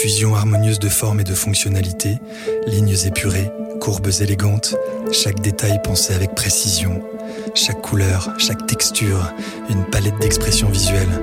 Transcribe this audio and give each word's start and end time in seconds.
Fusion 0.00 0.34
harmonieuse 0.34 0.78
de 0.78 0.88
formes 0.88 1.20
et 1.20 1.24
de 1.24 1.34
fonctionnalités, 1.34 2.20
lignes 2.66 2.96
épurées, 3.04 3.50
courbes 3.82 4.08
élégantes, 4.22 4.74
chaque 5.12 5.40
détail 5.40 5.78
pensé 5.84 6.14
avec 6.14 6.34
précision, 6.34 7.02
chaque 7.54 7.82
couleur, 7.82 8.30
chaque 8.38 8.66
texture, 8.66 9.30
une 9.68 9.84
palette 9.84 10.18
d'expressions 10.18 10.70
visuelles. 10.70 11.20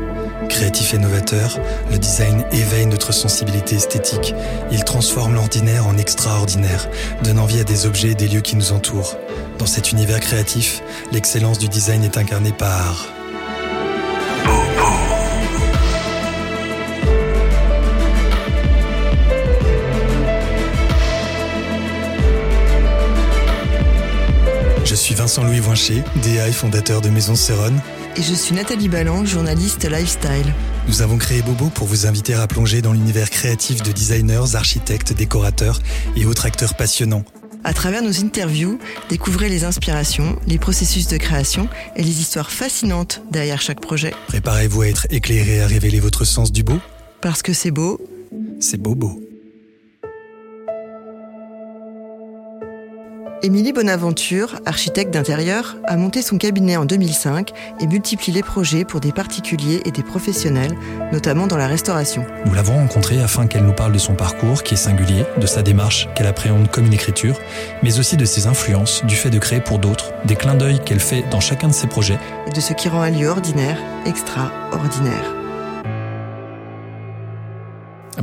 Créatif 0.48 0.94
et 0.94 1.00
novateur, 1.00 1.58
le 1.90 1.98
design 1.98 2.46
éveille 2.52 2.86
notre 2.86 3.14
sensibilité 3.14 3.78
esthétique. 3.78 4.36
Il 4.72 4.84
transforme 4.84 5.34
l'ordinaire 5.34 5.88
en 5.88 5.98
extraordinaire, 5.98 6.88
donne 7.24 7.40
envie 7.40 7.60
à 7.60 7.64
des 7.64 7.88
objets 7.88 8.12
et 8.12 8.16
des 8.16 8.28
lieux 8.28 8.42
qui 8.42 8.56
nous 8.56 8.74
entourent. 8.74 9.18
Dans 9.58 9.66
cet 9.66 9.92
univers 9.92 10.20
créatif, 10.20 10.84
l'excellence 11.12 11.58
du 11.58 11.68
design 11.68 12.04
est 12.04 12.18
incarnée 12.18 12.54
par 12.54 13.08
suis 24.98 25.14
Vincent-Louis 25.14 25.60
Voincher, 25.60 26.04
DA 26.24 26.48
et 26.48 26.52
fondateur 26.52 27.02
de 27.02 27.10
Maison 27.10 27.36
Céronne. 27.36 27.80
Et 28.16 28.24
je 28.24 28.34
suis 28.34 28.56
Nathalie 28.56 28.90
Balland, 28.90 29.26
journaliste 29.26 29.88
lifestyle. 29.90 30.54
Nous 30.88 31.04
avons 31.04 31.18
créé 31.18 31.44
Bobo 31.44 31.70
pour 31.70 31.86
vous 31.86 32.08
inviter 32.08 32.34
à 32.34 32.48
plonger 32.48 32.82
dans 32.82 32.94
l'univers 32.94 33.30
créatif 33.30 33.84
de 33.84 33.92
designers, 33.92 34.56
architectes, 34.56 35.14
décorateurs 35.14 35.80
et 36.16 36.26
autres 36.26 36.48
acteurs 36.48 36.74
passionnants. 36.76 37.24
À 37.64 37.74
travers 37.74 38.02
nos 38.02 38.20
interviews, 38.24 38.80
découvrez 39.08 39.50
les 39.50 39.66
inspirations, 39.66 40.40
les 40.48 40.58
processus 40.58 41.08
de 41.08 41.18
création 41.18 41.70
et 41.96 42.04
les 42.04 42.20
histoires 42.20 42.50
fascinantes 42.50 43.22
derrière 43.30 43.62
chaque 43.62 43.82
projet. 43.82 44.14
Préparez-vous 44.28 44.82
à 44.82 44.88
être 44.88 45.08
éclairé 45.12 45.58
et 45.58 45.62
à 45.62 45.68
révéler 45.68 46.00
votre 46.00 46.26
sens 46.26 46.52
du 46.52 46.64
beau. 46.64 46.80
Parce 47.22 47.44
que 47.44 47.54
c'est 47.54 47.72
beau. 47.72 48.00
C'est 48.60 48.82
Bobo. 48.82 49.27
Émilie 53.44 53.72
Bonaventure, 53.72 54.56
architecte 54.66 55.14
d'intérieur, 55.14 55.76
a 55.86 55.96
monté 55.96 56.24
son 56.24 56.40
cabinet 56.40 56.76
en 56.76 56.86
2005 56.86 57.52
et 57.80 57.86
multiplie 57.86 58.34
les 58.34 58.42
projets 58.42 58.84
pour 58.84 59.00
des 59.00 59.12
particuliers 59.12 59.82
et 59.86 59.92
des 59.92 60.02
professionnels, 60.02 60.76
notamment 61.12 61.46
dans 61.46 61.56
la 61.56 61.68
restauration. 61.68 62.26
Nous 62.48 62.54
l'avons 62.56 62.74
rencontrée 62.74 63.22
afin 63.22 63.46
qu'elle 63.46 63.64
nous 63.64 63.74
parle 63.74 63.94
de 63.94 64.00
son 64.00 64.16
parcours 64.16 64.64
qui 64.64 64.74
est 64.74 64.78
singulier, 64.78 65.24
de 65.40 65.46
sa 65.46 65.62
démarche 65.62 66.10
qu'elle 66.16 66.26
appréhende 66.26 66.72
comme 66.72 66.88
une 66.88 66.94
écriture, 66.94 67.38
mais 67.84 68.00
aussi 68.00 68.18
de 68.18 68.26
ses 68.26 68.48
influences, 68.48 69.06
du 69.06 69.16
fait 69.16 69.30
de 69.30 69.38
créer 69.38 69.62
pour 69.62 69.78
d'autres, 69.78 70.14
des 70.26 70.36
clins 70.36 70.56
d'œil 70.56 70.80
qu'elle 70.84 71.00
fait 71.00 71.24
dans 71.30 71.40
chacun 71.40 71.68
de 71.68 71.74
ses 71.74 71.88
projets. 71.88 72.18
Et 72.48 72.52
de 72.52 72.60
ce 72.60 72.74
qui 72.74 72.90
rend 72.90 73.02
un 73.02 73.12
lieu 73.12 73.28
ordinaire 73.28 73.78
extraordinaire. 74.08 75.37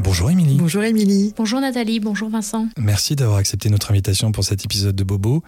Bonjour 0.00 0.28
Émilie. 0.28 0.56
Bonjour 0.56 0.82
Émilie. 0.82 1.32
Bonjour 1.36 1.60
Nathalie, 1.60 2.00
bonjour 2.00 2.28
Vincent. 2.28 2.68
Merci 2.76 3.14
d'avoir 3.14 3.38
accepté 3.38 3.70
notre 3.70 3.92
invitation 3.92 4.32
pour 4.32 4.42
cet 4.42 4.64
épisode 4.64 4.96
de 4.96 5.04
Bobo. 5.04 5.44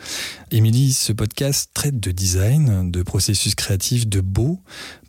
Émilie, 0.52 0.92
ce 0.92 1.12
podcast 1.12 1.70
traite 1.74 1.98
de 1.98 2.12
design, 2.12 2.90
de 2.90 3.02
processus 3.02 3.56
créatif, 3.56 4.06
de 4.06 4.20
beau. 4.20 4.60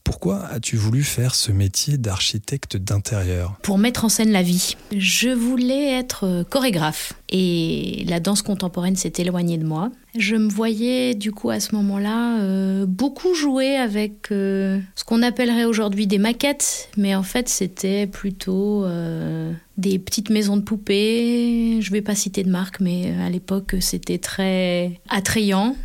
Pourquoi 0.08 0.46
as-tu 0.46 0.78
voulu 0.78 1.04
faire 1.04 1.36
ce 1.36 1.52
métier 1.52 1.98
d'architecte 1.98 2.78
d'intérieur 2.78 3.58
Pour 3.62 3.78
mettre 3.78 4.06
en 4.06 4.10
scène 4.10 4.32
la 4.32 4.42
vie. 4.42 4.78
Je 4.96 5.28
voulais 5.28 6.00
être 6.00 6.46
chorégraphe 6.50 7.12
et 7.28 8.06
la 8.08 8.22
danse 8.22 8.42
contemporaine 8.42 8.96
s'est 8.96 9.12
éloignée 9.18 9.58
de 9.58 9.66
moi. 9.66 9.92
Je 10.18 10.38
me 10.38 10.48
voyais 10.48 11.14
du 11.14 11.34
coup 11.34 11.50
à 11.50 11.60
ce 11.60 11.76
moment-là 11.76 12.40
euh, 12.40 12.86
beaucoup 12.86 13.34
jouer 13.34 13.76
avec 13.76 14.32
euh, 14.32 14.80
ce 14.96 15.04
qu'on 15.04 15.22
appellerait 15.22 15.66
aujourd'hui 15.66 16.08
des 16.08 16.20
maquettes, 16.20 16.88
mais 16.96 17.14
en 17.14 17.24
fait 17.24 17.50
c'était 17.50 18.08
plutôt 18.08 18.86
euh, 18.86 19.52
des 19.78 20.00
petites 20.00 20.30
maisons 20.30 20.56
de 20.56 20.62
poupées. 20.62 21.82
Je 21.82 21.92
vais 21.92 22.02
pas 22.02 22.16
citer 22.16 22.44
de 22.44 22.50
marque, 22.50 22.80
mais 22.80 23.14
à 23.20 23.30
l'époque 23.30 23.76
c'était 23.82 24.20
très 24.20 25.02
attrayant. 25.10 25.76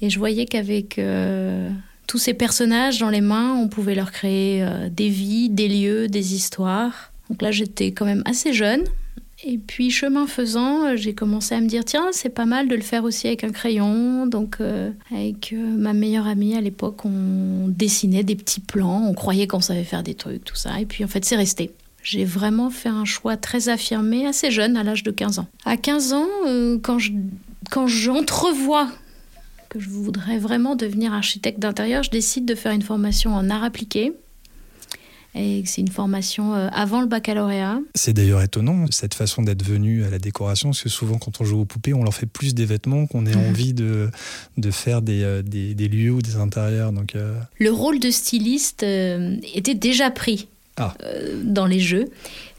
Et 0.00 0.08
je 0.08 0.18
voyais 0.18 0.46
qu'avec 0.46 0.98
tous 2.10 2.18
ces 2.18 2.34
personnages 2.34 2.98
dans 2.98 3.08
les 3.08 3.20
mains, 3.20 3.54
on 3.54 3.68
pouvait 3.68 3.94
leur 3.94 4.10
créer 4.10 4.64
euh, 4.64 4.88
des 4.90 5.08
vies, 5.08 5.48
des 5.48 5.68
lieux, 5.68 6.08
des 6.08 6.34
histoires. 6.34 7.12
Donc 7.28 7.40
là, 7.40 7.52
j'étais 7.52 7.92
quand 7.92 8.04
même 8.04 8.24
assez 8.24 8.52
jeune. 8.52 8.82
Et 9.44 9.58
puis, 9.58 9.92
chemin 9.92 10.26
faisant, 10.26 10.86
euh, 10.86 10.96
j'ai 10.96 11.14
commencé 11.14 11.54
à 11.54 11.60
me 11.60 11.68
dire 11.68 11.84
tiens, 11.84 12.08
c'est 12.10 12.30
pas 12.30 12.46
mal 12.46 12.66
de 12.66 12.74
le 12.74 12.80
faire 12.80 13.04
aussi 13.04 13.28
avec 13.28 13.44
un 13.44 13.52
crayon. 13.52 14.26
Donc, 14.26 14.56
euh, 14.60 14.90
avec 15.14 15.54
ma 15.54 15.92
meilleure 15.92 16.26
amie 16.26 16.56
à 16.56 16.60
l'époque, 16.60 17.04
on 17.04 17.68
dessinait 17.68 18.24
des 18.24 18.34
petits 18.34 18.58
plans, 18.58 19.06
on 19.06 19.14
croyait 19.14 19.46
qu'on 19.46 19.60
savait 19.60 19.84
faire 19.84 20.02
des 20.02 20.14
trucs, 20.14 20.44
tout 20.44 20.56
ça. 20.56 20.80
Et 20.80 20.86
puis, 20.86 21.04
en 21.04 21.08
fait, 21.08 21.24
c'est 21.24 21.36
resté. 21.36 21.70
J'ai 22.02 22.24
vraiment 22.24 22.70
fait 22.70 22.88
un 22.88 23.04
choix 23.04 23.36
très 23.36 23.68
affirmé, 23.68 24.26
assez 24.26 24.50
jeune, 24.50 24.76
à 24.76 24.82
l'âge 24.82 25.04
de 25.04 25.12
15 25.12 25.38
ans. 25.38 25.46
À 25.64 25.76
15 25.76 26.12
ans, 26.12 26.26
quand 26.82 26.98
je 26.98 27.12
quand 27.70 27.86
j'entrevois 27.86 28.88
que 29.70 29.78
je 29.78 29.88
voudrais 29.88 30.38
vraiment 30.38 30.76
devenir 30.76 31.14
architecte 31.14 31.60
d'intérieur, 31.60 32.02
je 32.02 32.10
décide 32.10 32.44
de 32.44 32.54
faire 32.54 32.72
une 32.72 32.82
formation 32.82 33.34
en 33.34 33.48
art 33.48 33.64
appliqué. 33.64 34.12
Et 35.36 35.62
c'est 35.64 35.80
une 35.80 35.92
formation 35.92 36.54
euh, 36.54 36.68
avant 36.72 37.00
le 37.00 37.06
baccalauréat. 37.06 37.78
C'est 37.94 38.12
d'ailleurs 38.12 38.42
étonnant, 38.42 38.86
cette 38.90 39.14
façon 39.14 39.42
d'être 39.42 39.64
venu 39.64 40.04
à 40.04 40.10
la 40.10 40.18
décoration, 40.18 40.70
parce 40.70 40.82
que 40.82 40.88
souvent 40.88 41.18
quand 41.18 41.40
on 41.40 41.44
joue 41.44 41.60
aux 41.60 41.64
poupées, 41.64 41.94
on 41.94 42.02
leur 42.02 42.14
fait 42.14 42.26
plus 42.26 42.52
des 42.52 42.64
vêtements 42.64 43.06
qu'on 43.06 43.24
ait 43.26 43.36
mmh. 43.36 43.48
envie 43.48 43.72
de, 43.72 44.10
de 44.58 44.70
faire 44.72 45.02
des, 45.02 45.22
euh, 45.22 45.42
des, 45.42 45.74
des, 45.74 45.86
lieux 45.86 46.10
ou 46.10 46.20
des 46.20 46.34
intérieurs. 46.34 46.90
Donc, 46.90 47.14
euh... 47.14 47.38
Le 47.60 47.70
rôle 47.70 48.00
de 48.00 48.10
styliste 48.10 48.82
euh, 48.82 49.36
était 49.54 49.76
déjà 49.76 50.10
pris 50.10 50.48
ah. 50.78 50.94
dans 51.44 51.66
les 51.66 51.80
jeux. 51.80 52.06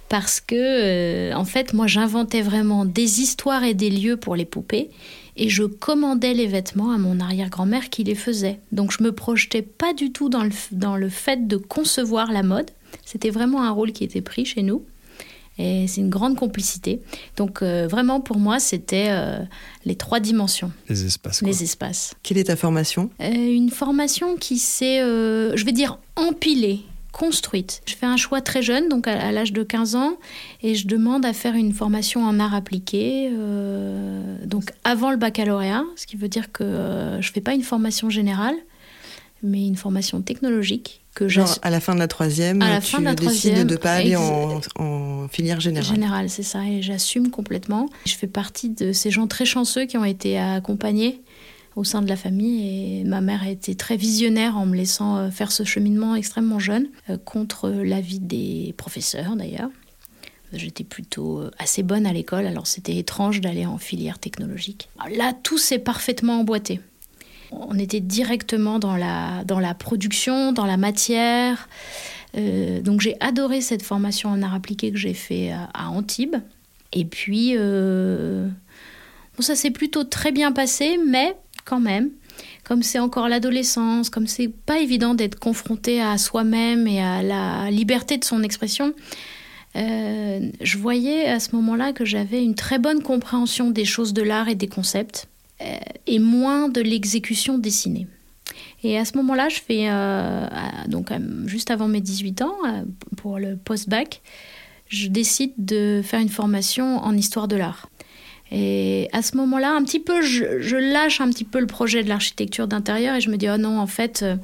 Parce 0.08 0.42
que, 0.42 1.34
en 1.34 1.46
fait, 1.46 1.74
moi, 1.74 1.88
j'inventais 1.88 2.42
vraiment 2.42 2.84
des 2.84 3.22
histoires 3.22 3.64
et 3.64 3.74
des 3.74 3.90
lieux 3.90 4.18
pour 4.18 4.36
les 4.36 4.44
poupées 4.44 4.90
et 5.38 5.50
je 5.50 5.64
commandais 5.64 6.34
les 6.34 6.48
vêtements 6.48 6.92
à 6.92 6.98
mon 6.98 7.20
arrière-grand-mère 7.20 7.90
qui 7.90 8.04
les 8.04 8.16
faisait. 8.16 8.60
Donc 8.72 8.92
je 8.92 9.04
me 9.04 9.12
projetais 9.12 9.62
pas 9.62 9.94
du 9.94 10.12
tout 10.12 10.30
dans 10.30 10.44
le, 10.44 10.52
dans 10.72 10.98
le 10.98 11.10
fait 11.10 11.48
de 11.48 11.58
concevoir 11.58 12.32
la 12.32 12.44
mode. 12.44 12.70
C'était 13.06 13.30
vraiment 13.30 13.64
un 13.64 13.72
rôle 13.72 13.92
qui 13.92 14.04
était 14.04 14.22
pris 14.22 14.46
chez 14.46 14.62
nous. 14.62 14.84
Et 15.58 15.86
c'est 15.88 16.02
une 16.02 16.10
grande 16.10 16.38
complicité. 16.38 17.02
Donc 17.38 17.62
euh, 17.62 17.88
vraiment 17.88 18.20
pour 18.22 18.38
moi, 18.38 18.60
c'était 18.60 19.08
euh, 19.10 19.40
les 19.86 19.96
trois 19.96 20.20
dimensions. 20.20 20.72
Les 20.90 21.06
espaces. 21.06 21.40
Quoi. 21.40 21.48
Les 21.48 21.64
espaces. 21.64 22.14
Quelle 22.24 22.38
est 22.38 22.46
ta 22.46 22.56
formation? 22.56 23.10
Euh, 23.22 23.32
Une 23.32 23.70
formation 23.70 24.38
qui 24.38 24.58
s'est, 24.58 25.00
je 25.02 25.66
vais 25.66 25.72
dire, 25.72 26.00
empilée 26.16 26.82
construite. 27.12 27.82
Je 27.86 27.96
fais 27.96 28.06
un 28.06 28.18
choix 28.18 28.42
très 28.42 28.62
jeune, 28.62 28.90
donc 28.90 29.08
à, 29.08 29.32
l'âge 29.32 29.54
de 29.54 29.64
15 29.64 29.96
ans, 29.96 30.18
et 30.62 30.76
je 30.76 30.88
demande 30.88 31.26
à 31.26 31.34
faire 31.34 31.56
une 31.56 31.74
formation 31.74 32.24
en 32.24 32.40
art 32.40 32.56
appliqué, 32.56 33.30
euh, 33.32 34.38
donc 34.46 34.72
avant 34.84 35.12
le 35.12 35.18
baccalauréat, 35.18 35.84
ce 35.96 36.08
qui 36.08 36.16
veut 36.16 36.30
dire 36.30 36.52
que 36.52 36.64
euh, 36.64 37.22
je 37.22 37.30
ne 37.30 37.34
fais 37.34 37.42
pas 37.42 37.54
une 37.54 37.64
formation 37.64 38.10
générale, 38.10 38.56
mais 39.44 39.66
une 39.66 39.76
formation 39.76 40.22
technologique. 40.22 41.00
Que 41.14 41.28
Genre 41.28 41.58
à 41.62 41.70
la 41.70 41.82
fin 41.82 41.94
de 41.94 42.00
la 42.00 42.08
troisième, 42.08 42.62
à 42.62 42.70
la 42.70 42.80
tu 42.80 42.92
fin 42.92 43.00
de 43.00 43.04
la 43.04 43.16
décides 43.16 43.68
de 43.68 43.74
ne 43.74 43.78
pas 43.78 43.96
aller 43.96 44.16
en, 44.16 44.62
en, 44.76 45.28
filière 45.28 45.60
générale. 45.60 45.94
Générale, 45.94 46.30
c'est 46.30 46.44
ça, 46.44 46.64
et 46.66 46.82
j'assume 46.82 47.30
complètement. 47.30 47.90
Je 48.06 48.14
fais 48.14 48.28
partie 48.28 48.70
de 48.70 48.94
ces 48.94 49.12
gens 49.12 49.28
très 49.28 49.44
chanceux 49.44 49.86
qui 49.86 49.98
ont 49.98 50.06
été 50.06 50.40
accompagnés 50.40 51.22
au 51.76 51.84
sein 51.84 52.02
de 52.02 52.10
la 52.10 52.16
famille. 52.16 53.00
Et 53.00 53.04
ma 53.04 53.22
mère 53.22 53.44
a 53.44 53.50
été 53.50 53.76
très 53.76 53.98
visionnaire 53.98 54.58
en 54.58 54.66
me 54.66 54.76
laissant 54.76 55.18
euh, 55.18 55.30
faire 55.30 55.52
ce 55.52 55.64
cheminement 55.64 56.16
extrêmement 56.16 56.60
jeune, 56.60 56.88
euh, 57.10 57.18
contre 57.18 57.70
l'avis 57.70 58.20
des 58.20 58.74
professeurs 58.78 59.36
d'ailleurs. 59.36 59.70
J'étais 60.54 60.84
plutôt 60.84 61.40
euh, 61.40 61.52
assez 61.60 61.82
bonne 61.82 62.06
à 62.06 62.12
l'école, 62.12 62.46
alors 62.46 62.68
c'était 62.68 62.98
étrange 62.98 63.40
d'aller 63.40 63.66
en 63.66 63.78
filière 63.78 64.20
technologique. 64.20 64.90
Là, 65.16 65.34
tout 65.44 65.58
s'est 65.58 65.80
parfaitement 65.80 66.42
emboîté. 66.42 66.82
On 67.52 67.78
était 67.78 68.00
directement 68.00 68.80
dans 68.80 68.96
la, 68.96 69.44
dans 69.46 69.60
la 69.60 69.74
production, 69.74 70.54
dans 70.54 70.66
la 70.66 70.78
matière. 70.78 71.68
Donc 72.34 73.02
j'ai 73.02 73.18
adoré 73.20 73.60
cette 73.60 73.84
formation 73.84 74.30
en 74.30 74.42
art 74.42 74.54
appliqué 74.54 74.90
que 74.90 74.98
j'ai 74.98 75.14
fait 75.14 75.52
à, 75.52 75.90
Antibes. 75.90 76.38
Et 76.94 77.04
puis, 77.04 77.58
bon, 77.58 78.54
ça 79.40 79.56
s'est 79.56 79.72
plutôt 79.72 80.06
très 80.06 80.32
bien 80.32 80.54
passé, 80.54 80.98
mais 81.06 81.36
quand 81.66 81.80
même. 81.80 82.10
Comme 82.64 82.84
c'est 82.84 83.00
encore 83.00 83.28
l'adolescence, 83.30 84.10
comme 84.10 84.28
c'est 84.28 84.48
pas 84.48 84.80
évident 84.80 85.14
d'être 85.14 85.40
confronté 85.40 86.02
à 86.02 86.18
soi-même 86.18 86.88
et 86.88 87.02
à 87.02 87.22
la 87.22 87.70
liberté 87.70 88.18
de 88.18 88.24
son 88.24 88.44
expression, 88.44 88.94
euh, 89.76 90.50
je 90.60 90.78
voyais 90.78 91.28
à 91.28 91.40
ce 91.40 91.56
moment-là 91.56 91.94
que 91.94 92.06
j'avais 92.06 92.44
une 92.44 92.56
très 92.56 92.80
bonne 92.80 93.02
compréhension 93.02 93.70
des 93.70 93.86
choses 93.86 94.14
de 94.14 94.22
l'art 94.22 94.50
et 94.50 94.56
des 94.56 94.68
concepts, 94.68 95.28
euh, 95.62 95.78
et 96.08 96.20
moins 96.20 96.70
de 96.70 96.82
l'exécution 96.82 97.58
dessinée. 97.58 98.08
Et 98.84 98.98
à 98.98 99.06
ce 99.06 99.16
moment-là, 99.18 99.48
je 99.50 99.60
fais, 99.62 99.90
euh, 99.90 100.48
donc 100.88 101.10
juste 101.46 101.72
avant 101.72 101.88
mes 101.88 102.02
18 102.02 102.42
ans, 102.42 102.56
pour 103.16 103.38
le 103.38 103.56
post-bac, 103.56 104.22
je 104.88 105.08
décide 105.08 105.54
de 105.58 106.02
faire 106.04 106.20
une 106.20 106.30
formation 106.30 106.98
en 106.98 107.16
histoire 107.16 107.48
de 107.48 107.56
l'art. 107.56 107.90
Et 108.52 109.08
à 109.14 109.22
ce 109.22 109.38
moment-là, 109.38 109.72
un 109.72 109.84
petit 109.84 110.02
peu, 110.02 110.22
je, 110.22 110.76
lâche 110.76 111.22
un 111.22 111.30
petit 111.30 111.46
peu 111.46 111.60
le 111.60 111.68
projet 111.68 112.04
de 112.04 112.10
l'architecture 112.10 112.68
d'intérieur 112.68 113.16
et 113.16 113.22
je 113.22 113.30
me 113.30 113.38
dis, 113.38 113.50
oh 113.50 113.58
non, 113.58 113.80
en 113.80 113.88
fait, 113.88 114.24
euh, 114.24 114.36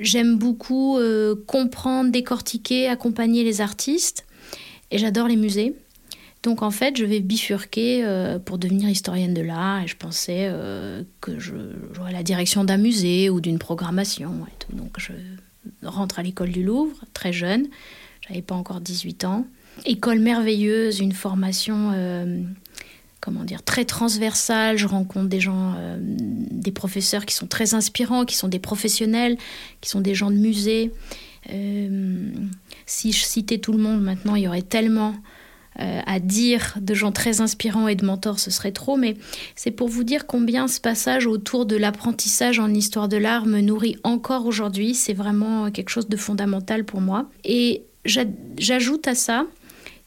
j'aime 0.00 0.36
beaucoup 0.36 0.98
euh, 0.98 1.36
comprendre, 1.46 2.10
décortiquer, 2.10 2.88
accompagner 2.88 3.44
les 3.44 3.60
artistes. 3.60 4.26
et 4.90 4.98
j'adore 4.98 5.28
les 5.28 5.36
musées. 5.36 5.74
Donc 6.42 6.62
en 6.62 6.72
fait, 6.72 6.96
je 6.96 7.04
vais 7.04 7.20
bifurquer 7.20 8.04
euh, 8.04 8.40
pour 8.40 8.58
devenir 8.58 8.88
historienne 8.88 9.32
de 9.32 9.42
l'art 9.42 9.84
et 9.84 9.86
je 9.86 9.96
pensais 9.96 10.50
que 11.20 11.38
j'aurais 11.38 12.12
la 12.12 12.24
direction 12.24 12.64
d'un 12.64 12.78
musée 12.78 13.30
ou 13.30 13.40
d'une 13.40 13.60
programmation. 13.60 14.34
Donc 14.72 14.96
je 14.98 15.12
rentre 15.84 16.18
à 16.18 16.24
l'école 16.24 16.50
du 16.50 16.64
Louvre, 16.64 16.96
très 17.14 17.32
jeune, 17.32 17.68
j'avais 18.26 18.42
pas 18.42 18.56
encore 18.56 18.80
18 18.80 19.24
ans. 19.24 19.46
École 19.86 20.18
merveilleuse, 20.18 20.98
une 20.98 21.12
formation 21.12 21.92
comment 23.22 23.44
dire 23.44 23.62
très 23.62 23.86
transversale, 23.86 24.76
je 24.76 24.86
rencontre 24.86 25.28
des 25.28 25.40
gens 25.40 25.74
des 25.98 26.72
professeurs 26.72 27.24
qui 27.24 27.34
sont 27.34 27.46
très 27.46 27.72
inspirants, 27.72 28.26
qui 28.26 28.36
sont 28.36 28.48
des 28.48 28.58
professionnels, 28.58 29.38
qui 29.80 29.88
sont 29.88 30.02
des 30.02 30.14
gens 30.14 30.30
de 30.30 30.36
musée. 30.36 30.90
si 32.84 33.12
je 33.12 33.22
citais 33.22 33.58
tout 33.58 33.72
le 33.72 33.78
monde 33.78 34.02
maintenant, 34.02 34.34
il 34.34 34.42
y 34.42 34.48
aurait 34.48 34.62
tellement 34.62 35.14
euh, 35.80 36.00
à 36.04 36.20
dire 36.20 36.74
de 36.78 36.92
gens 36.92 37.12
très 37.12 37.40
inspirants 37.40 37.88
et 37.88 37.94
de 37.94 38.04
mentors, 38.04 38.38
ce 38.38 38.50
serait 38.50 38.72
trop, 38.72 38.98
mais 38.98 39.16
c'est 39.56 39.70
pour 39.70 39.88
vous 39.88 40.04
dire 40.04 40.26
combien 40.26 40.68
ce 40.68 40.78
passage 40.78 41.26
autour 41.26 41.64
de 41.64 41.76
l'apprentissage 41.76 42.58
en 42.58 42.68
histoire 42.74 43.08
de 43.08 43.16
l'art 43.16 43.46
me 43.46 43.62
nourrit 43.62 43.96
encore 44.04 44.44
aujourd'hui. 44.44 44.94
C'est 44.94 45.14
vraiment 45.14 45.70
quelque 45.70 45.88
chose 45.88 46.08
de 46.08 46.16
fondamental 46.18 46.84
pour 46.84 47.00
moi. 47.00 47.30
Et 47.44 47.84
j'ajoute 48.04 49.08
à 49.08 49.14
ça 49.14 49.46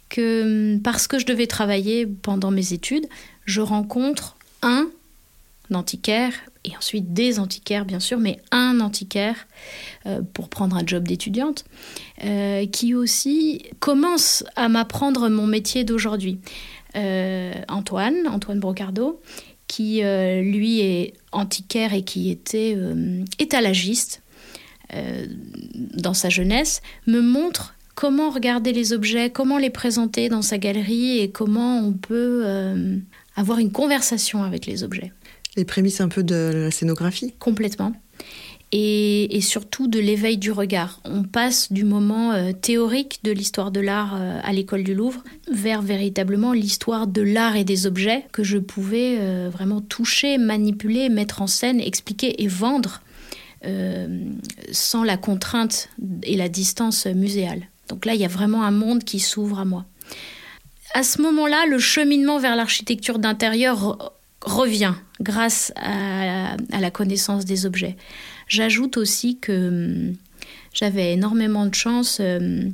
que 0.09 0.75
hum, 0.75 0.81
parce 0.81 1.07
que 1.07 1.19
je 1.19 1.25
devais 1.25 1.47
travailler 1.47 2.05
pendant 2.05 2.51
mes 2.51 2.73
études, 2.73 3.07
je 3.45 3.61
rencontre 3.61 4.35
un 4.61 4.87
antiquaire 5.73 6.33
et 6.65 6.75
ensuite 6.75 7.13
des 7.13 7.39
antiquaires 7.39 7.85
bien 7.85 7.99
sûr, 7.99 8.19
mais 8.19 8.39
un 8.51 8.79
antiquaire 8.79 9.47
euh, 10.05 10.21
pour 10.33 10.49
prendre 10.49 10.75
un 10.75 10.85
job 10.85 11.07
d'étudiante, 11.07 11.65
euh, 12.23 12.65
qui 12.65 12.93
aussi 12.93 13.63
commence 13.79 14.43
à 14.55 14.67
m'apprendre 14.67 15.29
mon 15.29 15.47
métier 15.47 15.83
d'aujourd'hui. 15.83 16.39
Euh, 16.95 17.53
Antoine, 17.67 18.27
Antoine 18.27 18.59
Brocardo, 18.59 19.21
qui 19.67 20.01
lui 20.03 20.79
est 20.79 21.13
antiquaire 21.31 21.93
et 21.93 22.03
qui 22.03 22.29
était 22.29 22.77
étalagiste 23.39 24.21
dans 25.73 26.13
sa 26.13 26.29
jeunesse, 26.29 26.81
me 27.07 27.19
montre 27.19 27.74
comment 27.95 28.29
regarder 28.29 28.73
les 28.73 28.93
objets, 28.93 29.29
comment 29.29 29.57
les 29.57 29.69
présenter 29.69 30.29
dans 30.29 30.41
sa 30.41 30.57
galerie 30.57 31.19
et 31.19 31.31
comment 31.31 31.79
on 31.79 31.93
peut 31.93 32.45
avoir 33.35 33.59
une 33.59 33.71
conversation 33.71 34.43
avec 34.43 34.65
les 34.65 34.83
objets. 34.83 35.11
Les 35.55 35.65
prémices 35.65 36.01
un 36.01 36.09
peu 36.09 36.23
de 36.23 36.51
la 36.53 36.71
scénographie 36.71 37.33
Complètement. 37.39 37.93
Et, 38.71 39.39
surtout 39.41 39.87
de 39.87 39.99
l'éveil 39.99 40.37
du 40.37 40.51
regard. 40.51 40.99
On 41.05 41.23
passe 41.23 41.71
du 41.71 41.85
moment 41.85 42.33
euh, 42.33 42.51
théorique 42.51 43.19
de 43.23 43.31
l'histoire 43.31 43.71
de 43.71 43.79
l'art 43.79 44.15
euh, 44.15 44.39
à 44.43 44.51
l'école 44.51 44.83
du 44.83 44.93
Louvre 44.93 45.23
vers 45.49 45.81
véritablement 45.81 46.51
l'histoire 46.51 47.07
de 47.07 47.21
l'art 47.21 47.55
et 47.55 47.63
des 47.63 47.85
objets 47.85 48.25
que 48.33 48.43
je 48.43 48.57
pouvais 48.57 49.17
euh, 49.19 49.49
vraiment 49.49 49.79
toucher, 49.79 50.37
manipuler, 50.37 51.07
mettre 51.07 51.41
en 51.41 51.47
scène, 51.47 51.79
expliquer 51.79 52.43
et 52.43 52.47
vendre 52.47 53.01
sans 54.71 55.03
la 55.03 55.17
contrainte 55.17 55.89
et 56.21 56.37
la 56.37 56.49
distance 56.49 57.07
muséale. 57.07 57.67
Donc 57.89 58.05
là, 58.05 58.13
il 58.13 58.21
y 58.21 58.25
a 58.25 58.29
vraiment 58.29 58.63
un 58.63 58.71
monde 58.71 59.03
qui 59.03 59.19
s'ouvre 59.19 59.59
à 59.59 59.65
moi. 59.65 59.85
À 60.93 61.03
ce 61.03 61.21
moment-là, 61.21 61.65
le 61.67 61.77
cheminement 61.79 62.39
vers 62.39 62.55
l'architecture 62.55 63.19
d'intérieur 63.19 64.13
revient 64.41 64.93
grâce 65.19 65.73
à, 65.75 66.55
la 66.79 66.91
connaissance 66.91 67.45
des 67.45 67.65
objets. 67.65 67.97
J'ajoute 68.47 68.97
aussi 68.97 69.37
que 69.39 69.67
hum, 69.67 70.15
j'avais 70.73 71.13
énormément 71.13 71.65
de 71.65 71.75
chance. 71.75 72.19
Hum, 72.19 72.73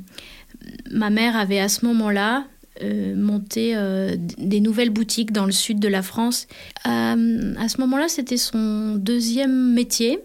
ma 0.90 1.10
mère 1.10 1.36
avait 1.36 1.60
à 1.60 1.68
ce 1.68 1.84
moment-là 1.86 2.44
euh, 2.82 3.14
monté 3.14 3.72
euh, 3.76 4.16
des 4.18 4.60
nouvelles 4.60 4.90
boutiques 4.90 5.30
dans 5.30 5.46
le 5.46 5.52
sud 5.52 5.78
de 5.78 5.88
la 5.88 6.02
France. 6.02 6.46
Euh, 6.86 7.54
à 7.58 7.68
ce 7.68 7.80
moment-là, 7.80 8.08
c'était 8.08 8.36
son 8.36 8.96
deuxième 8.96 9.72
métier. 9.74 10.18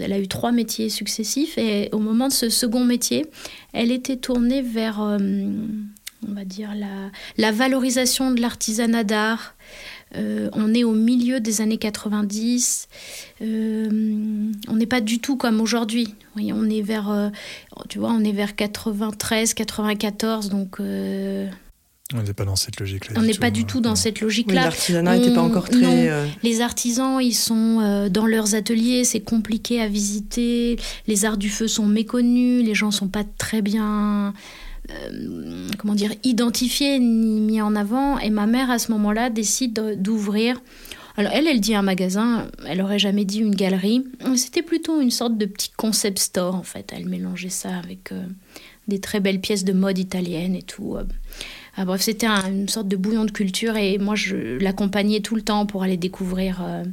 Elle 0.00 0.12
a 0.12 0.18
eu 0.18 0.28
trois 0.28 0.52
métiers 0.52 0.88
successifs 0.88 1.58
et 1.58 1.88
au 1.92 1.98
moment 1.98 2.28
de 2.28 2.32
ce 2.32 2.48
second 2.48 2.84
métier, 2.84 3.26
elle 3.72 3.90
était 3.90 4.16
tournée 4.16 4.62
vers, 4.62 5.00
hum, 5.00 5.86
on 6.28 6.32
va 6.32 6.44
dire, 6.44 6.70
la, 7.36 7.52
valorisation 7.52 8.30
de 8.30 8.40
l'artisanat 8.40 9.04
d'art, 9.04 9.54
euh, 10.16 10.50
on 10.52 10.74
est 10.74 10.84
au 10.84 10.92
milieu 10.92 11.40
des 11.40 11.60
années 11.60 11.78
90. 11.78 12.88
Euh, 13.40 14.52
on 14.68 14.74
n'est 14.74 14.86
pas 14.86 15.00
du 15.00 15.20
tout 15.20 15.36
comme 15.36 15.60
aujourd'hui. 15.60 16.14
on 16.36 16.68
est 16.68 16.82
vers, 16.82 17.10
euh, 17.10 17.28
tu 17.88 17.98
vois, 17.98 18.10
on 18.10 18.22
est 18.22 18.32
vers 18.32 18.54
93, 18.54 19.54
94, 19.54 20.48
donc. 20.50 20.80
On 22.14 22.22
n'est 22.22 22.32
pas 22.32 22.44
dans 22.44 22.56
cette 22.56 22.78
logique-là. 22.80 23.18
On 23.18 23.22
n'est 23.22 23.34
pas 23.34 23.50
du 23.50 23.64
tout 23.64 23.80
dans 23.80 23.96
cette 23.96 24.20
logique-là. 24.20 24.64
L'artisanat 24.64 25.18
n'était 25.18 25.34
pas 25.34 25.42
encore 25.42 25.68
très. 25.68 26.10
Les 26.42 26.60
artisans, 26.60 27.20
ils 27.20 27.34
sont 27.34 28.08
dans 28.10 28.26
leurs 28.26 28.54
ateliers, 28.54 29.04
c'est 29.04 29.20
compliqué 29.20 29.80
à 29.80 29.88
visiter. 29.88 30.78
Les 31.06 31.24
arts 31.24 31.38
du 31.38 31.48
feu 31.48 31.68
sont 31.68 31.86
méconnus, 31.86 32.64
les 32.64 32.74
gens 32.74 32.90
sont 32.90 33.08
pas 33.08 33.24
très 33.24 33.62
bien 33.62 34.32
euh, 34.90 35.68
comment 35.78 35.94
dire, 35.94 36.12
identifié 36.24 36.98
ni 36.98 37.40
mis 37.40 37.60
en 37.60 37.76
avant. 37.76 38.18
Et 38.18 38.30
ma 38.30 38.46
mère, 38.46 38.70
à 38.70 38.78
ce 38.78 38.90
moment-là, 38.92 39.30
décide 39.30 40.00
d'ouvrir. 40.00 40.60
Alors 41.16 41.30
elle, 41.34 41.46
elle 41.46 41.60
dit 41.60 41.74
un 41.74 41.82
magasin, 41.82 42.48
elle 42.66 42.80
aurait 42.80 42.98
jamais 42.98 43.24
dit 43.24 43.40
une 43.40 43.54
galerie. 43.54 44.04
C'était 44.36 44.62
plutôt 44.62 45.00
une 45.00 45.10
sorte 45.10 45.36
de 45.36 45.44
petit 45.44 45.70
concept 45.76 46.18
store 46.18 46.54
en 46.54 46.62
fait. 46.62 46.90
Elle 46.96 47.06
mélangeait 47.06 47.50
ça 47.50 47.76
avec 47.76 48.12
euh, 48.12 48.24
des 48.88 48.98
très 48.98 49.20
belles 49.20 49.40
pièces 49.40 49.64
de 49.64 49.74
mode 49.74 49.98
italienne 49.98 50.54
et 50.54 50.62
tout. 50.62 50.96
Ah, 51.76 51.84
bref, 51.84 52.02
c'était 52.02 52.26
une 52.26 52.68
sorte 52.68 52.88
de 52.88 52.96
bouillon 52.96 53.24
de 53.24 53.30
culture 53.30 53.76
et 53.76 53.96
moi 53.98 54.14
je 54.14 54.58
l'accompagnais 54.58 55.20
tout 55.20 55.34
le 55.34 55.42
temps 55.42 55.64
pour 55.64 55.82
aller 55.82 55.96
découvrir 55.96 56.60
euh, 56.62 56.84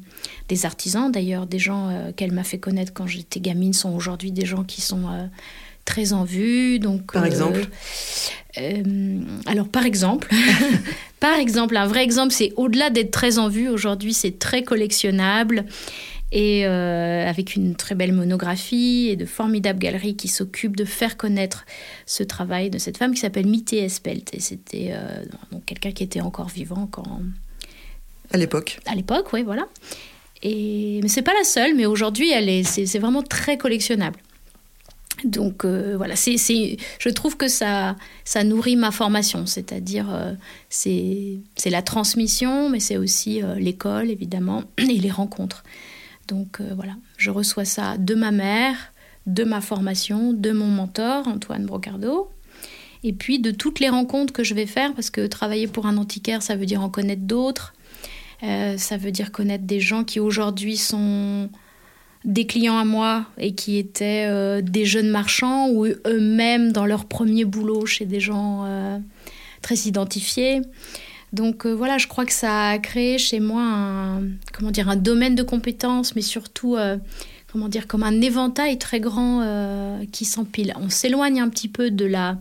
des 0.47 0.65
artisans. 0.65 1.11
D'ailleurs, 1.11 1.47
des 1.47 1.59
gens 1.59 2.11
qu'elle 2.15 2.31
m'a 2.31 2.43
fait 2.43 2.59
connaître 2.59 2.93
quand 2.93 3.07
j'étais 3.07 3.41
gamine 3.41 3.73
sont 3.73 3.93
aujourd'hui 3.93 4.31
des 4.31 4.45
gens 4.45 4.63
qui 4.63 4.81
sont 4.81 5.07
très 5.89 6.13
en 6.13 6.23
vue. 6.23 6.79
Donc, 6.79 7.11
par 7.11 7.25
exemple 7.25 7.65
euh, 8.57 9.21
Alors, 9.47 9.67
par 9.67 9.85
exemple, 9.85 10.29
par 11.19 11.37
exemple, 11.39 11.75
un 11.75 11.87
vrai 11.87 12.03
exemple, 12.03 12.31
c'est 12.31 12.53
au-delà 12.55 12.89
d'être 12.89 13.11
très 13.11 13.39
en 13.39 13.49
vue, 13.49 13.67
aujourd'hui, 13.69 14.13
c'est 14.13 14.37
très 14.37 14.63
collectionnable 14.63 15.65
et 16.31 16.65
euh, 16.65 17.27
avec 17.27 17.55
une 17.55 17.75
très 17.75 17.95
belle 17.95 18.13
monographie 18.13 19.09
et 19.09 19.15
de 19.15 19.25
formidables 19.25 19.79
galeries 19.79 20.15
qui 20.15 20.27
s'occupent 20.27 20.77
de 20.77 20.85
faire 20.85 21.17
connaître 21.17 21.65
ce 22.05 22.23
travail 22.23 22.69
de 22.69 22.77
cette 22.77 22.97
femme 22.97 23.13
qui 23.13 23.19
s'appelle 23.19 23.47
Mité 23.47 23.79
Espelt. 23.79 24.33
Et 24.33 24.39
c'était 24.39 24.89
euh, 24.91 25.23
donc 25.51 25.65
quelqu'un 25.65 25.91
qui 25.91 26.03
était 26.03 26.21
encore 26.21 26.49
vivant 26.49 26.87
quand. 26.91 27.21
À 28.31 28.37
l'époque. 28.37 28.79
À 28.85 28.95
l'époque, 28.95 29.33
oui, 29.33 29.43
voilà. 29.43 29.67
Et 30.43 30.99
mais 31.01 31.09
c'est 31.09 31.21
pas 31.21 31.33
la 31.33 31.43
seule, 31.43 31.75
mais 31.75 31.85
aujourd'hui, 31.85 32.31
elle 32.31 32.47
est, 32.47 32.63
c'est 32.63 32.99
vraiment 32.99 33.23
très 33.23 33.57
collectionnable. 33.57 34.19
Donc 35.23 35.65
euh, 35.65 35.95
voilà, 35.97 36.15
c'est, 36.15 36.37
je 36.37 37.09
trouve 37.09 37.37
que 37.37 37.47
ça, 37.47 37.95
ça 38.23 38.43
nourrit 38.43 38.75
ma 38.75 38.91
formation, 38.91 39.45
c'est-à-dire 39.45 40.07
euh, 40.13 40.33
c'est, 40.69 41.39
la 41.65 41.81
transmission, 41.81 42.69
mais 42.69 42.79
c'est 42.79 42.97
aussi 42.97 43.43
euh, 43.43 43.55
l'école 43.55 44.09
évidemment 44.09 44.63
et 44.77 44.85
les 44.85 45.11
rencontres. 45.11 45.63
Donc 46.29 46.61
voilà, 46.75 46.93
je 47.17 47.31
reçois 47.31 47.65
ça 47.65 47.97
de 47.97 48.15
ma 48.15 48.31
mère, 48.31 48.75
de 49.25 49.43
ma 49.43 49.59
formation, 49.59 50.31
de 50.31 50.51
mon 50.51 50.67
mentor 50.67 51.27
Antoine 51.27 51.65
Brocardo, 51.65 52.29
et 53.03 53.13
puis 53.13 53.39
de 53.39 53.51
toutes 53.51 53.79
les 53.79 53.89
rencontres 53.89 54.31
que 54.31 54.43
je 54.43 54.53
vais 54.53 54.65
faire, 54.65 54.93
parce 54.93 55.09
que 55.09 55.27
travailler 55.27 55.67
pour 55.67 55.87
un 55.87 55.97
antiquaire, 55.97 56.41
ça 56.41 56.55
veut 56.55 56.65
dire 56.65 56.81
en 56.81 56.89
connaître 56.89 57.23
d'autres, 57.23 57.73
ça 58.41 58.97
veut 58.97 59.11
dire 59.11 59.31
connaître 59.31 59.65
des 59.65 59.79
gens 59.79 60.03
qui 60.03 60.19
aujourd'hui 60.19 60.77
sont 60.77 61.49
des 62.25 62.45
clients 62.45 62.77
à 62.77 62.85
moi 62.85 63.25
et 63.37 63.55
qui 63.55 63.77
étaient 63.77 64.25
euh, 64.27 64.61
des 64.61 64.85
jeunes 64.85 65.09
marchands 65.09 65.69
ou 65.69 65.85
eux-mêmes 65.85 66.71
dans 66.71 66.85
leur 66.85 67.05
premier 67.05 67.45
boulot 67.45 67.85
chez 67.85 68.05
des 68.05 68.19
gens 68.19 68.65
euh, 68.65 68.99
très 69.61 69.75
identifiés. 69.75 70.61
Donc 71.33 71.65
euh, 71.65 71.73
voilà, 71.73 71.97
je 71.97 72.07
crois 72.07 72.25
que 72.25 72.33
ça 72.33 72.69
a 72.69 72.77
créé 72.79 73.17
chez 73.17 73.39
moi 73.39 73.61
un, 73.61 74.21
comment 74.53 74.71
dire, 74.71 74.89
un 74.89 74.95
domaine 74.95 75.35
de 75.35 75.43
compétences, 75.43 76.15
mais 76.15 76.21
surtout 76.21 76.77
comment 77.51 77.69
dire, 77.69 77.87
comme 77.87 78.03
un 78.03 78.21
éventail 78.21 78.77
très 78.77 78.99
grand 78.99 79.43
qui 80.11 80.25
s'empile. 80.25 80.73
On 80.79 80.89
s'éloigne 80.89 81.41
un 81.41 81.49
petit 81.49 81.67
peu 81.67 81.91
de 81.91 82.05
la 82.05 82.37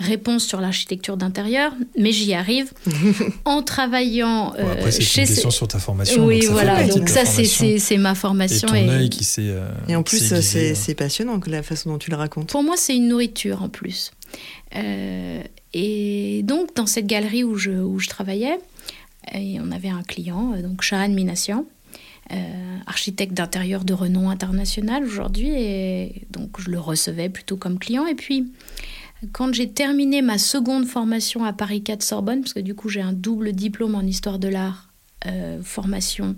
réponse 0.00 0.44
sur 0.44 0.60
l'architecture 0.60 1.16
d'intérieur, 1.16 1.72
mais 1.96 2.10
j'y 2.12 2.34
arrive 2.34 2.72
en 3.44 3.62
travaillant 3.62 4.54
euh, 4.58 4.72
après, 4.72 4.90
c'est 4.90 5.02
une 5.02 5.26
question 5.26 5.50
sur 5.50 5.68
ta 5.68 5.78
formation. 5.78 6.24
Oui, 6.24 6.46
voilà. 6.50 6.86
Donc 6.88 7.08
ça, 7.08 7.24
c'est 7.24 7.96
ma 7.96 8.14
formation. 8.14 8.74
Et 8.74 8.86
ton 8.86 8.92
œil 8.92 9.10
qui 9.10 9.24
s'est. 9.24 9.48
Euh, 9.48 9.68
et 9.88 9.96
en 9.96 10.02
plus, 10.02 10.34
c'est 10.40 10.94
passionnant 10.94 11.38
la 11.46 11.62
façon 11.62 11.90
dont 11.90 11.98
tu 11.98 12.10
le 12.10 12.16
racontes. 12.16 12.50
Pour 12.50 12.62
moi, 12.62 12.74
c'est 12.76 12.96
une 12.96 13.08
nourriture 13.08 13.62
en 13.62 13.68
plus. 13.68 14.12
Euh, 14.76 15.42
et 15.72 16.42
donc, 16.44 16.74
dans 16.74 16.86
cette 16.86 17.06
galerie 17.06 17.44
où 17.44 17.56
je, 17.56 18.08
travaillais, 18.08 18.58
et 19.32 19.58
on 19.60 19.70
avait 19.70 19.88
un 19.88 20.02
client, 20.02 20.56
donc 20.62 20.82
Shahan 20.82 21.10
Minassian, 21.10 21.64
architecte 22.86 23.34
d'intérieur 23.34 23.84
de 23.84 23.92
renom 23.92 24.30
international 24.30 25.04
aujourd'hui, 25.04 25.50
et 25.50 26.26
donc 26.30 26.60
je 26.60 26.70
le 26.70 26.78
recevais 26.78 27.28
plutôt 27.28 27.56
comme 27.56 27.78
client. 27.78 28.06
Et 28.06 28.14
puis, 28.14 28.46
Quand 29.32 29.52
j'ai 29.52 29.68
terminé 29.68 30.22
ma 30.22 30.38
seconde 30.38 30.86
formation 30.86 31.44
à 31.44 31.52
Paris 31.52 31.82
4 31.82 32.02
Sorbonne, 32.02 32.40
parce 32.40 32.54
que 32.54 32.60
du 32.60 32.74
coup 32.74 32.88
j'ai 32.88 33.02
un 33.02 33.12
double 33.12 33.52
diplôme 33.52 33.94
en 33.94 34.00
histoire 34.00 34.38
de 34.38 34.48
l'art, 34.48 34.88
euh, 35.26 35.62
formation 35.62 36.36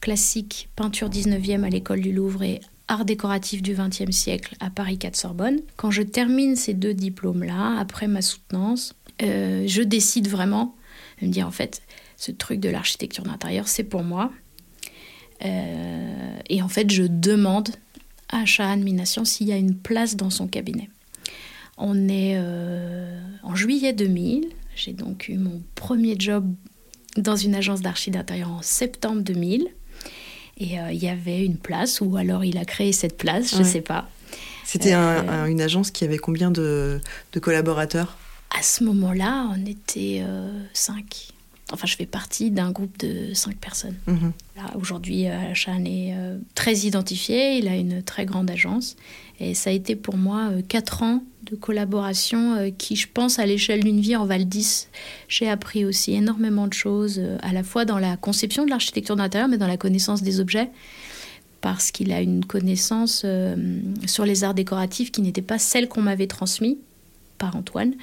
classique, 0.00 0.68
peinture 0.74 1.08
19e 1.08 1.62
à 1.62 1.68
l'école 1.68 2.00
du 2.00 2.12
Louvre 2.12 2.42
et 2.42 2.60
art 2.88 3.04
décoratif 3.04 3.62
du 3.62 3.74
20e 3.74 4.12
siècle 4.12 4.56
à 4.60 4.70
Paris 4.70 4.98
4 4.98 5.14
Sorbonne. 5.14 5.60
Quand 5.76 5.90
je 5.90 6.02
termine 6.02 6.56
ces 6.56 6.74
deux 6.74 6.94
diplômes-là, 6.94 7.78
après 7.78 8.08
ma 8.08 8.22
soutenance, 8.22 8.94
euh, 9.22 9.64
je 9.66 9.82
décide 9.82 10.28
vraiment 10.28 10.74
de 11.20 11.26
me 11.26 11.32
dire 11.32 11.46
en 11.46 11.50
fait, 11.50 11.82
ce 12.16 12.32
truc 12.32 12.60
de 12.60 12.68
l'architecture 12.68 13.24
d'intérieur, 13.24 13.68
c'est 13.68 13.84
pour 13.84 14.02
moi. 14.02 14.32
Euh, 15.44 16.36
et 16.48 16.62
en 16.62 16.68
fait, 16.68 16.90
je 16.90 17.04
demande 17.04 17.68
à 18.28 18.44
Shahan 18.44 18.78
Minassian 18.78 19.24
s'il 19.24 19.48
y 19.48 19.52
a 19.52 19.56
une 19.56 19.76
place 19.76 20.16
dans 20.16 20.30
son 20.30 20.48
cabinet. 20.48 20.90
On 21.76 22.08
est 22.08 22.34
euh, 22.36 23.20
en 23.42 23.54
juillet 23.54 23.92
2000. 23.92 24.48
J'ai 24.74 24.92
donc 24.92 25.28
eu 25.28 25.36
mon 25.36 25.62
premier 25.74 26.16
job 26.18 26.52
dans 27.16 27.36
une 27.36 27.54
agence 27.54 27.80
d'archi 27.80 28.10
d'intérieur 28.10 28.50
en 28.50 28.62
septembre 28.62 29.22
2000. 29.22 29.68
Et 30.58 30.78
euh, 30.78 30.92
il 30.92 31.02
y 31.02 31.08
avait 31.08 31.44
une 31.44 31.56
place, 31.56 32.00
ou 32.00 32.16
alors 32.16 32.44
il 32.44 32.58
a 32.58 32.64
créé 32.64 32.92
cette 32.92 33.16
place, 33.16 33.52
je 33.52 33.58
ne 33.58 33.64
sais 33.64 33.80
pas. 33.80 34.08
C'était 34.64 34.94
euh, 34.94 35.46
une 35.46 35.60
agence 35.60 35.90
qui 35.90 36.04
avait 36.04 36.18
combien 36.18 36.50
de, 36.50 37.00
collaborateurs? 37.40 38.18
À 38.58 38.62
ce 38.62 38.84
moment-là, 38.84 39.48
on 39.54 39.66
était 39.66 40.22
cinq. 40.72 41.28
Enfin, 41.72 41.86
je 41.86 41.96
fais 41.96 42.06
partie 42.06 42.50
d'un 42.50 42.70
groupe 42.70 42.98
de 42.98 43.34
cinq 43.34 43.56
personnes. 43.56 43.96
Mhm. 44.06 44.32
Aujourd'hui, 44.74 45.26
Chan 45.54 45.84
est 45.84 46.14
très 46.54 46.74
identifié, 46.74 47.58
il 47.58 47.68
a 47.68 47.76
une 47.76 48.02
très 48.02 48.24
grande 48.24 48.50
agence. 48.50 48.96
Et 49.38 49.54
ça 49.54 49.70
a 49.70 49.72
été 49.72 49.94
pour 49.94 50.16
moi 50.16 50.50
quatre 50.68 51.02
ans 51.02 51.22
de 51.50 51.56
collaboration 51.56 52.54
euh, 52.54 52.70
qui, 52.76 52.96
je 52.96 53.08
pense, 53.12 53.38
à 53.38 53.46
l'échelle 53.46 53.82
d'une 53.82 54.00
vie 54.00 54.16
en 54.16 54.26
Val 54.26 54.46
d'Is, 54.46 54.88
j'ai 55.28 55.48
appris 55.48 55.84
aussi 55.84 56.14
énormément 56.14 56.66
de 56.66 56.72
choses, 56.72 57.18
euh, 57.18 57.38
à 57.42 57.52
la 57.52 57.62
fois 57.62 57.84
dans 57.84 57.98
la 57.98 58.16
conception 58.16 58.64
de 58.64 58.70
l'architecture 58.70 59.16
d'intérieur, 59.16 59.48
mais 59.48 59.58
dans 59.58 59.66
la 59.66 59.76
connaissance 59.76 60.22
des 60.22 60.40
objets, 60.40 60.70
parce 61.60 61.90
qu'il 61.90 62.12
a 62.12 62.20
une 62.20 62.44
connaissance 62.44 63.22
euh, 63.24 63.56
sur 64.06 64.24
les 64.24 64.44
arts 64.44 64.54
décoratifs 64.54 65.10
qui 65.10 65.22
n'était 65.22 65.42
pas 65.42 65.58
celle 65.58 65.88
qu'on 65.88 66.02
m'avait 66.02 66.26
transmise 66.26 66.76
par 67.38 67.56
Antoine, 67.56 67.94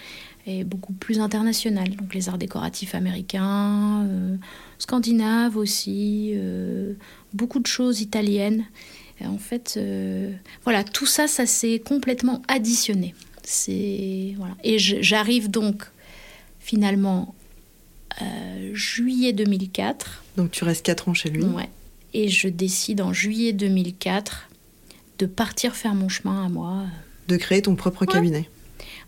et 0.46 0.64
beaucoup 0.64 0.94
plus 0.94 1.20
internationale. 1.20 1.96
Donc 1.96 2.14
les 2.14 2.30
arts 2.30 2.38
décoratifs 2.38 2.96
américains, 2.96 4.08
scandinaves 4.78 5.58
aussi, 5.58 6.36
beaucoup 7.34 7.60
de 7.60 7.68
choses 7.68 8.02
italiennes. 8.02 8.66
Et 9.22 9.25
en 9.25 9.38
fait, 9.38 9.80
voilà, 10.64 10.84
tout 10.84 11.08
ça, 11.08 11.28
ça 11.28 11.46
s'est 11.46 11.80
complètement 11.80 12.42
additionné. 12.48 13.16
C'est 13.44 14.34
voilà. 14.38 14.56
Et 14.64 14.78
j'arrive 14.80 15.50
donc 15.50 15.86
finalement 16.60 17.36
euh, 18.22 18.72
juillet 18.74 19.34
2004. 19.34 20.24
Donc 20.38 20.52
tu 20.52 20.64
restes 20.64 20.86
4 20.86 21.10
ans 21.10 21.14
chez 21.14 21.30
lui. 21.30 21.44
Ouais. 21.44 21.70
Et 22.14 22.28
je 22.28 22.48
décide 22.48 23.02
en 23.02 23.14
juillet 23.14 23.54
2004 23.54 24.50
de 25.20 25.25
partir 25.25 25.75
faire 25.75 25.94
mon 25.94 26.10
chemin 26.10 26.46
à 26.46 26.50
moi. 26.50 26.86
De 27.28 27.38
créer 27.38 27.62
ton 27.62 27.75
propre 27.75 28.06
cabinet. 28.06 28.50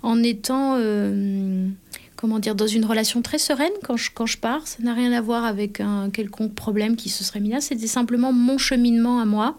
En 0.08 0.24
étant, 0.24 0.76
euh, 0.78 1.68
comment 2.16 2.40
dire, 2.40 2.56
dans 2.56 2.66
une 2.66 2.86
relation 2.86 3.22
très 3.22 3.40
sereine 3.40 3.74
quand 3.84 3.98
je, 3.98 4.10
quand 4.14 4.26
je 4.26 4.38
pars. 4.38 4.66
Ça 4.66 4.78
n'a 4.82 4.94
rien 4.94 5.12
à 5.12 5.20
voir 5.20 5.44
avec 5.44 5.82
un 5.82 6.10
quelconque 6.10 6.56
problème 6.56 6.96
qui 6.96 7.10
se 7.10 7.26
serait 7.26 7.42
mis 7.42 7.50
là. 7.50 7.60
C'était 7.60 7.88
simplement 7.88 8.32
mon 8.32 8.58
cheminement 8.58 9.20
à 9.20 9.26
moi. 9.26 9.58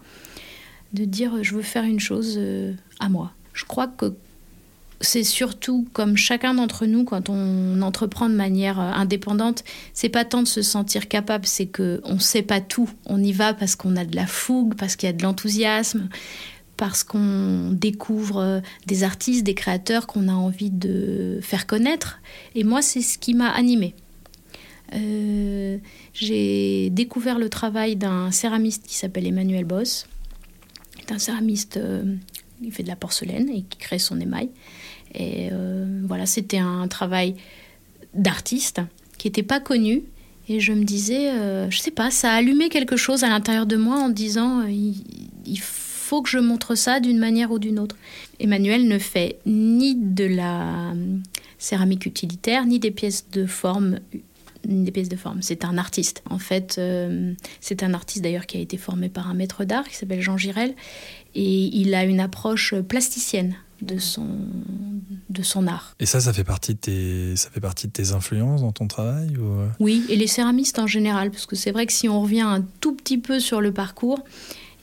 De 0.93 1.05
dire, 1.05 1.43
je 1.43 1.53
veux 1.53 1.61
faire 1.61 1.83
une 1.83 1.99
chose 1.99 2.33
euh, 2.37 2.73
à 2.99 3.09
moi. 3.09 3.31
Je 3.53 3.63
crois 3.65 3.85
que 3.85 4.15
c'est 5.01 5.23
surtout 5.23 5.87
comme 5.93 6.17
chacun 6.17 6.55
d'entre 6.55 6.87
nous 6.87 7.03
quand 7.03 7.29
on 7.29 7.83
entreprend 7.83 8.27
de 8.27 8.33
manière 8.33 8.79
euh, 8.79 8.91
indépendante, 8.91 9.63
c'est 9.93 10.09
pas 10.09 10.25
tant 10.25 10.41
de 10.41 10.47
se 10.47 10.63
sentir 10.63 11.07
capable, 11.07 11.45
c'est 11.45 11.67
que 11.67 12.01
on 12.05 12.17
sait 12.17 12.41
pas 12.41 12.59
tout. 12.59 12.89
On 13.05 13.21
y 13.21 13.33
va 13.33 13.53
parce 13.53 13.75
qu'on 13.75 13.95
a 13.97 14.03
de 14.03 14.15
la 14.15 14.25
fougue, 14.25 14.73
parce 14.73 14.95
qu'il 14.95 15.05
y 15.05 15.11
a 15.11 15.13
de 15.13 15.21
l'enthousiasme, 15.21 16.09
parce 16.79 17.03
qu'on 17.03 17.69
découvre 17.71 18.37
euh, 18.37 18.59
des 18.87 19.03
artistes, 19.03 19.43
des 19.43 19.53
créateurs 19.53 20.07
qu'on 20.07 20.27
a 20.27 20.33
envie 20.33 20.71
de 20.71 21.39
faire 21.41 21.67
connaître. 21.67 22.19
Et 22.55 22.63
moi, 22.63 22.81
c'est 22.81 23.01
ce 23.01 23.19
qui 23.19 23.35
m'a 23.35 23.49
animée. 23.49 23.93
Euh, 24.95 25.77
j'ai 26.13 26.89
découvert 26.89 27.37
le 27.37 27.49
travail 27.49 27.95
d'un 27.95 28.31
céramiste 28.31 28.87
qui 28.87 28.95
s'appelle 28.95 29.27
Emmanuel 29.27 29.65
Boss. 29.65 30.07
C'est 30.99 31.11
un 31.11 31.19
céramiste, 31.19 31.79
il 32.63 32.71
fait 32.71 32.83
de 32.83 32.87
la 32.87 32.95
porcelaine 32.95 33.49
et 33.49 33.61
qui 33.69 33.77
crée 33.77 33.99
son 33.99 34.19
émail. 34.19 34.49
Et 35.13 35.49
euh, 35.51 36.01
voilà, 36.05 36.25
c'était 36.25 36.57
un 36.57 36.87
travail 36.87 37.35
d'artiste 38.13 38.81
qui 39.17 39.27
n'était 39.27 39.43
pas 39.43 39.59
connu. 39.59 40.03
Et 40.47 40.59
je 40.59 40.73
me 40.73 40.83
disais, 40.83 41.29
euh, 41.29 41.69
je 41.69 41.79
sais 41.79 41.91
pas, 41.91 42.09
ça 42.09 42.31
a 42.31 42.35
allumé 42.35 42.69
quelque 42.69 42.97
chose 42.97 43.23
à 43.23 43.29
l'intérieur 43.29 43.65
de 43.65 43.75
moi 43.75 43.97
en 43.97 44.09
disant, 44.09 44.61
euh, 44.61 44.69
il, 45.45 45.59
faut 45.59 45.88
que 46.21 46.29
je 46.29 46.39
montre 46.39 46.75
ça 46.75 46.99
d'une 46.99 47.19
manière 47.19 47.51
ou 47.51 47.59
d'une 47.59 47.79
autre. 47.79 47.95
Emmanuel 48.39 48.87
ne 48.87 48.99
fait 48.99 49.39
ni 49.45 49.95
de 49.95 50.25
la 50.25 50.93
céramique 51.57 52.05
utilitaire, 52.05 52.65
ni 52.65 52.79
des 52.79 52.91
pièces 52.91 53.25
de 53.31 53.45
forme 53.45 53.99
des 54.65 54.91
pièces 54.91 55.09
de 55.09 55.15
forme. 55.15 55.41
C'est 55.41 55.63
un 55.63 55.77
artiste. 55.77 56.21
En 56.29 56.37
fait, 56.37 56.81
c'est 57.61 57.81
un 57.81 57.93
artiste 57.93 58.23
d'ailleurs 58.23 58.45
qui 58.45 58.57
a 58.57 58.59
été 58.59 58.77
formé 58.77 59.07
par 59.07 59.29
un 59.29 59.33
maître 59.33 59.63
d'art 59.63 59.87
qui 59.87 59.95
s'appelle 59.95 60.21
Jean 60.21 60.37
Girel. 60.37 60.75
Et 61.33 61.65
il 61.77 61.93
a 61.93 62.03
une 62.03 62.19
approche 62.19 62.75
plasticienne 62.75 63.55
de 63.81 63.97
son, 63.97 64.27
de 65.29 65.41
son 65.41 65.67
art. 65.67 65.95
Et 65.99 66.05
ça, 66.05 66.19
ça 66.19 66.33
fait, 66.33 66.43
partie 66.43 66.73
de 66.73 66.79
tes, 66.79 67.35
ça 67.35 67.49
fait 67.49 67.61
partie 67.61 67.87
de 67.87 67.91
tes 67.91 68.11
influences 68.11 68.61
dans 68.61 68.71
ton 68.71 68.87
travail 68.87 69.37
ou... 69.37 69.45
Euh? 69.45 69.67
Oui, 69.79 70.03
et 70.09 70.15
les 70.15 70.27
céramistes 70.27 70.79
en 70.79 70.87
général, 70.87 71.31
parce 71.31 71.45
que 71.45 71.55
c'est 71.55 71.71
vrai 71.71 71.85
que 71.85 71.93
si 71.93 72.09
on 72.09 72.21
revient 72.21 72.41
un 72.41 72.65
tout 72.81 72.93
petit 72.93 73.17
peu 73.17 73.39
sur 73.39 73.61
le 73.61 73.71
parcours, 73.71 74.23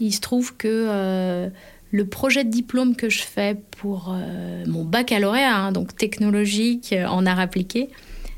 il 0.00 0.12
se 0.12 0.20
trouve 0.20 0.56
que 0.56 0.68
euh, 0.68 1.48
le 1.90 2.06
projet 2.06 2.44
de 2.44 2.50
diplôme 2.50 2.96
que 2.96 3.08
je 3.08 3.22
fais 3.22 3.56
pour 3.78 4.12
euh, 4.14 4.64
mon 4.66 4.84
baccalauréat, 4.84 5.56
hein, 5.56 5.72
donc 5.72 5.96
technologique 5.96 6.94
en 7.08 7.26
art 7.26 7.40
appliqué, 7.40 7.88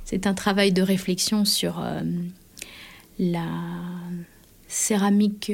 c'est 0.05 0.27
un 0.27 0.35
travail 0.35 0.73
de 0.73 0.83
réflexion 0.83 1.45
sur 1.45 1.85
la 3.19 3.47
céramique 4.69 5.53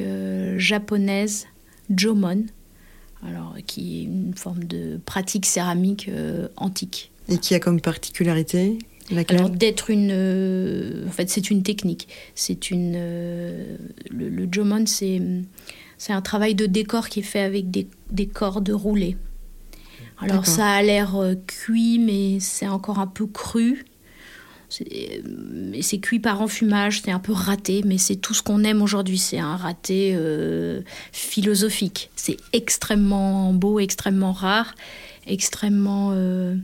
japonaise 0.56 1.46
Jomon, 1.94 2.46
alors 3.26 3.56
qui 3.66 4.00
est 4.00 4.04
une 4.04 4.34
forme 4.34 4.64
de 4.64 5.00
pratique 5.04 5.46
céramique 5.46 6.08
euh, 6.08 6.48
antique. 6.56 7.10
Et 7.28 7.38
qui 7.38 7.54
a 7.54 7.60
comme 7.60 7.80
particularité 7.80 8.78
alors 9.28 9.50
d'être 9.50 9.90
une, 9.90 10.10
euh, 10.12 11.06
en 11.06 11.10
fait 11.10 11.28
c'est 11.28 11.50
une 11.50 11.62
technique. 11.62 12.08
C'est 12.34 12.70
une, 12.70 12.94
euh, 12.96 13.76
le, 14.10 14.30
le 14.30 14.48
jomon 14.50 14.86
c'est 14.86 15.20
c'est 16.04 16.12
un 16.12 16.20
travail 16.20 16.54
de 16.54 16.66
décor 16.66 17.08
qui 17.08 17.20
est 17.20 17.22
fait 17.22 17.40
avec 17.40 17.70
des, 17.70 17.88
des 18.10 18.26
cordes 18.26 18.68
roulées. 18.68 19.16
Alors 20.18 20.44
ça 20.44 20.66
a 20.66 20.82
l'air 20.82 21.16
cuit 21.46 21.98
mais 21.98 22.40
c'est 22.40 22.68
encore 22.68 22.98
un 22.98 23.06
peu 23.06 23.26
cru. 23.26 23.86
C'est 24.68 25.98
cuit 25.98 26.18
par 26.18 26.42
enfumage, 26.42 27.00
c'est 27.02 27.10
un 27.10 27.18
peu 27.18 27.32
raté, 27.32 27.82
mais 27.86 27.96
c'est 27.96 28.16
tout 28.16 28.34
ce 28.34 28.42
qu'on 28.42 28.64
aime 28.64 28.82
aujourd'hui. 28.82 29.16
C'est 29.16 29.38
un 29.38 29.56
raté 29.56 30.14
euh, 30.14 30.82
philosophique. 31.12 32.10
C'est 32.16 32.36
extrêmement 32.52 33.54
beau, 33.54 33.78
extrêmement 33.78 34.32
rare, 34.32 34.74
extrêmement 35.26 36.10
euh, 36.12 36.54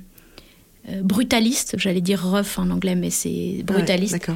euh, 0.91 1.03
brutaliste. 1.03 1.77
J'allais 1.79 2.03
dire 2.03 2.23
rough 2.23 2.59
en 2.59 2.69
anglais, 2.71 2.95
mais 2.95 3.11
c'est 3.11 3.63
brutaliste. 3.65 4.31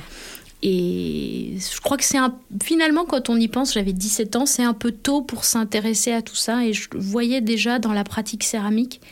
Et 0.67 1.59
je 1.59 1.81
crois 1.83 1.99
que 1.99 2.05
c'est 2.05 2.17
un... 2.17 2.35
finalement, 2.63 3.05
quand 3.05 3.29
on 3.29 3.37
y 3.37 3.49
pense, 3.49 3.75
j'avais 3.75 3.93
17 3.93 4.35
ans, 4.37 4.47
c'est 4.47 4.63
un 4.63 4.73
peu 4.73 4.93
tôt 4.93 5.21
pour 5.21 5.45
s'intéresser 5.45 6.11
à 6.11 6.23
tout 6.23 6.35
ça. 6.35 6.65
Et 6.65 6.73
je 6.73 6.89
voyais 6.95 7.43
déjà 7.43 7.79
dans 7.79 7.93
la 7.93 8.03
pratique 8.03 8.45
céramique 8.45 9.03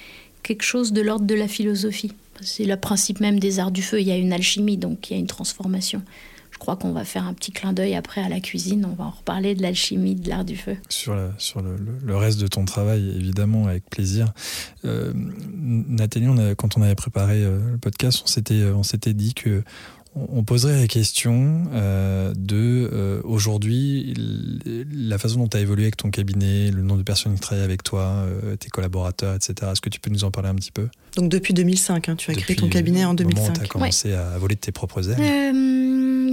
quelque 0.43 0.63
chose 0.63 0.95
de 0.95 1.03
l'ordre 1.03 1.27
de 1.27 1.35
la 1.35 1.49
philosophie. 1.49 2.13
C'est 2.41 2.65
le 2.65 2.77
principe 2.79 3.21
même 3.21 3.39
des 3.39 3.61
arts 3.61 3.71
du 3.71 3.83
feu. 3.83 4.01
Il 4.01 4.09
y 4.09 4.13
a 4.13 4.17
une 4.17 4.33
alchimie, 4.33 4.79
donc 4.79 5.11
il 5.11 5.13
y 5.13 5.17
a 5.17 5.21
une 5.21 5.27
transformation. 5.27 6.01
Je 6.53 6.59
crois 6.59 6.77
qu'on 6.77 6.93
va 6.93 7.05
faire 7.05 7.27
un 7.27 7.35
petit 7.35 7.53
clin 7.53 7.75
d'œil 7.75 7.97
après 7.97 8.23
à 8.23 8.31
la 8.31 8.41
cuisine. 8.41 8.87
On 8.91 8.95
va 8.95 9.05
en 9.05 9.11
reparler 9.11 9.55
de 9.55 9.61
l'alchimie 9.61 10.15
de 10.15 10.31
l'art 10.31 10.47
du 10.47 10.57
feu. 10.57 10.79
Sur, 10.89 11.15
le, 11.15 12.17
reste 12.17 12.41
de 12.41 12.47
ton 12.47 12.65
travail, 12.65 13.13
évidemment, 13.15 13.67
avec 13.67 13.85
plaisir. 13.91 14.33
Euh, 14.87 15.13
Nathalie, 15.55 16.29
quand 16.57 16.79
on 16.79 16.83
avait 16.83 16.95
préparé 16.95 17.45
euh, 17.45 17.73
le 17.73 17.79
podcast, 17.79 18.23
on 18.25 18.27
s'était, 18.27 18.65
on 18.65 18.85
s'était 18.85 19.13
dit 19.13 19.35
que 19.35 19.63
on 20.15 20.45
poserait 20.45 20.79
la 20.79 20.87
question 20.87 21.65
euh, 21.73 22.35
de 22.37 22.91
euh, 22.93 23.21
aujourd'hui 23.25 24.15
la 24.93 25.17
façon 25.17 25.39
dont 25.39 25.49
tu 25.49 25.57
as 25.57 25.61
évolué 25.61 25.85
avec 25.85 25.97
ton 25.97 26.11
cabinet, 26.11 26.71
le 26.71 26.83
nombre 26.83 26.99
de 26.99 27.05
personnes 27.05 27.35
qui 27.35 27.41
travaillent 27.41 27.65
avec 27.65 27.83
toi, 27.83 28.03
euh, 28.27 28.57
tes 28.57 28.69
collaborateurs, 28.69 29.35
etc. 29.35 29.55
Est-ce 29.73 29.81
que 29.81 29.89
tu 29.89 30.01
peux 30.01 30.11
nous 30.11 30.25
en 30.25 30.31
parler 30.31 30.51
un 30.51 30.55
petit 30.55 30.73
peu? 30.73 30.89
Donc 31.17 31.31
depuis 31.31 31.55
2005, 31.55 32.09
hein, 32.09 32.17
tu 32.17 32.31
as 32.31 32.35
créé 32.35 32.57
ton 32.57 32.69
cabinet 32.69 33.05
en 33.05 33.15
2005. 33.15 33.53
tu 33.55 33.61
as 33.63 33.67
commencé 33.67 34.13
à 34.13 34.37
voler 34.39 34.55
de 34.55 34.61
tes 34.61 34.73
propres 34.73 35.09
ailes 35.09 35.53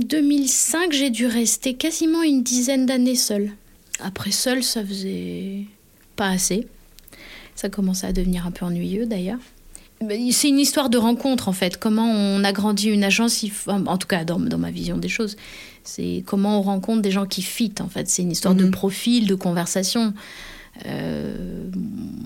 2005, 0.09 0.91
j'ai 0.91 1.11
dû 1.11 1.27
rester 1.27 1.75
quasiment 1.75 2.23
une 2.23 2.41
dizaine 2.41 2.85
d'années 2.85 3.15
seule. 3.15 3.51
Après 3.99 4.31
seule, 4.31 4.63
ça 4.63 4.83
faisait 4.83 5.65
pas 6.15 6.29
assez. 6.29 6.67
Ça 7.53 7.69
commençait 7.69 8.07
à 8.07 8.13
devenir 8.13 8.47
un 8.47 8.51
peu 8.51 8.65
ennuyeux 8.65 9.05
d'ailleurs. 9.05 9.39
C'est 10.31 10.49
une 10.49 10.59
histoire 10.59 10.89
de 10.89 10.97
rencontre 10.97 11.47
en 11.47 11.53
fait. 11.53 11.77
Comment 11.77 12.09
on 12.09 12.43
agrandit 12.43 12.89
une 12.89 13.03
agence, 13.03 13.45
en 13.67 13.97
tout 13.97 14.07
cas 14.07 14.23
dans, 14.23 14.39
dans 14.39 14.57
ma 14.57 14.71
vision 14.71 14.97
des 14.97 15.09
choses, 15.09 15.35
c'est 15.83 16.23
comment 16.25 16.59
on 16.59 16.61
rencontre 16.61 17.01
des 17.01 17.11
gens 17.11 17.25
qui 17.25 17.41
fit 17.41 17.73
en 17.79 17.87
fait. 17.87 18.07
C'est 18.07 18.21
une 18.21 18.31
histoire 18.31 18.55
de 18.55 18.65
mhm. 18.65 18.71
profil, 18.71 19.27
de 19.27 19.35
conversation. 19.35 20.13
Euh, 20.85 21.69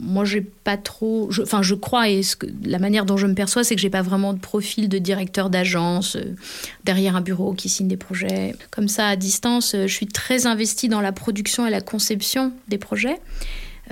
moi, 0.01 0.25
j'ai 0.25 0.41
pas 0.41 0.77
trop. 0.77 1.29
enfin, 1.41 1.61
je 1.61 1.75
crois, 1.75 2.09
et 2.09 2.23
ce 2.23 2.35
que, 2.35 2.47
la 2.63 2.79
manière 2.79 3.05
dont 3.05 3.17
je 3.17 3.25
me 3.25 3.33
perçois, 3.33 3.63
c'est 3.63 3.75
que 3.75 3.81
j'ai 3.81 3.89
pas 3.89 4.01
vraiment 4.01 4.33
de 4.33 4.39
profil 4.39 4.89
de 4.89 4.97
directeur 4.97 5.49
d'agence 5.49 6.15
euh, 6.15 6.35
derrière 6.83 7.15
un 7.15 7.21
bureau 7.21 7.53
qui 7.53 7.69
signe 7.69 7.87
des 7.87 7.97
projets. 7.97 8.55
Comme 8.69 8.87
ça, 8.87 9.07
à 9.07 9.15
distance, 9.15 9.73
euh, 9.73 9.87
je 9.87 9.93
suis 9.93 10.07
très 10.07 10.45
investie 10.45 10.87
dans 10.87 11.01
la 11.01 11.11
production 11.11 11.65
et 11.65 11.71
la 11.71 11.81
conception 11.81 12.51
des 12.67 12.77
projets. 12.77 13.19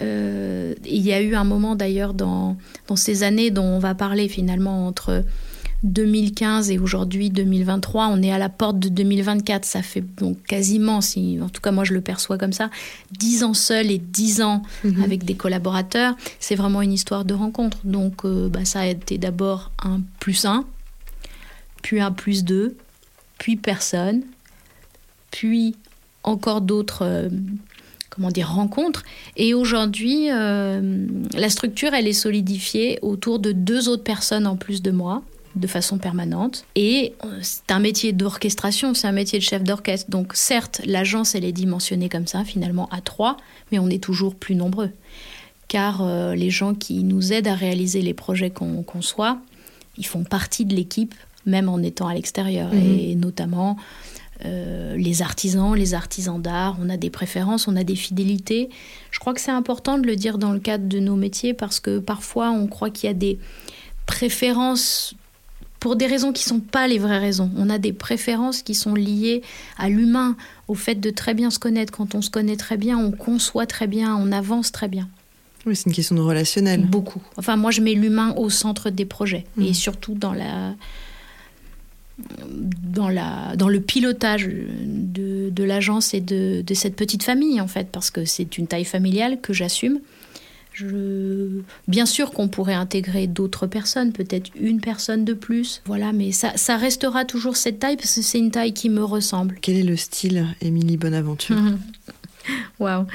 Euh, 0.01 0.73
il 0.85 1.01
y 1.01 1.13
a 1.13 1.21
eu 1.21 1.35
un 1.35 1.43
moment 1.43 1.75
d'ailleurs 1.75 2.13
dans, 2.13 2.57
dans, 2.87 2.95
ces 2.95 3.23
années 3.23 3.51
dont 3.51 3.63
on 3.63 3.79
va 3.79 3.95
parler 3.95 4.27
finalement 4.27 4.87
entre 4.87 5.23
2015 5.83 6.69
et 6.69 6.77
aujourd'hui 6.77 7.29
2023, 7.29 8.07
on 8.07 8.21
est 8.21 8.31
à 8.31 8.37
la 8.37 8.49
porte 8.49 8.79
de 8.79 8.89
2024. 8.89 9.65
Ça 9.65 9.81
fait 9.81 10.03
donc 10.17 10.41
quasiment, 10.43 11.01
si, 11.01 11.39
en 11.41 11.49
tout 11.49 11.61
cas 11.61 11.71
moi 11.71 11.83
je 11.83 11.93
le 11.93 12.01
perçois 12.01 12.37
comme 12.37 12.53
ça, 12.53 12.69
10 13.17 13.43
ans 13.43 13.53
seul 13.53 13.91
et 13.91 13.97
10 13.97 14.41
ans 14.41 14.61
mhm. 14.83 15.03
avec 15.03 15.23
des 15.23 15.35
collaborateurs. 15.35 16.15
C'est 16.39 16.55
vraiment 16.55 16.81
une 16.81 16.93
histoire 16.93 17.25
de 17.25 17.33
rencontre. 17.33 17.79
Donc 17.83 18.25
euh, 18.25 18.47
bah, 18.49 18.65
ça 18.65 18.81
a 18.81 18.85
été 18.87 19.17
d'abord 19.17 19.71
un 19.83 20.01
plus 20.19 20.45
1, 20.45 20.65
puis 21.81 21.99
un 21.99 22.11
plus 22.11 22.43
2, 22.43 22.75
puis 23.39 23.55
personne, 23.55 24.21
puis 25.31 25.75
encore 26.23 26.61
d'autres 26.61 27.03
euh, 27.03 27.29
comment 28.11 28.29
dire, 28.29 28.53
rencontre. 28.53 29.03
Et 29.37 29.55
aujourd'hui, 29.55 30.27
euh, 30.29 31.07
la 31.33 31.49
structure, 31.49 31.95
elle 31.95 32.07
est 32.07 32.13
solidifiée 32.13 32.99
autour 33.01 33.39
de 33.39 33.51
deux 33.53 33.89
autres 33.89 34.03
personnes 34.03 34.45
en 34.45 34.57
plus 34.57 34.83
de 34.83 34.91
moi 34.91 35.23
de 35.55 35.67
façon 35.67 35.97
permanente. 35.97 36.65
Et 36.75 37.13
euh, 37.25 37.39
c'est 37.41 37.71
un 37.71 37.79
métier 37.79 38.13
d'orchestration, 38.13 38.93
c'est 38.93 39.07
un 39.07 39.11
métier 39.11 39.39
de 39.39 39.43
chef 39.43 39.63
d'orchestre. 39.63 40.09
Donc 40.09 40.33
certes, 40.35 40.81
l'agence, 40.85 41.35
elle 41.35 41.45
est 41.45 41.51
dimensionnée 41.51 42.09
comme 42.09 42.27
ça, 42.27 42.43
finalement, 42.43 42.87
à 42.91 43.01
trois, 43.01 43.37
mais 43.71 43.79
on 43.79 43.89
est 43.89 44.01
toujours 44.01 44.35
plus 44.35 44.55
nombreux. 44.55 44.91
Car 45.67 46.01
euh, 46.01 46.35
les 46.35 46.49
gens 46.49 46.73
qui 46.73 47.03
nous 47.03 47.33
aident 47.33 47.47
à 47.47 47.55
réaliser 47.55 48.01
les 48.01 48.13
projets 48.13 48.49
qu'on 48.49 48.83
conçoit, 48.83 49.39
ils 49.97 50.05
font 50.05 50.23
partie 50.23 50.65
de 50.65 50.75
l'équipe, 50.75 51.15
même 51.45 51.69
en 51.69 51.79
étant 51.79 52.07
à 52.07 52.13
l'extérieur. 52.13 52.73
Mhm. 52.73 52.99
Et 52.99 53.15
notamment 53.15 53.77
euh, 54.45 54.95
les 54.95 55.21
artisans, 55.21 55.75
les 55.75 55.93
artisans 55.93 56.41
d'art, 56.41 56.77
on 56.81 56.89
a 56.89 56.97
des 56.97 57.09
préférences, 57.09 57.67
on 57.67 57.75
a 57.75 57.83
des 57.83 57.95
fidélités. 57.95 58.69
Je 59.11 59.19
crois 59.19 59.33
que 59.33 59.41
c'est 59.41 59.51
important 59.51 59.97
de 59.97 60.07
le 60.07 60.15
dire 60.15 60.37
dans 60.37 60.51
le 60.51 60.59
cadre 60.59 60.87
de 60.87 60.99
nos 60.99 61.15
métiers 61.15 61.53
parce 61.53 61.79
que 61.79 61.99
parfois 61.99 62.51
on 62.51 62.67
croit 62.67 62.89
qu'il 62.89 63.07
y 63.07 63.11
a 63.11 63.15
des 63.15 63.37
préférences 64.05 65.15
pour 65.79 65.95
des 65.95 66.05
raisons 66.05 66.31
qui 66.31 66.45
ne 66.45 66.49
sont 66.49 66.59
pas 66.59 66.87
les 66.87 66.99
vraies 66.99 67.17
raisons. 67.17 67.49
On 67.57 67.69
a 67.69 67.79
des 67.79 67.91
préférences 67.91 68.61
qui 68.61 68.75
sont 68.75 68.93
liées 68.93 69.41
à 69.77 69.89
l'humain, 69.89 70.35
au 70.67 70.75
fait 70.75 70.95
de 70.95 71.09
très 71.09 71.33
bien 71.33 71.49
se 71.49 71.57
connaître. 71.57 71.91
Quand 71.91 72.13
on 72.13 72.21
se 72.21 72.29
connaît 72.29 72.55
très 72.55 72.77
bien, 72.77 72.99
on 72.99 73.11
conçoit 73.11 73.65
très 73.65 73.87
bien, 73.87 74.15
on 74.15 74.31
avance 74.31 74.71
très 74.71 74.87
bien. 74.87 75.09
Oui, 75.65 75.75
c'est 75.75 75.87
une 75.87 75.95
question 75.95 76.15
de 76.15 76.21
relationnel. 76.21 76.85
Beaucoup. 76.85 77.21
Enfin, 77.35 77.55
moi, 77.55 77.71
je 77.71 77.81
mets 77.81 77.93
l'humain 77.93 78.33
au 78.37 78.49
centre 78.49 78.91
des 78.91 79.05
projets 79.05 79.45
mmh. 79.57 79.63
et 79.63 79.73
surtout 79.73 80.13
dans 80.13 80.33
la 80.33 80.75
dans, 82.47 83.09
la, 83.09 83.55
dans 83.55 83.69
le 83.69 83.79
pilotage 83.79 84.47
de, 84.47 85.49
de 85.49 85.63
l'agence 85.63 86.13
et 86.13 86.21
de, 86.21 86.61
de, 86.61 86.73
cette 86.73 86.95
petite 86.95 87.23
famille, 87.23 87.61
en 87.61 87.67
fait, 87.67 87.87
parce 87.91 88.11
que 88.11 88.25
c'est 88.25 88.57
une 88.57 88.67
taille 88.67 88.85
familiale 88.85 89.39
que 89.41 89.53
j'assume. 89.53 89.99
Je... 90.73 91.61
Bien 91.87 92.05
sûr 92.05 92.31
qu'on 92.31 92.47
pourrait 92.47 92.73
intégrer 92.73 93.27
d'autres 93.27 93.67
personnes, 93.67 94.13
peut-être 94.13 94.51
une 94.55 94.79
personne 94.79 95.25
de 95.25 95.33
plus, 95.33 95.81
voilà, 95.85 96.13
mais 96.13 96.31
ça, 96.31 96.53
ça, 96.55 96.77
restera 96.77 97.25
toujours 97.25 97.57
cette 97.57 97.79
taille 97.79 97.97
parce 97.97 98.15
que 98.15 98.21
c'est 98.21 98.39
une 98.39 98.51
taille 98.51 98.73
qui 98.73 98.89
me 98.89 99.03
ressemble. 99.03 99.57
Quel 99.61 99.75
est 99.75 99.83
le 99.83 99.97
style 99.97 100.47
Émilie 100.61 100.97
Bonaventure? 100.97 101.57
Waouh 102.79 103.05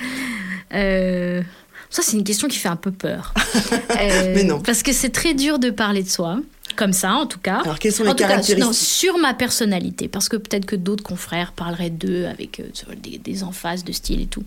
euh, 0.74 1.42
Ça, 1.88 2.02
c'est 2.02 2.16
une 2.16 2.24
question 2.24 2.46
qui 2.46 2.58
fait 2.58 2.68
un 2.68 2.76
peu 2.76 2.92
peur. 2.92 3.32
mais 4.34 4.44
non. 4.44 4.60
Parce 4.60 4.82
que 4.82 4.92
c'est 4.92 5.10
très 5.10 5.34
dur 5.34 5.58
de 5.58 5.70
parler 5.70 6.02
de 6.02 6.08
soi 6.08 6.40
comme 6.76 6.92
ça 6.92 7.14
en 7.14 7.26
tout 7.26 7.40
cas. 7.40 7.60
Alors 7.62 7.78
quelles 7.78 7.92
sont 7.92 8.04
les 8.04 8.14
caractéristiques 8.14 8.58
non, 8.58 8.72
Sur 8.72 9.18
ma 9.18 9.34
personnalité, 9.34 10.08
parce 10.08 10.28
que 10.28 10.36
peut-être 10.36 10.66
que 10.66 10.76
d'autres 10.76 11.02
confrères 11.02 11.52
parleraient 11.52 11.90
d'eux 11.90 12.26
avec 12.26 12.60
euh, 12.60 12.64
des, 13.02 13.18
des, 13.18 13.42
emphases 13.42 13.84
de 13.84 13.92
style 13.92 14.20
et 14.20 14.26
tout. 14.26 14.44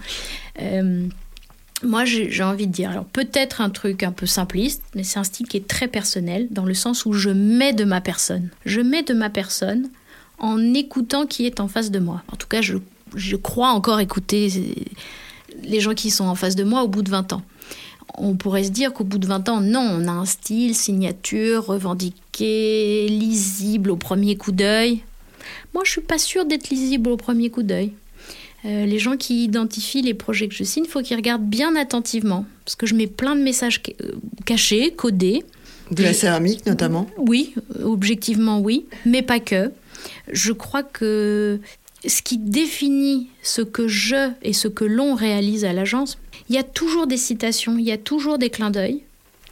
Euh, 0.62 1.08
moi, 1.82 2.04
j'ai 2.04 2.44
envie 2.44 2.68
de 2.68 2.72
dire, 2.74 2.90
alors 2.90 3.06
peut-être 3.06 3.62
un 3.62 3.70
truc 3.70 4.04
un 4.04 4.12
peu 4.12 4.26
simpliste, 4.26 4.84
mais 4.96 5.04
c'est 5.04 5.20
un 5.20 5.24
style 5.24 5.48
qui 5.48 5.58
est 5.58 5.68
très 5.68 5.88
personnel, 5.88 6.48
dans 6.52 6.66
le 6.66 6.74
sens 6.74 7.06
où 7.06 7.14
je 7.14 7.30
mets 7.30 7.74
de 7.74 7.86
ma 7.86 8.02
personne. 8.02 8.50
Je 8.66 8.82
mets 8.82 9.04
de 9.04 9.14
ma 9.14 9.30
personne 9.30 9.90
en 10.40 10.74
écoutant 10.74 11.26
qui 11.26 11.46
est 11.46 11.60
en 11.60 11.68
face 11.68 11.90
de 11.90 12.00
moi. 12.00 12.24
En 12.32 12.36
tout 12.36 12.48
cas, 12.48 12.62
je, 12.62 12.78
je 13.16 13.36
crois 13.38 13.70
encore 13.70 14.02
écouter 14.02 14.52
les 15.64 15.80
gens 15.80 15.94
qui 15.94 16.12
sont 16.12 16.26
en 16.26 16.36
face 16.36 16.56
de 16.56 16.64
moi 16.64 16.84
au 16.84 16.90
bout 16.90 17.02
de 17.02 17.10
20 17.10 17.34
ans 17.34 17.44
on 18.20 18.36
pourrait 18.36 18.66
se 18.66 18.70
dire 18.70 18.94
qu'au 18.94 19.04
bout 19.04 19.18
de 19.18 19.28
20 19.28 19.50
ans, 19.50 19.62
non, 19.62 19.80
on 19.80 20.08
a 20.08 20.12
un 20.12 20.26
style, 20.26 20.76
signature, 20.76 21.66
revendiqué, 21.66 23.08
lisible 23.10 23.92
au 23.92 23.96
premier 23.96 24.36
coup 24.36 24.52
d'œil. 24.52 25.02
Moi, 25.74 25.84
je 25.86 25.92
suis 25.92 26.02
pas 26.02 26.18
sûre 26.18 26.46
d'être 26.46 26.70
lisible 26.70 27.10
au 27.10 27.18
premier 27.18 27.50
coup 27.50 27.64
d'œil. 27.64 27.94
Euh, 28.66 28.86
les 28.86 29.00
gens 29.00 29.16
qui 29.16 29.46
identifient 29.46 30.02
les 30.02 30.14
projets 30.14 30.48
que 30.48 30.54
je 30.54 30.64
signe, 30.64 30.84
il 30.86 30.90
faut 30.90 31.02
qu'ils 31.02 31.16
regardent 31.16 31.48
bien 31.48 31.76
attentivement, 31.76 32.46
parce 32.66 32.76
que 32.76 32.86
je 32.86 32.94
mets 32.94 33.08
plein 33.08 33.36
de 33.36 33.42
messages 33.42 33.82
euh, 34.02 34.12
cachés, 34.46 34.92
codés. 34.92 35.44
De 35.92 36.04
la 36.04 36.14
céramique 36.14 36.66
notamment 36.66 37.08
Oui, 37.18 37.56
objectivement 37.84 38.60
oui, 38.60 38.86
mais 39.06 39.22
pas 39.22 39.40
que. 39.40 39.72
Je 40.32 40.52
crois 40.52 40.84
que 40.84 41.60
ce 42.06 42.22
qui 42.22 42.38
définit 42.38 43.30
ce 43.44 43.62
que 43.62 43.88
je 43.88 44.32
et 44.44 44.54
ce 44.54 44.68
que 44.68 44.86
l'on 44.86 45.16
réalise 45.16 45.66
à 45.66 45.74
l'agence, 45.74 46.18
il 46.50 46.56
y 46.56 46.58
a 46.58 46.64
toujours 46.64 47.08
des 47.08 47.18
citations, 47.18 47.78
il 47.78 47.86
y 47.86 47.92
a 47.92 47.98
toujours 47.98 48.38
des 48.38 48.50
clins 48.50 48.72
d'œil. 48.72 49.04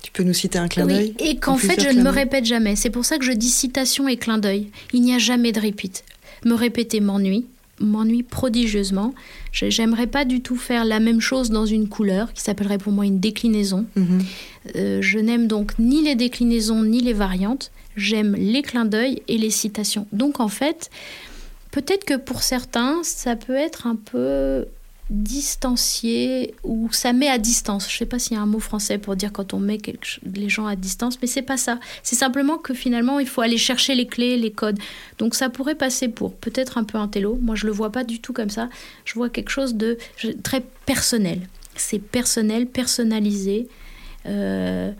Tu 0.01 0.11
peux 0.11 0.23
nous 0.23 0.33
citer 0.33 0.57
un 0.57 0.67
clin 0.67 0.85
d'œil 0.85 1.15
Et 1.19 1.37
qu'en 1.37 1.57
fait, 1.57 1.81
je 1.81 1.89
ne 1.89 2.01
me 2.01 2.09
répète 2.09 2.45
jamais. 2.45 2.75
C'est 2.75 2.89
pour 2.89 3.05
ça 3.05 3.17
que 3.17 3.25
je 3.25 3.31
dis 3.31 3.49
citation 3.49 4.07
et 4.07 4.17
clin 4.17 4.37
d'œil. 4.37 4.67
Il 4.93 5.01
n'y 5.01 5.13
a 5.13 5.17
jamais 5.17 5.51
de 5.51 5.59
repeat. 5.59 6.03
Me 6.45 6.53
répéter 6.53 6.99
m'ennuie, 6.99 7.45
m'ennuie 7.79 8.23
prodigieusement. 8.23 9.13
J'aimerais 9.51 10.07
pas 10.07 10.23
du 10.23 10.41
tout 10.41 10.55
faire 10.55 10.85
la 10.85 10.99
même 10.99 11.19
chose 11.19 11.49
dans 11.49 11.65
une 11.65 11.89
couleur 11.89 12.31
qui 12.33 12.41
s'appellerait 12.41 12.77
pour 12.77 12.93
moi 12.93 13.05
une 13.05 13.19
déclinaison. 13.19 13.85
Mhm. 13.95 14.19
Euh, 14.75 15.01
je 15.01 15.19
n'aime 15.19 15.47
donc 15.47 15.77
ni 15.79 16.03
les 16.03 16.15
déclinaisons 16.15 16.83
ni 16.83 17.01
les 17.01 17.13
variantes. 17.13 17.71
J'aime 17.95 18.35
les 18.35 18.61
clins 18.61 18.85
d'œil 18.85 19.23
et 19.27 19.37
les 19.37 19.49
citations. 19.49 20.07
Donc 20.11 20.39
en 20.39 20.47
fait, 20.47 20.89
Peut-être 21.77 22.05
que 22.05 22.15
pour 22.15 22.41
certains, 22.41 23.01
ça 23.03 23.35
peut 23.35 23.55
être 23.55 23.85
un 23.85 23.95
peu 23.95 24.65
distancié 25.09 26.53
ou 26.63 26.89
ça 26.91 27.13
met 27.13 27.29
à 27.29 27.37
distance. 27.37 27.87
Je 27.89 27.95
ne 27.95 27.97
sais 27.99 28.05
pas 28.05 28.19
s'il 28.19 28.35
y 28.35 28.39
a 28.39 28.41
un 28.41 28.47
mot 28.47 28.59
français 28.59 28.97
pour 28.97 29.15
dire 29.15 29.31
quand 29.31 29.53
on 29.53 29.59
met 29.59 29.79
les 30.23 30.49
gens 30.49 30.65
à 30.65 30.75
distance, 30.75 31.17
mais 31.21 31.27
c'est 31.27 31.41
pas 31.41 31.57
ça. 31.57 31.79
C'est 32.03 32.15
simplement 32.15 32.57
que 32.57 32.73
finalement, 32.73 33.19
il 33.19 33.27
faut 33.27 33.41
aller 33.41 33.57
chercher 33.57 33.95
les 33.95 34.07
clés, 34.07 34.37
les 34.37 34.51
codes. 34.51 34.79
Donc 35.17 35.35
ça 35.35 35.49
pourrait 35.49 35.75
passer 35.75 36.09
pour 36.09 36.33
peut-être 36.33 36.77
un 36.77 36.83
peu 36.83 36.97
un 36.97 37.07
télo. 37.07 37.37
Moi, 37.41 37.55
je 37.55 37.65
le 37.65 37.71
vois 37.71 37.91
pas 37.91 38.03
du 38.03 38.19
tout 38.19 38.33
comme 38.33 38.49
ça. 38.49 38.69
Je 39.05 39.13
vois 39.13 39.29
quelque 39.29 39.49
chose 39.49 39.75
de 39.75 39.97
très 40.43 40.61
personnel. 40.85 41.41
C'est 41.75 41.99
personnel, 41.99 42.67
personnalisé. 42.67 43.67
Euh, 44.25 44.91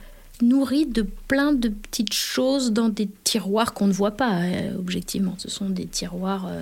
nourri 0.41 0.85
de 0.85 1.01
plein 1.27 1.51
de 1.51 1.69
petites 1.69 2.13
choses 2.13 2.71
dans 2.71 2.89
des 2.89 3.09
tiroirs 3.23 3.73
qu'on 3.73 3.87
ne 3.87 3.93
voit 3.93 4.11
pas, 4.11 4.41
euh, 4.41 4.77
objectivement. 4.77 5.35
Ce 5.37 5.49
sont 5.49 5.69
des 5.69 5.85
tiroirs. 5.85 6.45
Euh, 6.47 6.61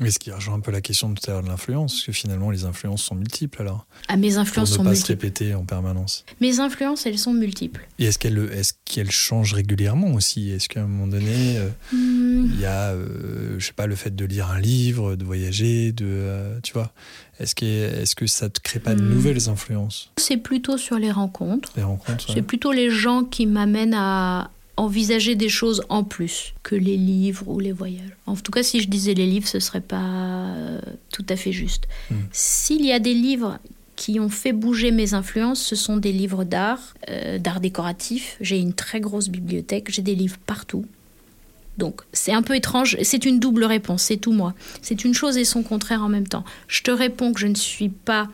mais 0.00 0.10
ce 0.10 0.18
qui 0.18 0.32
rejoint 0.32 0.54
un 0.54 0.60
peu 0.60 0.72
la 0.72 0.80
question 0.80 1.08
de 1.08 1.14
tout 1.14 1.30
à 1.30 1.34
l'heure 1.34 1.42
de 1.42 1.48
l'influence, 1.48 1.94
parce 1.94 2.06
que 2.06 2.12
finalement 2.12 2.50
les 2.50 2.64
influences 2.64 3.02
sont 3.02 3.14
multiples 3.14 3.60
alors. 3.62 3.86
Ah, 4.08 4.16
mes 4.16 4.36
influences 4.36 4.70
sont 4.70 4.82
multiples. 4.82 4.88
ne 4.88 4.94
pas 4.94 5.00
se 5.00 5.06
répéter 5.06 5.54
en 5.54 5.64
permanence. 5.64 6.24
Mes 6.40 6.58
influences, 6.58 7.06
elles 7.06 7.18
sont 7.18 7.32
multiples. 7.32 7.86
Et 8.00 8.06
est-ce 8.06 8.18
qu'elles 8.18 8.38
est 8.52 8.76
qu'elles 8.84 9.12
changent 9.12 9.54
régulièrement 9.54 10.12
aussi? 10.12 10.50
Est-ce 10.50 10.68
qu'à 10.68 10.82
un 10.82 10.86
moment 10.86 11.06
donné, 11.06 11.58
euh, 11.58 11.68
hmm. 11.92 12.50
il 12.52 12.60
y 12.60 12.64
a, 12.64 12.90
euh, 12.90 13.56
je 13.58 13.66
sais 13.66 13.72
pas, 13.72 13.86
le 13.86 13.94
fait 13.94 14.14
de 14.14 14.24
lire 14.24 14.50
un 14.50 14.60
livre, 14.60 15.14
de 15.14 15.24
voyager, 15.24 15.92
de, 15.92 16.06
euh, 16.06 16.58
tu 16.62 16.72
vois? 16.72 16.92
Est-ce 17.38 17.54
que, 17.54 17.64
est 17.64 18.14
que 18.14 18.26
ça 18.26 18.48
te 18.48 18.60
crée 18.60 18.80
pas 18.80 18.94
de 18.94 19.02
hmm. 19.02 19.08
nouvelles 19.08 19.48
influences? 19.48 20.10
C'est 20.16 20.36
plutôt 20.36 20.76
sur 20.76 20.98
les 20.98 21.12
rencontres. 21.12 21.72
Les 21.76 21.82
rencontres. 21.82 22.26
C'est 22.32 22.42
plutôt 22.42 22.72
les 22.72 22.90
gens 22.90 23.24
qui 23.24 23.46
m'amènent 23.46 23.94
à, 23.94 24.50
envisager 24.76 25.34
des 25.34 25.48
choses 25.48 25.82
en 25.88 26.04
plus 26.04 26.54
que 26.62 26.74
les 26.74 26.96
livres 26.96 27.48
ou 27.48 27.60
les 27.60 27.72
voyages. 27.72 28.16
En 28.26 28.34
tout 28.36 28.50
cas, 28.50 28.62
si 28.62 28.80
je 28.80 28.88
disais 28.88 29.14
les 29.14 29.26
livres, 29.26 29.46
ce 29.46 29.60
serait 29.60 29.80
pas 29.80 30.02
euh, 30.02 30.80
tout 31.12 31.24
à 31.28 31.36
fait 31.36 31.52
juste. 31.52 31.86
Hmm. 32.10 32.16
S'il 32.32 32.84
y 32.84 32.92
a 32.92 32.98
des 32.98 33.14
livres 33.14 33.58
qui 33.96 34.18
ont 34.18 34.28
fait 34.28 34.52
bouger 34.52 34.90
mes 34.90 35.14
influences, 35.14 35.62
ce 35.62 35.76
sont 35.76 35.96
des 35.96 36.12
livres 36.12 36.44
d'art, 36.44 36.94
euh, 37.08 37.38
d'art 37.38 37.60
décoratif. 37.60 38.36
J'ai 38.40 38.58
une 38.58 38.72
très 38.72 39.00
grosse 39.00 39.28
bibliothèque, 39.28 39.90
j'ai 39.90 40.02
des 40.02 40.14
livres 40.14 40.38
partout. 40.46 40.84
Donc 41.78 42.02
c'est 42.12 42.32
un 42.32 42.42
peu 42.42 42.54
étrange, 42.54 42.96
c'est 43.02 43.24
une 43.24 43.40
double 43.40 43.64
réponse, 43.64 44.02
c'est 44.02 44.16
tout 44.16 44.32
moi. 44.32 44.54
C'est 44.82 45.04
une 45.04 45.14
chose 45.14 45.36
et 45.36 45.44
son 45.44 45.62
contraire 45.62 46.02
en 46.02 46.08
même 46.08 46.26
temps. 46.26 46.44
Je 46.68 46.82
te 46.82 46.90
réponds 46.90 47.32
que 47.32 47.40
je 47.40 47.46
ne 47.46 47.54
suis 47.54 47.88
pas 47.88 48.28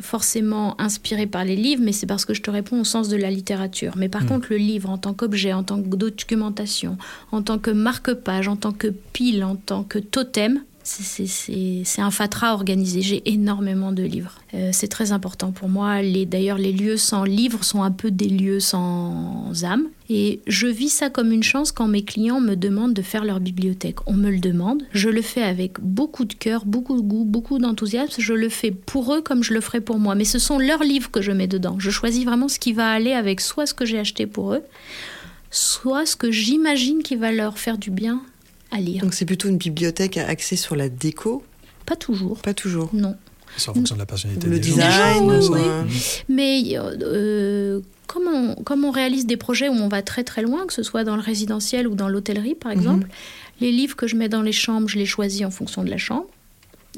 forcément 0.00 0.80
inspirée 0.80 1.26
par 1.26 1.44
les 1.44 1.56
livres, 1.56 1.82
mais 1.84 1.92
c'est 1.92 2.06
parce 2.06 2.24
que 2.24 2.34
je 2.34 2.42
te 2.42 2.50
réponds 2.50 2.80
au 2.80 2.84
sens 2.84 3.08
de 3.08 3.16
la 3.16 3.30
littérature. 3.30 3.94
Mais 3.96 4.08
par 4.08 4.24
Mm. 4.24 4.28
contre, 4.28 4.46
le 4.50 4.56
livre 4.56 4.90
en 4.90 4.98
tant 4.98 5.14
qu'objet, 5.14 5.52
en 5.52 5.62
tant 5.64 5.82
que 5.82 5.88
documentation, 5.96 6.96
en 7.32 7.42
tant 7.42 7.58
que 7.58 7.70
marque-page, 7.70 8.48
en 8.48 8.56
tant 8.56 8.72
que 8.72 8.88
pile, 8.88 9.42
en 9.44 9.56
tant 9.56 9.82
que 9.82 9.98
totem, 9.98 10.62
c'est- 10.88 12.00
un 12.00 12.10
fatras 12.10 12.54
organisé. 12.54 13.02
J'ai 13.02 13.22
énormément 13.30 13.92
de 13.92 14.02
livres. 14.02 14.34
Euh, 14.54 14.70
c'est 14.72 14.88
très 14.88 15.12
important 15.12 15.52
pour 15.52 15.68
moi. 15.68 15.96
D'ailleurs, 16.26 16.58
les 16.58 16.72
lieux 16.72 16.96
sans 16.96 17.24
livres 17.24 17.64
sont 17.64 17.82
un 17.82 17.90
peu 17.90 18.10
des 18.10 18.28
lieux 18.28 18.60
sans 18.60 19.64
âme. 19.64 19.86
Et 20.08 20.40
je 20.46 20.66
vis 20.66 20.88
ça 20.88 21.10
comme 21.10 21.32
une 21.32 21.42
chance 21.42 21.70
quand 21.72 21.86
mes 21.88 22.02
clients 22.02 22.40
me 22.40 22.54
demandent 22.54 22.94
de 22.94 23.02
faire 23.02 23.24
leur 23.24 23.40
bibliothèque. 23.40 23.96
On 24.06 24.14
me 24.14 24.30
le 24.30 24.38
demande. 24.38 24.82
Je 24.92 25.10
le 25.10 25.20
fais 25.20 25.42
avec 25.42 25.80
beaucoup 25.80 26.24
de 26.24 26.32
cœur, 26.34 26.64
beaucoup 26.64 26.96
de 26.96 27.02
goût, 27.02 27.24
beaucoup 27.24 27.58
d'enthousiasme. 27.58 28.14
Je 28.20 28.32
le 28.32 28.48
fais 28.48 28.70
pour 28.70 29.12
eux 29.14 29.20
comme 29.20 29.42
je 29.44 29.52
le 29.52 29.60
ferai 29.60 29.80
pour 29.82 29.98
moi. 29.98 30.14
Mais 30.14 30.24
ce 30.24 30.38
sont 30.38 30.58
leurs 30.58 30.82
livres 30.82 31.10
que 31.10 31.20
je 31.20 31.32
mets 31.32 31.46
dedans. 31.48 31.76
Je 31.78 31.90
choisis 31.90 32.24
vraiment 32.24 32.48
ce 32.48 32.58
qui 32.58 32.72
va 32.72 32.90
aller 32.90 33.12
avec 33.12 33.40
soit 33.42 33.66
ce 33.66 33.74
que 33.74 33.84
j'ai 33.84 33.98
acheté 33.98 34.26
pour 34.26 34.54
eux, 34.54 34.62
soit 35.50 36.06
ce 36.06 36.16
que 36.16 36.30
j'imagine 36.30 37.02
qui 37.02 37.16
va 37.16 37.32
leur 37.32 37.58
faire 37.58 37.76
du 37.78 37.90
bien 37.90 38.22
à 38.70 38.80
lire. 38.80 39.02
Donc 39.02 39.14
c'est 39.14 39.24
plutôt 39.24 39.48
une 39.48 39.56
bibliothèque 39.58 40.16
axée 40.18 40.56
sur 40.56 40.76
la 40.76 40.88
déco, 40.88 41.42
Pas 41.86 41.96
toujours. 41.96 42.38
pas 42.42 42.54
toujours. 42.54 42.90
Non. 42.92 43.14
C'est 43.56 43.70
en 43.70 43.74
fonction 43.74 43.94
de 43.94 44.00
la 44.00 44.06
personnalité 44.06 44.46
Le 44.46 44.58
des 44.60 44.68
gens. 44.68 44.76
design, 44.76 45.30
oui, 45.30 45.48
oui. 45.50 45.60
euh, 45.64 45.82
Mais 46.28 46.62
euh, 46.76 47.80
comme, 48.06 48.24
on, 48.28 48.54
comme 48.62 48.84
on 48.84 48.90
réalise 48.90 49.24
des 49.26 49.36
projets 49.38 49.68
où 49.68 49.72
on 49.72 49.88
va 49.88 50.02
très 50.02 50.22
très 50.22 50.42
loin, 50.42 50.66
que 50.66 50.72
ce 50.74 50.82
soit 50.82 51.02
dans 51.04 51.16
le 51.16 51.22
résidentiel 51.22 51.88
ou 51.88 51.94
dans 51.94 52.08
l'hôtellerie 52.08 52.54
par 52.54 52.70
exemple, 52.72 53.08
les 53.60 53.72
livres 53.72 53.96
que 53.96 54.06
je 54.06 54.16
mets 54.16 54.28
dans 54.28 54.42
les 54.42 54.52
chambres, 54.52 54.86
je 54.88 54.98
les 54.98 55.06
choisis 55.06 55.44
en 55.46 55.50
fonction 55.50 55.82
de 55.82 55.90
la 55.90 55.96
chambre. 55.98 56.26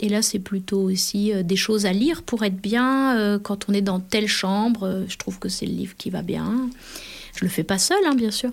Et 0.03 0.09
là, 0.09 0.23
c'est 0.23 0.39
plutôt 0.39 0.81
aussi 0.83 1.33
euh, 1.33 1.43
des 1.43 1.57
choses 1.57 1.85
à 1.87 1.93
lire 1.93 2.23
pour 2.23 2.43
être 2.45 2.57
bien. 2.61 3.17
euh, 3.19 3.39
quand 3.39 3.69
on 3.69 3.73
est 3.75 3.81
dans 3.83 4.01
telle 4.01 4.29
chambre, 4.29 4.85
euh, 4.85 5.05
je 5.09 5.17
trouve 5.19 5.39
que 5.39 5.49
c'est 5.49 5.67
le 5.67 5.73
livre 5.73 5.95
qui 5.99 6.11
va 6.11 6.23
bien. 6.23 6.69
Je 7.37 7.45
le 7.45 7.51
fais 7.51 7.65
pas 7.65 7.79
seul, 7.79 7.99
hein, 8.07 8.15
bien 8.15 8.31
sûr. 8.31 8.51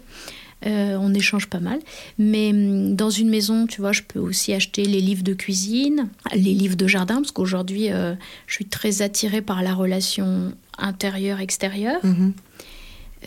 Euh, 0.65 0.98
on 1.00 1.13
échange 1.13 1.48
pas 1.48 1.60
mal. 1.60 1.80
Mais 2.17 2.50
hum, 2.50 2.96
dans 2.96 3.10
une 3.10 3.30
maison, 3.30 3.67
tu 3.67 3.82
vois, 3.82 3.91
je 3.91 4.02
peux 4.02 4.20
aussi 4.20 4.54
acheter 4.54 4.86
les 4.86 5.02
livres 5.02 5.24
de 5.24 5.34
cuisine, 5.34 6.10
les 6.34 6.54
livres 6.54 6.76
de 6.76 6.88
jardin, 6.88 7.15
parce 7.15 7.32
qu'aujourd'hui, 7.32 7.91
euh, 7.91 8.15
je 8.48 8.56
suis 8.56 8.65
très 8.65 9.02
attirée 9.02 9.41
par 9.41 9.62
la 9.62 9.74
relation 9.74 10.54
intérieure-extérieure 10.80 12.04
mhm. 12.04 12.34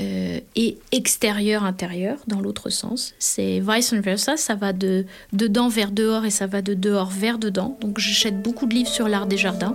euh, 0.01 0.41
et 0.57 0.79
extérieur-intérieur 0.91 2.19
dans 2.27 2.41
l'autre 2.41 2.69
sens. 2.69 3.15
C'est 3.21 3.61
vice 3.61 3.93
versa, 3.93 4.37
ça 4.37 4.57
va 4.57 4.73
de 4.73 5.07
dedans 5.33 5.69
vers 5.69 5.93
dehors 5.93 6.25
et 6.25 6.31
ça 6.31 6.47
va 6.47 6.63
de 6.63 6.75
dehors 6.75 7.11
vers 7.11 7.39
dedans. 7.39 7.79
Donc 7.81 7.99
j'achète 7.99 8.43
beaucoup 8.43 8.67
de 8.67 8.75
livres 8.75 8.91
sur 8.91 9.09
l'art 9.09 9.27
des 9.27 9.39
jardins. 9.39 9.75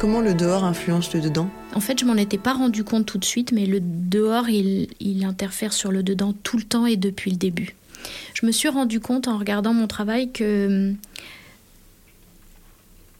Comment 0.00 0.22
le 0.22 0.32
dehors 0.32 0.64
influence 0.64 1.12
le 1.12 1.20
dedans 1.20 1.50
En 1.74 1.80
fait, 1.80 2.00
je 2.00 2.06
m'en 2.06 2.16
étais 2.16 2.38
pas 2.38 2.54
rendu 2.54 2.84
compte 2.84 3.04
tout 3.04 3.18
de 3.18 3.24
suite, 3.24 3.52
mais 3.52 3.66
le 3.66 3.80
dehors, 3.82 4.48
il, 4.48 4.88
il 4.98 5.24
interfère 5.26 5.74
sur 5.74 5.92
le 5.92 6.02
dedans 6.02 6.32
tout 6.42 6.56
le 6.56 6.62
temps 6.62 6.86
et 6.86 6.96
depuis 6.96 7.30
le 7.30 7.36
début. 7.36 7.76
Je 8.32 8.46
me 8.46 8.50
suis 8.50 8.68
rendu 8.70 8.98
compte 8.98 9.28
en 9.28 9.36
regardant 9.36 9.74
mon 9.74 9.86
travail 9.86 10.32
que 10.32 10.88
hum, 10.90 10.96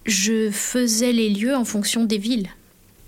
je 0.07 0.51
faisais 0.51 1.13
les 1.13 1.29
lieux 1.29 1.55
en 1.55 1.67
fonction 1.67 2.05
des 2.05 2.17
villes 2.17 2.49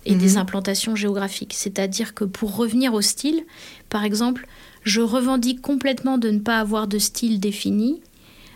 et 0.04 0.12
Mhm. 0.12 0.18
des 0.20 0.36
implantations 0.36 0.94
géographiques. 0.94 1.54
C'est-à-dire 1.56 2.12
que 2.12 2.24
pour 2.24 2.54
revenir 2.56 2.92
au 2.92 3.00
style, 3.00 3.42
par 3.88 4.04
exemple, 4.04 4.46
je 4.82 5.00
revendique 5.00 5.62
complètement 5.62 6.18
de 6.18 6.28
ne 6.28 6.40
pas 6.40 6.58
avoir 6.58 6.88
de 6.88 6.98
style 6.98 7.40
défini 7.40 8.02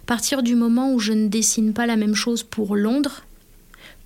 à 0.02 0.07
partir 0.07 0.42
du 0.42 0.55
moment 0.57 0.92
où 0.92 0.98
je 0.98 1.12
ne 1.14 1.29
dessine 1.29 1.72
pas 1.72 1.87
la 1.87 1.96
même 1.96 2.14
chose 2.14 2.42
pour 2.42 2.76
Londres 2.76 3.22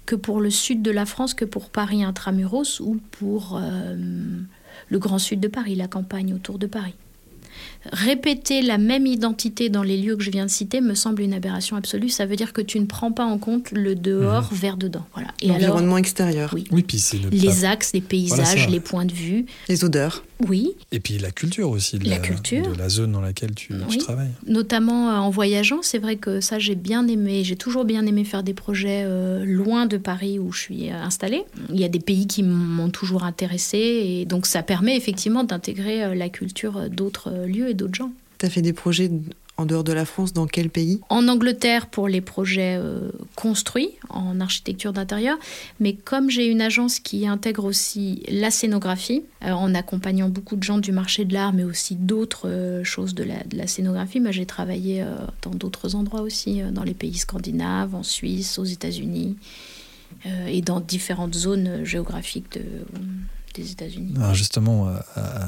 que 0.06 0.14
pour 0.16 0.40
le 0.40 0.50
sud 0.50 0.82
de 0.82 0.90
la 0.90 1.06
France, 1.06 1.34
que 1.34 1.44
pour 1.44 1.70
Paris 1.70 2.02
intramuros 2.02 2.80
ou 2.80 2.98
pour 3.12 3.56
euh, 3.56 3.96
le 4.88 4.98
grand 4.98 5.18
sud 5.18 5.40
de 5.40 5.48
Paris, 5.48 5.74
la 5.74 5.88
campagne 5.88 6.34
autour 6.34 6.58
de 6.58 6.66
Paris. 6.66 6.94
Répéter 7.92 8.62
la 8.62 8.78
même 8.78 9.06
identité 9.06 9.68
dans 9.68 9.82
les 9.82 9.96
lieux 9.96 10.16
que 10.16 10.22
je 10.22 10.30
viens 10.30 10.44
de 10.46 10.50
citer 10.50 10.80
me 10.80 10.94
semble 10.94 11.22
une 11.22 11.32
aberration 11.32 11.76
absolue. 11.76 12.08
Ça 12.10 12.26
veut 12.26 12.36
dire 12.36 12.52
que 12.52 12.60
tu 12.60 12.78
ne 12.78 12.86
prends 12.86 13.10
pas 13.12 13.24
en 13.24 13.38
compte 13.38 13.70
le 13.72 13.94
dehors 13.94 14.48
vers 14.52 14.76
dedans. 14.76 15.06
Voilà. 15.14 15.28
Et 15.40 15.46
alors, 15.46 15.58
L'environnement 15.60 15.96
extérieur, 15.96 16.50
oui. 16.54 16.64
Oui, 16.70 16.82
puis 16.82 16.98
c'est 16.98 17.18
les 17.30 17.46
pas- 17.48 17.68
axes, 17.70 17.92
les 17.94 18.00
paysages, 18.00 18.68
les 18.68 18.80
points 18.80 19.04
de 19.06 19.12
vue, 19.12 19.46
les 19.68 19.84
odeurs. 19.84 20.22
oui, 20.46 20.72
Et 20.92 21.00
puis 21.00 21.18
la 21.18 21.30
culture 21.30 21.70
aussi, 21.70 21.98
de 21.98 22.08
La 22.08 22.18
culture. 22.18 22.70
de 22.70 22.78
la 22.78 22.88
zone 22.88 23.12
dans 23.12 23.20
laquelle 23.20 23.54
tu, 23.54 23.72
travailles. 23.98 24.30
notamment 24.46 25.10
euh, 25.10 25.16
en 25.16 25.30
voyageant. 25.30 25.80
C'est 25.82 25.98
vrai 25.98 26.16
que 26.16 26.40
ça, 26.40 26.58
j'ai 26.58 26.74
bien 26.74 27.06
aimé. 27.08 27.44
J'ai 27.44 27.56
toujours 27.56 27.84
bien 27.84 28.06
aimé 28.06 28.24
faire 28.24 28.42
des 28.42 28.54
projets 28.54 29.02
euh, 29.04 29.44
loin 29.44 29.86
de 29.86 29.96
Paris 29.96 30.38
où 30.38 30.52
je 30.52 30.60
suis 30.60 30.90
euh, 30.90 30.94
installée. 31.02 31.42
Il 31.70 31.78
y 31.80 31.84
a 31.84 31.88
des 31.88 32.00
pays 32.00 32.26
qui 32.26 32.42
m'ont 32.42 32.90
toujours 32.90 33.24
intéressée 33.24 33.78
et 34.20 34.24
donc 34.26 34.46
ça 34.46 34.62
permet 34.62 34.96
effectivement 34.96 35.44
d'intégrer 35.44 36.14
la 36.14 36.28
culture 36.28 36.88
d'autres 36.90 37.30
lieux 37.46 37.69
et 37.70 37.74
d'autres 37.74 37.94
gens. 37.94 38.12
Tu 38.38 38.46
as 38.46 38.50
fait 38.50 38.62
des 38.62 38.72
projets 38.72 39.10
en 39.56 39.66
dehors 39.66 39.84
de 39.84 39.92
la 39.92 40.06
France, 40.06 40.32
dans 40.32 40.46
quel 40.46 40.70
pays? 40.70 41.00
En 41.10 41.28
Angleterre 41.28 41.88
pour 41.88 42.08
les 42.08 42.22
projets 42.22 42.76
euh, 42.78 43.10
construits 43.34 43.90
en 44.08 44.40
architecture 44.40 44.94
d'intérieur, 44.94 45.36
mais 45.80 45.92
comme 45.92 46.30
j'ai 46.30 46.46
une 46.46 46.62
agence 46.62 46.98
qui 46.98 47.26
intègre 47.26 47.64
aussi 47.66 48.22
la 48.30 48.50
scénographie, 48.50 49.22
euh, 49.44 49.50
en 49.50 49.74
accompagnant 49.74 50.30
beaucoup 50.30 50.56
de 50.56 50.62
gens 50.62 50.78
du 50.78 50.92
marché 50.92 51.26
de 51.26 51.34
l'art, 51.34 51.52
mais 51.52 51.64
aussi 51.64 51.94
d'autres 51.94 52.48
euh, 52.48 52.84
choses 52.84 53.14
de 53.14 53.22
la, 53.22 53.44
de 53.44 53.58
la 53.58 53.66
scénographie, 53.66 54.20
moi 54.20 54.30
j'ai 54.30 54.46
travaillé 54.46 55.04
dans 55.42 55.50
d'autres 55.50 55.94
endroits 55.94 56.22
aussi, 56.22 56.62
dans 56.72 56.84
les 56.84 56.94
pays 56.94 57.18
scandinaves, 57.18 57.94
en 57.94 58.02
Suisse, 58.02 58.58
aux 58.58 58.64
États-Unis, 58.64 59.36
et 60.48 60.60
dans 60.62 60.80
différentes 60.80 61.34
zones 61.34 61.84
géographiques 61.84 62.52
de- 62.54 62.62
des 63.54 63.72
États-Unis. 63.72 64.14
Justement, 64.32 64.88
euh, 64.88 64.96
euh, 65.16 65.46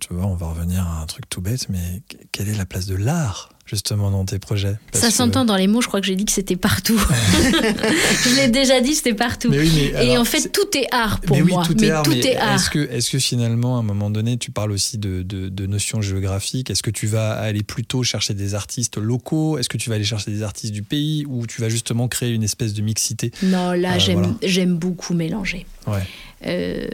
tu 0.00 0.14
vois, 0.14 0.26
on 0.26 0.34
va 0.34 0.46
revenir 0.48 0.86
à 0.86 1.00
un 1.02 1.06
truc 1.06 1.28
tout 1.28 1.40
bête, 1.40 1.68
mais 1.68 2.02
que- 2.08 2.16
quelle 2.32 2.48
est 2.48 2.54
la 2.56 2.66
place 2.66 2.86
de 2.86 2.94
l'art 2.94 3.50
justement 3.70 4.10
dans 4.10 4.24
tes 4.24 4.38
projets 4.40 4.74
Ça 4.92 5.06
que- 5.08 5.12
s'entend 5.14 5.44
dans 5.44 5.54
les 5.56 5.68
mots, 5.68 5.80
je 5.80 5.86
crois 5.88 6.00
que 6.00 6.06
j'ai 6.06 6.16
dit 6.16 6.24
que 6.24 6.32
c'était 6.32 6.56
partout. 6.56 6.98
je 8.24 8.36
l'ai 8.36 8.48
déjà 8.48 8.80
dit, 8.80 8.94
c'était 8.94 9.14
partout. 9.14 9.48
Mais 9.50 9.60
oui, 9.60 9.92
mais 9.94 10.06
Et 10.06 10.18
en 10.18 10.24
fait, 10.24 10.50
tout 10.52 10.76
est 10.76 10.86
art 10.92 11.20
pour 11.20 11.36
mais 11.36 11.42
oui, 11.42 11.52
moi. 11.52 11.64
tout 11.64 11.74
mais 11.80 11.86
est 11.86 11.90
art. 11.90 12.02
tout 12.02 12.10
mais 12.10 12.18
est 12.20 12.36
art. 12.36 12.54
Est-ce 12.56 12.70
que, 12.70 12.78
est-ce 12.90 13.10
que 13.10 13.18
finalement, 13.18 13.76
à 13.76 13.80
un 13.80 13.84
moment 13.84 14.10
donné, 14.10 14.36
tu 14.38 14.50
parles 14.50 14.72
aussi 14.72 14.98
de, 14.98 15.22
de- 15.22 15.48
de 15.48 15.66
notions 15.66 16.00
géographiques? 16.02 16.70
Est-ce 16.70 16.82
que 16.82 16.90
tu 16.90 17.06
vas 17.06 17.32
aller 17.32 17.62
plutôt 17.62 18.02
chercher 18.02 18.34
des 18.34 18.54
artistes 18.54 18.96
locaux? 18.98 19.58
Est-ce 19.58 19.68
que 19.68 19.76
tu 19.78 19.88
vas 19.88 19.94
aller 19.96 20.04
chercher 20.04 20.30
des 20.30 20.42
artistes 20.42 20.72
du 20.72 20.82
pays? 20.82 21.24
Ou 21.28 21.46
tu 21.46 21.60
vas 21.60 21.68
justement 21.68 22.08
créer 22.08 22.30
une 22.34 22.42
espèce 22.42 22.74
de 22.74 22.82
mixité? 22.82 23.30
Non, 23.42 23.72
là, 23.72 23.94
Euh, 23.94 23.98
j'aime, 23.98 24.18
voilà. 24.18 24.34
j'aime 24.42 24.76
beaucoup 24.76 25.14
mélanger. 25.14 25.66
Ouais. 25.86 26.02
Euh, 26.46 26.86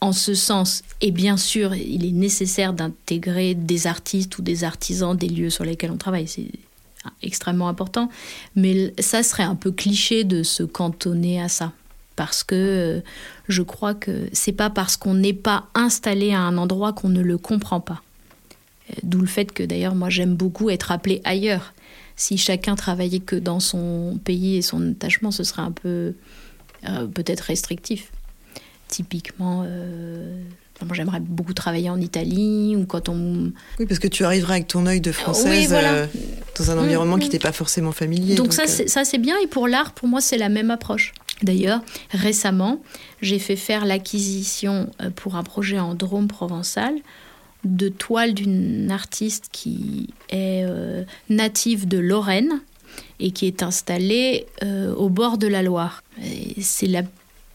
en 0.00 0.12
ce 0.12 0.34
sens, 0.34 0.82
et 1.00 1.10
bien 1.10 1.36
sûr, 1.36 1.74
il 1.74 2.06
est 2.06 2.12
nécessaire 2.12 2.72
d'intégrer 2.72 3.54
des 3.54 3.86
artistes 3.86 4.38
ou 4.38 4.42
des 4.42 4.64
artisans 4.64 5.16
des 5.16 5.28
lieux 5.28 5.50
sur 5.50 5.64
lesquels 5.64 5.90
on 5.90 5.98
travaille. 5.98 6.26
C'est 6.26 6.48
extrêmement 7.22 7.68
important. 7.68 8.08
Mais 8.56 8.94
ça 8.98 9.22
serait 9.22 9.42
un 9.42 9.54
peu 9.54 9.70
cliché 9.70 10.24
de 10.24 10.42
se 10.42 10.62
cantonner 10.62 11.40
à 11.40 11.48
ça. 11.48 11.72
Parce 12.16 12.44
que 12.44 12.54
euh, 12.54 13.00
je 13.48 13.62
crois 13.62 13.94
que 13.94 14.28
c'est 14.32 14.52
pas 14.52 14.68
parce 14.68 14.96
qu'on 14.96 15.14
n'est 15.14 15.32
pas 15.32 15.68
installé 15.74 16.32
à 16.32 16.40
un 16.40 16.58
endroit 16.58 16.92
qu'on 16.92 17.08
ne 17.08 17.22
le 17.22 17.38
comprend 17.38 17.80
pas. 17.80 18.02
Euh, 18.90 18.94
D'où 19.02 19.20
le 19.20 19.26
fait 19.26 19.52
que 19.52 19.62
d'ailleurs, 19.62 19.94
moi, 19.94 20.10
j'aime 20.10 20.34
beaucoup 20.34 20.70
être 20.70 20.92
appelé 20.92 21.20
ailleurs. 21.24 21.72
Si 22.16 22.36
chacun 22.36 22.74
travaillait 22.74 23.20
que 23.20 23.36
dans 23.36 23.60
son 23.60 24.18
pays 24.22 24.56
et 24.56 24.62
son 24.62 24.92
attachement, 24.92 25.30
ce 25.30 25.44
serait 25.44 25.62
un 25.62 25.72
peu 25.72 26.14
euh, 26.88 27.06
peut-être 27.06 27.40
restrictif. 27.40 28.12
Typiquement, 28.90 29.62
euh, 29.66 30.42
moi 30.84 30.94
j'aimerais 30.96 31.20
beaucoup 31.20 31.54
travailler 31.54 31.90
en 31.90 32.00
Italie 32.00 32.74
ou 32.76 32.86
quand 32.86 33.08
on. 33.08 33.52
Oui, 33.78 33.86
parce 33.86 34.00
que 34.00 34.08
tu 34.08 34.24
arriveras 34.24 34.54
avec 34.54 34.66
ton 34.66 34.84
œil 34.86 35.00
de 35.00 35.12
française 35.12 35.46
Oui, 35.60 35.66
voilà. 35.68 35.92
euh, 35.92 36.06
dans 36.58 36.72
un 36.72 36.74
Mm, 36.74 36.78
environnement 36.80 37.16
mm. 37.16 37.20
qui 37.20 37.28
t'est 37.28 37.38
pas 37.38 37.52
forcément 37.52 37.92
familier. 37.92 38.34
Donc, 38.34 38.52
ça, 38.52 38.62
euh, 38.62 38.66
c'est, 38.66 38.88
ça 38.88 39.04
c'est 39.04 39.18
bien 39.18 39.36
et 39.38 39.46
pour 39.46 39.68
l'art, 39.68 39.92
pour 39.92 40.08
moi, 40.08 40.20
c'est 40.20 40.38
la 40.38 40.48
même 40.48 40.72
approche. 40.72 41.12
D'ailleurs, 41.44 41.82
récemment, 42.10 42.82
j'ai 43.22 43.38
fait 43.38 43.54
faire 43.56 43.84
l'acquisition 43.84 44.90
pour 45.14 45.36
un 45.36 45.44
projet 45.44 45.78
en 45.78 45.94
Drôme 45.94 46.26
provençal 46.28 46.94
de 47.64 47.88
toiles 47.88 48.34
d'une 48.34 48.90
artiste 48.90 49.50
qui 49.52 50.08
est 50.30 50.64
euh, 50.64 51.04
native 51.28 51.86
de 51.86 51.98
Lorraine 51.98 52.60
et 53.20 53.30
qui 53.30 53.46
est 53.46 53.62
installée 53.62 54.46
au 54.96 55.08
bord 55.10 55.38
de 55.38 55.46
la 55.46 55.62
Loire. 55.62 56.02
C'est 56.60 56.86
la 56.88 57.02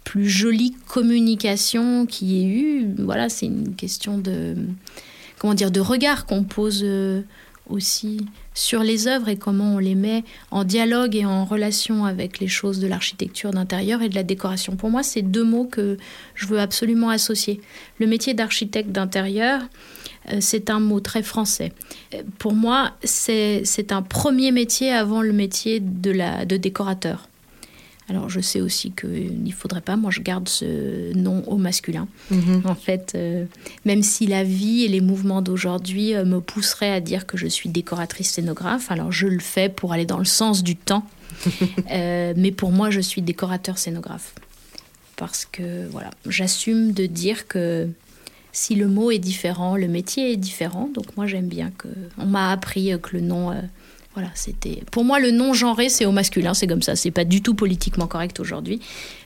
plus 0.05 0.29
jolie 0.29 0.73
communication 0.87 2.05
qui 2.05 2.41
ait 2.41 2.47
eu. 2.47 2.95
Voilà, 2.99 3.27
c'est 3.27 3.47
une 3.47 3.75
question 3.75 4.17
de 4.17 4.55
comment 5.37 5.53
dire 5.53 5.71
de 5.71 5.81
regard 5.81 6.25
qu'on 6.25 6.43
pose 6.43 6.81
euh, 6.83 7.21
aussi 7.69 8.25
sur 8.53 8.83
les 8.83 9.07
œuvres 9.07 9.27
et 9.27 9.35
comment 9.35 9.75
on 9.75 9.79
les 9.79 9.95
met 9.95 10.23
en 10.51 10.63
dialogue 10.63 11.15
et 11.15 11.25
en 11.25 11.43
relation 11.43 12.05
avec 12.05 12.39
les 12.39 12.47
choses 12.47 12.79
de 12.79 12.87
l'architecture 12.87 13.51
d'intérieur 13.51 14.01
et 14.01 14.07
de 14.07 14.15
la 14.15 14.23
décoration. 14.23 14.75
Pour 14.75 14.89
moi, 14.89 15.03
c'est 15.03 15.23
deux 15.23 15.43
mots 15.43 15.65
que 15.65 15.97
je 16.35 16.45
veux 16.45 16.59
absolument 16.59 17.09
associer. 17.09 17.59
Le 17.99 18.07
métier 18.07 18.33
d'architecte 18.33 18.91
d'intérieur, 18.91 19.61
euh, 20.31 20.37
c'est 20.39 20.69
un 20.69 20.79
mot 20.79 20.99
très 20.99 21.23
français. 21.23 21.73
Euh, 22.13 22.21
pour 22.37 22.53
moi, 22.53 22.93
c'est 23.03 23.91
un 23.91 24.03
premier 24.03 24.51
métier 24.51 24.91
avant 24.91 25.21
le 25.21 25.33
métier 25.33 25.79
de, 25.79 26.11
la, 26.11 26.45
de 26.45 26.57
décorateur. 26.57 27.27
Alors 28.07 28.29
je 28.29 28.39
sais 28.39 28.61
aussi 28.61 28.91
qu'il 28.91 29.43
ne 29.43 29.51
faudrait 29.51 29.81
pas, 29.81 29.95
moi 29.95 30.11
je 30.11 30.21
garde 30.21 30.47
ce 30.47 31.13
nom 31.13 31.43
au 31.47 31.57
masculin. 31.57 32.07
Mhm. 32.29 32.61
En 32.65 32.75
fait, 32.75 33.13
euh, 33.15 33.45
même 33.83 34.03
si 34.03 34.27
la 34.27 34.43
vie 34.43 34.83
et 34.83 34.87
les 34.87 35.01
mouvements 35.01 35.41
d'aujourd'hui 35.41 36.13
me 36.13 36.39
pousseraient 36.39 36.91
à 36.91 37.01
dire 37.01 37.25
que 37.25 37.37
je 37.37 37.47
suis 37.47 37.69
décoratrice 37.69 38.31
scénographe, 38.31 38.91
alors 38.91 39.11
je 39.11 39.27
le 39.27 39.39
fais 39.39 39.69
pour 39.69 39.93
aller 39.93 40.05
dans 40.05 40.19
le 40.19 40.25
sens 40.25 40.63
du 40.63 40.75
temps. 40.75 41.07
mais 41.89 42.51
pour 42.55 42.71
moi, 42.71 42.91
je 42.91 43.01
suis 43.01 43.21
décorateur 43.21 43.77
scénographe. 43.77 44.33
Parce 45.17 45.45
que 45.45 45.87
voilà, 45.87 46.11
j'assume 46.27 46.91
de 46.91 47.05
dire 47.05 47.47
que 47.47 47.89
si 48.55 48.75
le 48.75 48.87
mot 48.87 49.11
est 49.11 49.19
différent, 49.19 49.75
le 49.75 49.87
métier 49.87 50.31
est 50.31 50.37
différent. 50.37 50.89
Donc 50.93 51.15
moi 51.17 51.27
j'aime 51.27 51.47
bien 51.47 51.71
que 51.77 51.89
on 52.17 52.25
m'a 52.25 52.51
appris 52.51 52.91
que 53.01 53.17
le 53.17 53.21
nom 53.21 53.51
euh, 53.51 53.55
voilà, 54.15 54.29
c'était 54.33 54.81
pour 54.91 55.03
moi 55.03 55.19
le 55.19 55.31
nom 55.31 55.53
genré 55.53 55.89
c'est 55.89 56.05
au 56.05 56.11
masculin, 56.11 56.53
c'est 56.53 56.67
comme 56.67 56.81
ça, 56.81 56.95
c'est 56.95 57.11
pas 57.11 57.25
du 57.25 57.41
tout 57.41 57.53
politiquement 57.53 58.07
correct 58.07 58.39
aujourd'hui, 58.39 58.79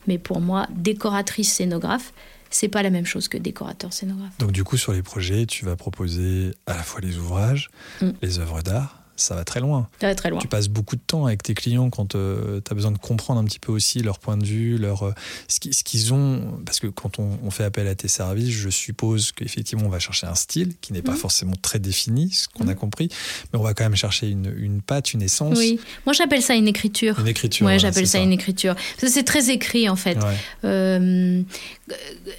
mais 0.07 0.17
pour 0.17 0.41
moi 0.41 0.67
décoratrice 0.75 1.53
scénographe, 1.53 2.11
c'est 2.49 2.67
pas 2.67 2.83
la 2.83 2.89
même 2.89 3.05
chose 3.05 3.27
que 3.27 3.37
décorateur 3.37 3.93
scénographe. 3.93 4.37
Donc 4.39 4.51
du 4.51 4.63
coup 4.63 4.77
sur 4.77 4.91
les 4.91 5.03
projets, 5.03 5.45
tu 5.45 5.63
vas 5.63 5.75
proposer 5.75 6.51
à 6.65 6.75
la 6.75 6.83
fois 6.83 7.01
les 7.01 7.17
ouvrages, 7.17 7.69
mm. 8.01 8.09
les 8.21 8.39
œuvres 8.39 8.61
d'art 8.61 8.98
ça 9.19 9.35
va 9.35 9.43
très 9.43 9.59
loin. 9.59 9.87
Ça 9.99 10.07
va 10.07 10.15
très 10.15 10.29
loin. 10.29 10.39
Tu 10.39 10.47
passes 10.47 10.67
beaucoup 10.67 10.95
de 10.95 11.01
temps 11.05 11.25
avec 11.25 11.43
tes 11.43 11.53
clients 11.53 11.89
quand 11.89 12.15
euh, 12.15 12.61
tu 12.63 12.71
as 12.71 12.75
besoin 12.75 12.91
de 12.91 12.97
comprendre 12.97 13.39
un 13.39 13.43
petit 13.43 13.59
peu 13.59 13.71
aussi 13.71 13.99
leur 13.99 14.19
point 14.19 14.37
de 14.37 14.45
vue, 14.45 14.77
leur, 14.77 15.03
euh, 15.03 15.13
ce 15.47 15.59
qu'ils 15.59 16.13
ont. 16.13 16.59
Parce 16.65 16.79
que 16.79 16.87
quand 16.87 17.19
on, 17.19 17.49
fait 17.51 17.63
appel 17.63 17.87
à 17.87 17.95
tes 17.95 18.07
services, 18.07 18.51
je 18.51 18.69
suppose 18.69 19.31
qu'effectivement, 19.31 19.85
on 19.85 19.89
va 19.89 19.99
chercher 19.99 20.27
un 20.27 20.35
style 20.35 20.73
qui 20.81 20.93
n'est 20.93 21.01
pas 21.01 21.13
mhm. 21.13 21.17
forcément 21.17 21.55
très 21.59 21.79
défini, 21.79 22.29
ce 22.31 22.47
qu'on 22.47 22.67
a 22.67 22.71
mhm. 22.71 22.77
compris, 22.77 23.09
mais 23.51 23.59
on 23.59 23.63
va 23.63 23.73
quand 23.73 23.83
même 23.83 23.95
chercher 23.95 24.29
une, 24.29 24.53
une 24.55 24.81
patte, 24.81 25.13
une 25.13 25.23
essence. 25.23 25.57
Oui, 25.57 25.79
moi 26.05 26.13
j'appelle 26.13 26.43
ça 26.43 26.53
une 26.53 26.67
écriture. 26.67 27.19
Une 27.19 27.27
écriture. 27.27 27.65
Ouais, 27.65 27.79
j'appelle 27.79 28.07
ça, 28.07 28.19
une 28.19 28.31
écriture. 28.31 28.75
C'est 28.99 29.23
très 29.23 29.49
écrit 29.49 29.89
en 29.89 29.95
fait. 29.95 30.17
Euh, 30.63 31.41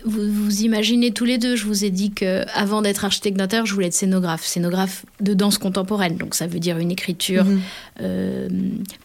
vous, 0.05 0.33
vous, 0.33 0.62
imaginez 0.62 1.11
tous 1.11 1.25
les 1.25 1.38
deux, 1.38 1.57
je 1.57 1.64
vous 1.64 1.85
ai 1.85 1.90
dit 1.90 2.12
que 2.12 2.45
avant 2.55 2.83
d'être 2.83 3.05
architecte 3.05 3.37
d'intérieur, 3.37 3.66
je 3.66 3.75
voulais 3.75 3.88
être 3.88 3.95
scénographe, 3.95 4.45
scénographe 4.45 5.05
de 5.21 5.35
danse 5.35 5.59
contemporaine. 5.59 6.16
Donc 6.16 6.35
ça 6.35 6.47
veut 6.47 6.61
dire 6.61 6.69
une 6.78 6.90
écriture 6.90 7.44
mhm. 7.44 7.61
euh, 8.00 8.48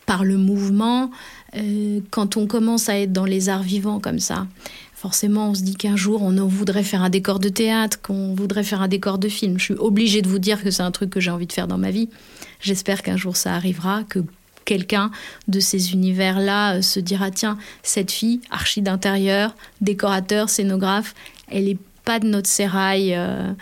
par 0.06 0.24
le 0.24 0.38
mouvement. 0.38 1.12
Euh, 1.56 2.00
quand 2.12 2.38
on 2.38 2.48
commence 2.48 2.90
à 2.90 3.00
être 3.00 3.14
dans 3.14 3.26
les 3.26 3.50
arts 3.50 3.64
vivants 3.64 4.00
comme 4.00 4.20
ça, 4.20 4.48
forcément, 4.94 5.50
on 5.50 5.54
se 5.54 5.62
dit 5.62 5.76
qu'un 5.76 5.96
jour, 5.96 6.22
on 6.22 6.32
voudrait 6.48 6.84
faire 6.84 7.02
un 7.02 7.10
décor 7.10 7.40
de 7.40 7.50
théâtre, 7.50 8.02
qu'on 8.02 8.34
voudrait 8.34 8.64
faire 8.64 8.82
un 8.82 8.88
décor 8.88 9.18
de 9.18 9.30
film. 9.30 9.58
Je 9.60 9.66
suis 9.66 9.74
obligée 9.76 10.22
de 10.22 10.28
vous 10.28 10.40
dire 10.40 10.64
que 10.64 10.72
c'est 10.72 10.84
un 10.84 10.92
truc 10.92 11.10
que 11.10 11.20
j'ai 11.20 11.32
envie 11.32 11.48
de 11.48 11.54
faire 11.54 11.68
dans 11.68 11.78
ma 11.78 11.92
vie. 11.92 12.10
J'espère 12.60 13.04
qu'un 13.04 13.18
jour 13.18 13.38
ça 13.38 13.54
arrivera, 13.56 14.04
que 14.04 14.20
quelqu'un 14.66 15.12
de 15.48 15.60
ces 15.60 15.94
univers-là 15.94 16.78
euh, 16.78 16.82
se 16.82 17.00
dira 17.00 17.32
tiens, 17.32 17.58
cette 17.84 18.12
fille, 18.12 18.42
archi 18.50 18.82
d'intérieur, 18.82 19.56
décorateur, 19.80 20.50
scénographe, 20.50 21.14
elle 21.50 21.66
n'est 21.66 21.78
pas 22.04 22.20
de 22.20 22.28
notre 22.28 22.50
sérail. 22.50 23.14
Euh, 23.16 23.54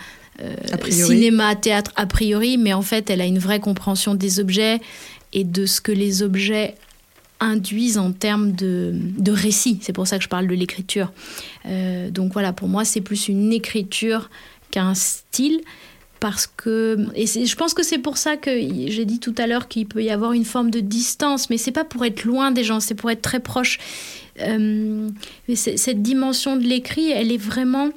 cinéma, 0.90 1.54
théâtre 1.56 1.92
a 1.96 2.06
priori, 2.06 2.58
mais 2.58 2.72
en 2.72 2.82
fait, 2.82 3.10
elle 3.10 3.20
a 3.20 3.26
une 3.26 3.38
vraie 3.38 3.60
compréhension 3.60 4.14
des 4.14 4.40
objets 4.40 4.80
et 5.32 5.44
de 5.44 5.66
ce 5.66 5.80
que 5.80 5.92
les 5.92 6.22
objets 6.22 6.74
induisent 7.40 7.98
en 7.98 8.12
termes 8.12 8.52
de, 8.52 8.92
de 8.94 9.32
récit. 9.32 9.78
C'est 9.82 9.92
pour 9.92 10.06
ça 10.06 10.18
que 10.18 10.24
je 10.24 10.28
parle 10.28 10.46
de 10.46 10.54
l'écriture. 10.54 11.12
Euh, 11.66 12.10
donc 12.10 12.32
voilà, 12.32 12.52
pour 12.52 12.68
moi, 12.68 12.84
c'est 12.84 13.00
plus 13.00 13.28
une 13.28 13.52
écriture 13.52 14.30
qu'un 14.70 14.94
style. 14.94 15.60
Parce 16.20 16.46
que, 16.46 16.96
et 17.14 17.26
je 17.26 17.54
pense 17.54 17.74
que 17.74 17.82
c'est 17.82 17.98
pour 17.98 18.16
ça 18.16 18.38
que 18.38 18.50
j'ai 18.50 19.04
dit 19.04 19.20
tout 19.20 19.34
à 19.36 19.46
l'heure 19.46 19.68
qu'il 19.68 19.86
peut 19.86 20.02
y 20.02 20.08
avoir 20.08 20.32
une 20.32 20.46
forme 20.46 20.70
de 20.70 20.80
distance, 20.80 21.50
mais 21.50 21.58
c'est 21.58 21.72
pas 21.72 21.84
pour 21.84 22.02
être 22.06 22.24
loin 22.24 22.50
des 22.50 22.64
gens, 22.64 22.80
c'est 22.80 22.94
pour 22.94 23.10
être 23.10 23.20
très 23.20 23.40
proche. 23.40 23.78
Euh, 24.40 25.10
cette 25.54 26.00
dimension 26.00 26.56
de 26.56 26.62
l'écrit, 26.62 27.10
elle 27.10 27.30
est 27.30 27.36
vraiment 27.36 27.90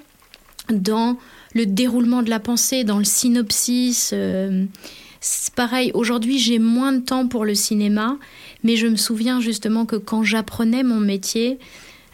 dans 0.70 1.18
le 1.58 1.66
déroulement 1.66 2.24
de 2.24 2.30
la 2.30 2.40
pensée, 2.40 2.84
dans 2.84 3.00
le 3.00 3.04
synopsis. 3.04 4.12
Euh, 4.14 4.66
c'est 5.20 5.54
pareil, 5.54 5.92
aujourd'hui 5.96 6.38
j'ai 6.38 6.60
moins 6.60 6.94
de 6.94 7.00
temps 7.00 7.28
pour 7.28 7.44
le 7.44 7.56
cinéma, 7.56 8.18
mais 8.64 8.76
je 8.76 8.86
me 8.86 8.96
souviens 8.96 9.42
justement 9.42 9.86
que 9.86 9.96
quand 9.96 10.22
j'apprenais 10.22 10.84
mon 10.84 11.00
métier, 11.00 11.58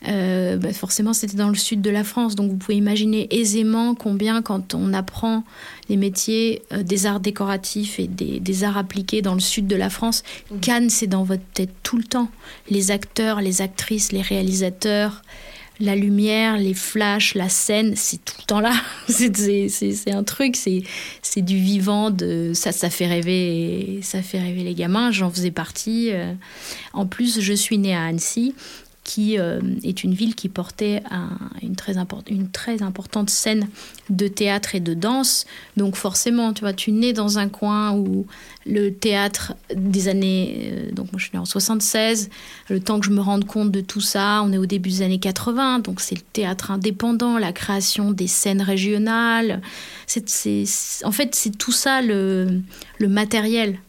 euh, 0.08 0.56
bah, 0.56 0.72
forcément 0.72 1.12
c'était 1.12 1.36
dans 1.36 1.50
le 1.50 1.56
sud 1.56 1.82
de 1.82 1.90
la 1.90 2.06
France, 2.06 2.36
donc 2.36 2.50
vous 2.50 2.56
pouvez 2.58 2.78
imaginer 2.78 3.28
aisément 3.30 3.94
combien 3.94 4.42
quand 4.42 4.74
on 4.74 4.94
apprend 4.94 5.44
les 5.90 5.98
métiers 5.98 6.62
euh, 6.72 6.82
des 6.82 7.06
arts 7.06 7.20
décoratifs 7.20 8.00
et 8.00 8.08
des, 8.08 8.40
des, 8.40 8.64
arts 8.64 8.78
appliqués 8.78 9.22
dans 9.22 9.34
le 9.34 9.42
sud 9.42 9.68
de 9.68 9.76
la 9.76 9.90
France, 9.90 10.24
mmh. 10.24 10.60
Cannes 10.60 10.90
c'est 10.90 11.08
dans 11.08 11.24
votre 11.24 11.44
tête 11.54 11.72
tout 11.84 11.98
le 11.98 12.04
temps. 12.04 12.30
Les 12.70 12.90
acteurs, 12.92 13.42
les 13.42 13.62
actrices, 13.62 14.14
les 14.14 14.22
réalisateurs, 14.22 15.22
la 15.84 15.96
lumière, 15.96 16.58
les 16.58 16.74
flashs, 16.74 17.36
la 17.36 17.50
scène, 17.50 17.94
c'est 17.96 18.24
tout 18.24 18.36
le 18.40 18.46
temps 18.46 18.60
là. 18.62 18.74
c'est 19.10 20.12
un 20.12 20.24
truc, 20.24 20.56
c'est 20.56 21.42
du 21.42 21.58
vivant, 21.58 22.10
de, 22.10 22.52
ça, 22.54 22.72
ça 22.72 22.90
fait 22.90 23.08
rêver, 23.08 24.00
ça 24.02 24.22
fait 24.22 24.40
rêver 24.40 24.64
les 24.64 24.74
gamins. 24.74 25.12
J'en 25.12 25.30
faisais 25.30 25.52
partie. 25.52 26.10
Euh. 26.12 26.34
En 26.94 27.06
plus, 27.06 27.42
je 27.42 27.54
suis 27.54 27.78
née 27.78 27.96
à 27.96 28.06
Annecy 28.06 28.56
qui 29.04 29.38
euh, 29.38 29.60
est 29.84 30.04
une 30.04 30.14
ville 30.14 30.34
qui 30.34 30.48
portait 30.48 31.04
une, 31.62 31.76
très 31.76 32.82
importante 32.82 33.30
scène 33.30 33.68
de 34.10 34.28
théâtre 34.28 34.76
et 34.76 34.80
de 34.80 34.94
danse. 34.94 35.46
Donc 35.76 35.96
forcément, 35.96 36.54
tu 36.54 36.62
vois, 36.62 36.74
tu 36.74 36.92
nais 36.92 37.12
dans 37.12 37.38
un 37.38 37.50
coin 37.50 37.92
où 37.94 38.26
le 38.66 38.90
théâtre 38.92 39.54
des 39.76 40.08
années... 40.08 40.72
Euh, 40.72 40.92
donc 40.92 41.12
moi 41.12 41.20
je 41.20 41.26
suis 41.26 41.32
née 41.34 41.40
en 41.40 41.46
76, 41.46 42.30
le 42.70 42.80
temps 42.80 43.00
que 43.00 43.06
je 43.06 43.12
me 43.12 43.22
rende 43.22 43.46
compte 43.46 43.72
de 43.72 43.82
tout 43.82 44.02
ça, 44.02 44.42
on 44.44 44.54
est 44.54 44.58
au 44.58 44.66
début 44.66 44.90
des 44.90 45.02
années 45.02 45.20
80, 45.20 45.80
donc 45.80 46.00
c'est 46.00 46.16
le 46.16 46.22
théâtre 46.22 46.72
indépendant, 46.72 47.38
la 47.38 47.52
création 47.52 48.12
des 48.12 48.28
scènes 48.28 48.62
régionales. 48.62 49.62
En 51.04 51.12
fait, 51.12 51.36
c'est 51.36 51.58
tout 51.58 51.72
ça 51.72 52.02
le, 52.02 52.62
le 53.00 53.08
matériel. 53.10 53.80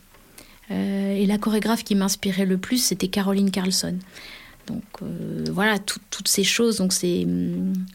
Euh, 0.70 1.14
et 1.14 1.26
la 1.26 1.38
chorégraphe 1.38 1.84
qui 1.84 1.94
m'inspirait 1.94 2.46
le 2.46 2.58
plus, 2.58 2.78
c'était 2.78 3.08
Caroline 3.08 3.50
Carlson. 3.50 3.98
Donc 4.66 4.82
euh, 5.02 5.44
voilà, 5.50 5.78
toutes 5.78 6.28
ces 6.28 6.44
choses. 6.44 6.78
Donc 6.78 6.92
c'est 6.92 7.26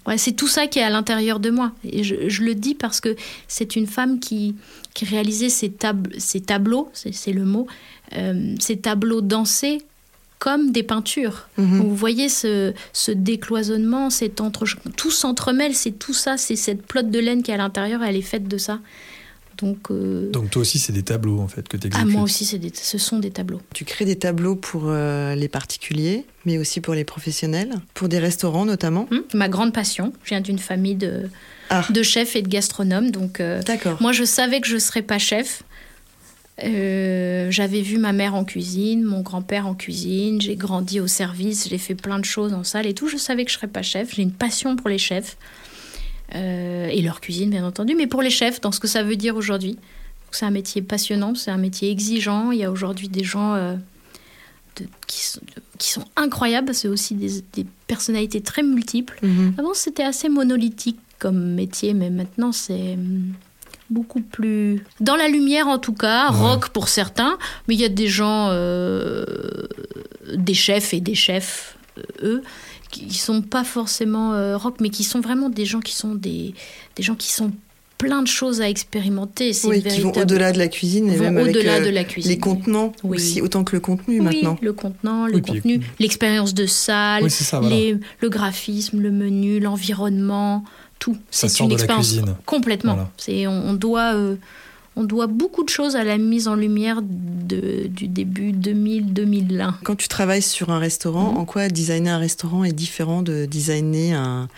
ouais, 0.06 0.18
c'est 0.18 0.34
tout 0.34 0.48
ça 0.48 0.68
qui 0.68 0.80
est 0.80 0.84
à 0.84 0.90
l'intérieur 0.90 1.40
de 1.40 1.50
moi. 1.50 1.72
Et 1.84 2.04
je, 2.04 2.44
le 2.44 2.56
dis 2.56 2.76
parce 2.76 3.02
que 3.02 3.16
c'est 3.48 3.76
une 3.76 3.88
femme 3.88 4.20
qui, 4.20 4.56
qui 4.94 5.06
réalisait 5.06 5.50
ces, 5.50 5.72
ces 6.18 6.42
tableaux, 6.42 6.90
c'est 6.94 7.34
le 7.34 7.46
mot, 7.46 7.68
euh, 8.16 8.56
ces 8.60 8.78
tableaux 8.78 9.22
dansés 9.22 9.82
comme 10.40 10.72
des 10.72 10.84
peintures. 10.84 11.50
Mhm. 11.58 11.80
Vous 11.80 11.96
voyez 11.96 12.30
ce, 12.30 12.74
ce 12.94 13.12
décloisonnement, 13.12 14.10
cet 14.10 14.40
entre... 14.40 14.66
tout 14.96 15.12
s'entremêle, 15.12 15.76
c'est 15.76 15.92
tout 15.92 16.14
ça, 16.14 16.38
c'est 16.38 16.56
cette 16.56 16.82
plotte 16.82 17.12
de 17.12 17.20
laine 17.20 17.44
qui 17.44 17.52
est 17.52 17.56
à 17.56 17.58
l'intérieur, 17.58 18.02
elle 18.04 18.16
est 18.16 18.22
faite 18.22 18.48
de 18.48 18.58
ça. 18.58 18.80
Donc, 19.62 19.92
euh, 19.92 20.30
Donc 20.32 20.50
toi 20.50 20.62
aussi, 20.62 20.80
c'est 20.80 20.94
des 20.94 21.04
tableaux 21.04 21.40
en 21.40 21.48
fait 21.48 21.68
que 21.68 21.76
tu 21.76 21.88
exécutes 21.88 22.08
Ah, 22.10 22.12
moi 22.12 22.24
aussi, 22.24 22.58
des... 22.58 22.72
ce 22.74 22.98
sont 22.98 23.20
des 23.20 23.32
tableaux. 23.32 23.62
Tu 23.74 23.84
crées 23.84 24.06
des 24.06 24.18
tableaux 24.18 24.56
pour 24.56 24.84
euh, 24.86 25.36
les 25.36 25.50
particuliers, 25.50 26.26
mais 26.46 26.58
aussi 26.58 26.80
pour 26.80 26.94
les 26.94 27.04
professionnels, 27.04 27.74
pour 27.94 28.08
des 28.08 28.20
restaurants 28.20 28.66
notamment 28.66 29.08
hum, 29.12 29.24
Ma 29.34 29.50
grande 29.50 29.74
passion. 29.74 30.14
Je 30.24 30.30
viens 30.30 30.42
d'une 30.42 30.60
famille 30.60 30.96
de, 30.96 31.30
ah. 31.70 31.86
de 31.90 32.04
chefs 32.04 32.36
et 32.36 32.42
de 32.42 32.48
gastronomes. 32.48 33.12
Donc, 33.12 33.40
euh, 33.42 33.62
moi, 34.00 34.14
je 34.14 34.24
savais 34.24 34.62
que 34.62 34.68
je 34.68 34.76
ne 34.76 34.80
serais 34.80 35.02
pas 35.02 35.20
chef. 35.20 35.64
J'avais 36.62 37.82
vu 37.82 37.98
ma 37.98 38.12
mère 38.12 38.36
en 38.36 38.44
cuisine, 38.44 39.04
mon 39.04 39.22
grand-père 39.22 39.66
en 39.66 39.76
cuisine, 39.76 40.42
j'ai 40.42 40.58
grandi 40.58 41.00
au 41.00 41.08
service, 41.08 41.70
j'ai 41.70 41.78
fait 41.78 41.96
plein 41.96 42.20
de 42.20 42.26
choses 42.26 42.54
en 42.54 42.66
salle 42.66 42.86
et 42.86 42.94
tout. 42.94 43.08
Je 43.08 43.16
savais 43.16 43.46
que 43.46 43.52
je 43.52 43.56
ne 43.56 43.60
serais 43.60 43.72
pas 43.72 43.82
chef. 43.82 44.16
J'ai 44.16 44.24
une 44.24 44.34
passion 44.34 44.76
pour 44.76 44.90
les 44.90 44.98
chefs. 44.98 45.38
Euh, 46.36 46.88
et 46.90 47.02
leur 47.02 47.22
cuisine, 47.22 47.50
bien 47.50 47.66
entendu, 47.66 47.96
mais 47.96 48.06
pour 48.06 48.22
les 48.22 48.30
chefs, 48.30 48.62
dans 48.62 48.72
ce 48.72 48.80
que 48.80 48.88
ça 48.88 49.04
veut 49.04 49.16
dire 49.16 49.36
aujourd'hui. 49.36 49.78
C'est 50.32 50.46
un 50.46 50.52
métier 50.52 50.84
passionnant, 50.84 51.34
c'est 51.34 51.50
un 51.50 51.58
métier 51.58 51.90
exigeant. 51.90 52.52
Il 52.52 52.60
y 52.60 52.64
a 52.64 52.70
aujourd'hui 52.70 53.08
des 53.08 53.24
gens 53.24 53.56
euh, 53.56 53.76
qui, 55.08 55.26
sont, 55.26 55.42
qui, 55.80 55.90
sont, 55.90 56.06
incroyables, 56.16 56.76
c'est 56.76 56.88
aussi 56.88 57.16
des, 57.16 57.66
personnalités 57.88 58.42
très 58.42 58.62
multiples. 58.62 59.18
Mhm. 59.24 59.56
Avant, 59.58 59.74
c'était 59.74 60.04
assez 60.04 60.30
monolithique 60.30 61.00
comme 61.18 61.56
métier, 61.56 61.96
mais 61.96 62.12
maintenant, 62.12 62.52
c'est 62.52 62.94
hum, 62.94 63.34
beaucoup 63.90 64.22
plus 64.22 64.84
dans 65.00 65.16
la 65.16 65.28
lumière 65.28 65.68
en 65.68 65.80
tout 65.80 65.94
cas, 65.94 66.28
rock 66.28 66.70
pour 66.70 66.90
certains, 66.90 67.40
mais 67.68 67.74
il 67.74 67.82
y 67.82 67.86
a 67.86 67.90
des 67.90 68.08
gens, 68.08 68.50
euh, 68.52 69.26
des 70.36 70.54
chefs 70.54 70.94
et 70.94 71.02
des 71.02 71.16
chefs, 71.16 71.76
eux, 72.22 72.44
qui 72.92 73.14
sont 73.14 73.42
pas 73.42 73.64
forcément 73.64 74.34
euh, 74.34 74.58
rock, 74.58 74.76
mais 74.82 74.90
qui 74.90 75.04
sont 75.04 75.20
vraiment 75.22 75.50
des 75.50 75.66
gens 75.66 75.80
qui 75.80 75.94
sont 75.94 76.16
des, 76.16 76.54
des 76.96 77.04
gens 77.04 77.16
qui 77.16 77.32
sont 77.32 77.52
plein 77.98 78.22
de 78.22 78.28
choses 78.28 78.62
à 78.62 78.70
expérimenter. 78.70 79.52
C'est 79.52 79.68
oui, 79.68 79.84
qui 79.84 80.00
vont 80.02 80.12
au-delà 80.14 80.52
de 80.54 80.58
la 80.58 80.70
cuisine 80.70 81.10
et 81.10 81.18
vont 81.18 81.26
même 81.26 81.38
avec 81.38 81.56
au-delà 81.56 81.76
euh, 81.76 81.86
de 81.86 81.90
la 81.90 82.04
cuisine. 82.06 82.32
les 82.32 82.38
contenants 82.40 82.94
Oui. 83.04 83.18
aussi, 83.18 83.42
autant 83.42 83.64
que 83.66 83.76
le 83.76 83.82
contenu 83.82 84.20
Oui, 84.20 84.26
maintenant. 84.26 84.58
le 84.62 84.72
contenant, 84.74 85.26
le 85.28 85.36
Oui, 85.36 85.42
puis- 85.42 85.54
contenu, 85.56 85.82
l'expérience 86.00 86.54
de 86.54 86.66
salle, 86.66 87.24
Oui, 87.24 87.30
c'est 87.30 87.44
ça, 87.44 87.60
voilà. 87.60 87.76
les- 87.76 87.98
le 88.22 88.30
graphisme, 88.30 89.02
le 89.02 89.12
menu, 89.12 89.60
l'environnement, 89.60 90.64
tout. 90.98 91.18
Ça 91.30 91.48
C'est 91.50 91.58
sort 91.58 91.66
une 91.66 91.72
de 91.72 91.76
la 91.78 91.84
expérience 91.84 92.08
cuisine. 92.08 92.36
complètement. 92.46 92.94
Voilà. 92.94 93.12
C'est 93.18 93.48
on, 93.48 93.70
on 93.70 93.74
doit 93.74 94.16
euh, 94.16 94.36
on 95.00 95.06
doit 95.06 95.28
beaucoup 95.28 95.64
de 95.64 95.70
choses 95.70 95.96
à 95.96 96.04
la 96.04 96.18
mise 96.18 96.50
en 96.50 96.56
lumière 96.56 97.02
de, 97.02 97.88
du 97.88 98.10
début 98.10 98.52
2000-2001. 98.52 99.76
Quand 99.84 99.96
tu 99.96 100.10
travailles 100.10 100.42
sur 100.42 100.72
un 100.72 100.80
restaurant, 100.80 101.32
Mhm. 101.32 101.38
en 101.38 101.46
quoi 101.46 101.70
designer 101.70 102.14
un 102.16 102.18
restaurant 102.20 102.66
est 102.66 102.74
différent 102.74 103.22
de 103.22 103.46
designer 103.46 104.20
un, 104.20 104.50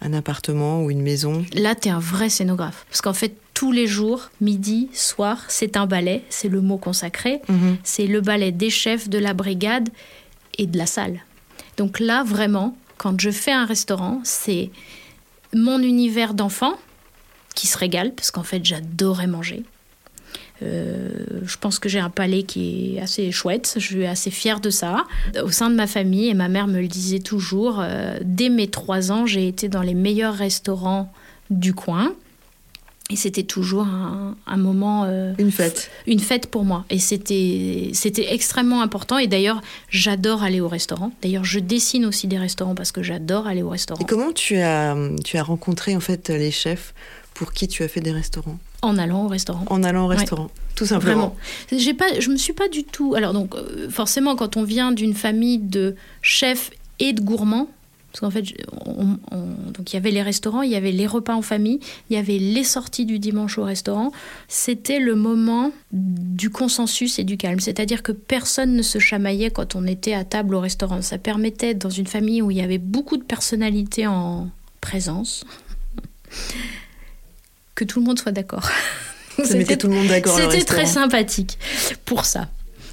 un 0.00 0.12
appartement 0.14 0.82
ou 0.82 0.90
une 0.90 1.02
maison? 1.02 1.44
Là, 1.52 1.74
tu 1.74 1.88
es 1.88 1.90
un 1.90 1.98
vrai 1.98 2.30
scénographe. 2.30 2.86
Parce 2.88 3.02
qu'en 3.02 3.12
fait, 3.12 3.34
tous 3.52 3.72
les 3.72 3.86
jours, 3.86 4.30
midi, 4.40 4.88
soir, 4.94 5.44
c'est 5.48 5.76
un 5.76 5.86
ballet, 5.86 6.22
c'est 6.30 6.48
le 6.48 6.62
mot 6.62 6.78
consacré. 6.78 7.42
Mhm. 7.48 7.76
c'est 7.84 8.06
le 8.06 8.22
ballet 8.22 8.52
des 8.52 8.70
chefs, 8.70 9.10
de 9.10 9.18
la 9.18 9.34
brigade 9.34 9.90
et 10.56 10.66
de 10.66 10.78
la 10.78 10.86
salle. 10.86 11.20
Donc 11.76 12.00
là, 12.00 12.24
vraiment, 12.24 12.74
quand 12.96 13.20
je 13.20 13.30
fais 13.30 13.52
un 13.52 13.66
restaurant, 13.66 14.20
c'est 14.24 14.70
mon 15.54 15.78
univers 15.80 16.32
d'enfant 16.32 16.72
qui 17.54 17.66
se 17.66 17.76
régale, 17.76 18.14
parce 18.14 18.30
qu'en 18.30 18.44
fait, 18.44 18.64
j'adorais 18.64 19.26
manger. 19.26 19.64
Euh, 20.62 21.08
je 21.44 21.56
pense 21.56 21.78
que 21.78 21.88
j'ai 21.88 22.00
un 22.00 22.10
palais 22.10 22.42
qui 22.42 22.96
est 22.96 23.00
assez 23.00 23.32
chouette, 23.32 23.74
je 23.76 23.84
suis 23.84 24.06
assez 24.06 24.30
fière 24.30 24.60
de 24.60 24.70
ça. 24.70 25.04
Au 25.42 25.50
sein 25.50 25.70
de 25.70 25.74
ma 25.74 25.86
famille, 25.86 26.28
et 26.28 26.34
ma 26.34 26.48
mère 26.48 26.66
me 26.66 26.80
le 26.80 26.88
disait 26.88 27.18
toujours, 27.20 27.80
euh, 27.80 28.18
dès 28.22 28.48
mes 28.50 28.68
trois 28.68 29.10
ans, 29.10 29.26
j'ai 29.26 29.48
été 29.48 29.68
dans 29.68 29.82
les 29.82 29.94
meilleurs 29.94 30.34
restaurants 30.34 31.12
du 31.48 31.72
coin. 31.74 32.12
Et 33.12 33.16
c'était 33.16 33.42
toujours 33.42 33.86
un, 33.86 34.36
un 34.46 34.56
moment 34.56 35.02
euh, 35.04 35.32
Une 35.38 35.50
fête. 35.50 35.90
une 36.06 36.20
fête 36.20 36.46
pour 36.46 36.62
moi. 36.64 36.84
Et 36.90 37.00
c'était, 37.00 37.90
c'était 37.92 38.32
extrêmement 38.32 38.82
important. 38.82 39.18
Et 39.18 39.26
d'ailleurs, 39.26 39.60
j'adore 39.88 40.44
aller 40.44 40.60
au 40.60 40.68
restaurant. 40.68 41.10
D'ailleurs, 41.20 41.42
je 41.42 41.58
dessine 41.58 42.04
aussi 42.06 42.28
des 42.28 42.38
restaurants 42.38 42.76
parce 42.76 42.92
que 42.92 43.02
j'adore 43.02 43.48
aller 43.48 43.62
au 43.62 43.68
restaurant. 43.70 44.00
Et 44.00 44.04
comment 44.06 44.30
tu 44.30 44.58
as, 44.58 44.96
tu 45.24 45.38
as 45.38 45.42
rencontré 45.42 45.96
en 45.96 46.00
fait 46.00 46.28
les 46.28 46.52
chefs? 46.52 46.94
Pour 47.40 47.54
qui 47.54 47.66
tu 47.68 47.82
as 47.82 47.88
fait 47.88 48.02
des 48.02 48.12
restaurants 48.12 48.58
En 48.82 48.98
allant 48.98 49.24
au 49.24 49.28
restaurant. 49.28 49.64
En 49.70 49.82
allant 49.82 50.04
au 50.04 50.10
Ouais. 50.10 50.16
restaurant, 50.16 50.50
tout 50.74 50.84
simplement. 50.84 51.34
Vraiment. 51.70 51.82
J'ai 51.84 51.94
pas, 51.94 52.20
je 52.20 52.28
me 52.28 52.36
suis 52.36 52.52
pas 52.52 52.68
du 52.68 52.84
tout. 52.84 53.14
Alors, 53.14 53.32
donc, 53.32 53.54
euh, 53.54 53.88
forcément, 53.88 54.36
quand 54.36 54.58
on 54.58 54.62
vient 54.62 54.92
d'une 54.92 55.14
famille 55.14 55.56
de 55.56 55.96
chefs 56.20 56.70
et 56.98 57.14
de 57.14 57.22
gourmands, 57.22 57.66
parce 58.12 58.20
qu'en 58.20 58.30
fait, 58.30 58.44
je- 58.44 58.54
on- 58.84 59.18
on- 59.32 59.70
donc 59.72 59.90
il 59.90 59.94
y 59.94 59.96
avait 59.96 60.10
les 60.10 60.20
restaurants, 60.20 60.60
il 60.60 60.70
y 60.70 60.74
avait 60.76 60.92
les 60.92 61.06
repas 61.06 61.34
en 61.34 61.40
famille, 61.40 61.80
il 62.10 62.14
y 62.14 62.18
avait 62.18 62.36
les 62.36 62.62
sorties 62.64 63.06
du 63.06 63.18
dimanche 63.18 63.56
au 63.56 63.62
restaurant. 63.64 64.12
C'était 64.48 64.98
le 64.98 65.14
moment 65.14 65.72
du 65.92 66.50
consensus 66.50 67.18
et 67.18 67.24
du 67.24 67.38
calme. 67.38 67.60
C'est-à-dire 67.60 68.02
que 68.02 68.12
personne 68.12 68.74
ne 68.76 68.82
se 68.82 68.98
chamaillait 68.98 69.50
quand 69.50 69.76
on 69.76 69.86
était 69.86 70.12
à 70.12 70.24
table 70.24 70.54
au 70.56 70.60
restaurant. 70.60 71.00
Ça 71.00 71.16
permettait, 71.16 71.72
dans 71.72 71.88
une 71.88 72.06
famille 72.06 72.42
où 72.42 72.50
il 72.50 72.58
y 72.58 72.62
avait 72.62 72.76
beaucoup 72.78 73.16
de 73.16 73.24
personnalités 73.24 74.06
en 74.06 74.50
présence, 74.82 75.44
que 77.80 77.84
tout 77.92 78.00
le 78.00 78.06
monde 78.06 78.18
soit 78.18 78.32
d'accord. 78.32 78.68
Ça 79.44 79.54
mettait 79.56 79.76
tout 79.78 79.88
le 79.88 79.94
monde 79.94 80.08
d'accord. 80.08 80.36
C'était 80.36 80.64
très 80.64 80.86
sympathique 80.86 81.58
pour 82.04 82.24
ça. 82.26 82.48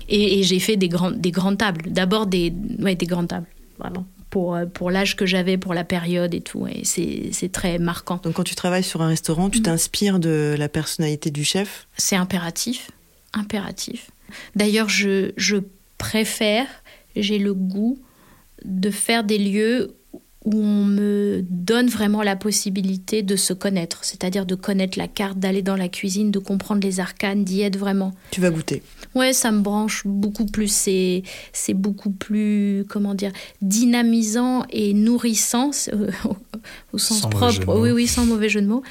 Et, 0.07 0.39
et 0.39 0.43
j'ai 0.43 0.59
fait 0.59 0.77
des, 0.77 0.87
grandes 0.87 1.19
des 1.19 1.31
grandes 1.31 1.57
tables. 1.57 1.91
D'abord 1.91 2.25
des, 2.27 2.53
ouais, 2.79 2.95
des 2.95 3.05
grandes 3.05 3.27
tables, 3.27 3.47
vraiment. 3.77 4.05
Pour, 4.29 4.55
euh, 4.55 4.65
pour 4.65 4.89
l'âge 4.91 5.15
que 5.17 5.25
j'avais, 5.25 5.57
pour 5.57 5.73
la 5.73 5.83
période 5.83 6.33
et 6.33 6.39
tout. 6.41 6.65
Et 6.67 6.83
c'est 6.85 7.51
très 7.51 7.79
marquant. 7.79 8.19
Donc 8.23 8.35
quand 8.35 8.43
tu 8.43 8.55
travailles 8.55 8.83
sur 8.83 9.01
un 9.01 9.07
restaurant, 9.07 9.49
tu 9.49 9.57
Mhm. 9.59 9.63
t'inspires 9.65 10.19
de 10.19 10.55
la 10.57 10.69
personnalité 10.69 11.31
du 11.31 11.43
chef? 11.43 11.87
C'est 11.97 12.15
impératif. 12.15 12.91
Impératif. 13.33 14.11
D'ailleurs, 14.55 14.87
je, 14.89 15.31
je 15.35 15.57
préfère, 15.97 16.65
j'ai 17.17 17.39
le 17.39 17.53
goût 17.53 17.99
de 18.63 18.89
faire 18.89 19.23
des 19.25 19.37
lieux 19.37 19.95
où 20.47 20.61
on 20.61 20.85
me 20.85 21.43
donne 21.49 21.89
vraiment 21.89 22.23
la 22.23 22.37
possibilité 22.37 23.21
de 23.21 23.35
se 23.35 23.51
connaître, 23.51 24.05
c'est-à-dire 24.05 24.45
de 24.45 24.55
connaître 24.55 24.97
la 24.97 25.09
carte, 25.09 25.37
d'aller 25.37 25.61
dans 25.61 25.75
la 25.75 25.89
cuisine, 25.89 26.31
de 26.31 26.39
comprendre 26.39 26.81
les 26.81 27.01
arcanes, 27.01 27.43
d'y 27.43 27.63
être 27.63 27.77
vraiment. 27.77 28.13
Tu 28.31 28.39
vas 28.39 28.49
goûter. 28.49 28.81
Ouais, 29.13 29.33
ça 29.33 29.51
me 29.51 29.59
branche 29.59 30.03
beaucoup 30.05 30.45
plus. 30.45 30.71
C'est, 30.71 31.23
c'est 31.51 31.73
beaucoup 31.73 32.11
plus, 32.11 32.85
comment 32.87 33.13
dire, 33.13 33.33
dynamisant 33.61 34.63
et 34.69 34.93
nourrissant, 34.93 35.71
euh, 35.91 36.11
au, 36.93 36.97
sens 36.97 37.23
Sans 37.23 37.29
propre. 37.29 37.77
Oui, 37.77 37.91
oui, 37.91 38.07
sans 38.07 38.25
mauvais 38.25 38.47
jeu 38.47 38.61
de 38.61 38.67
mots. 38.67 38.83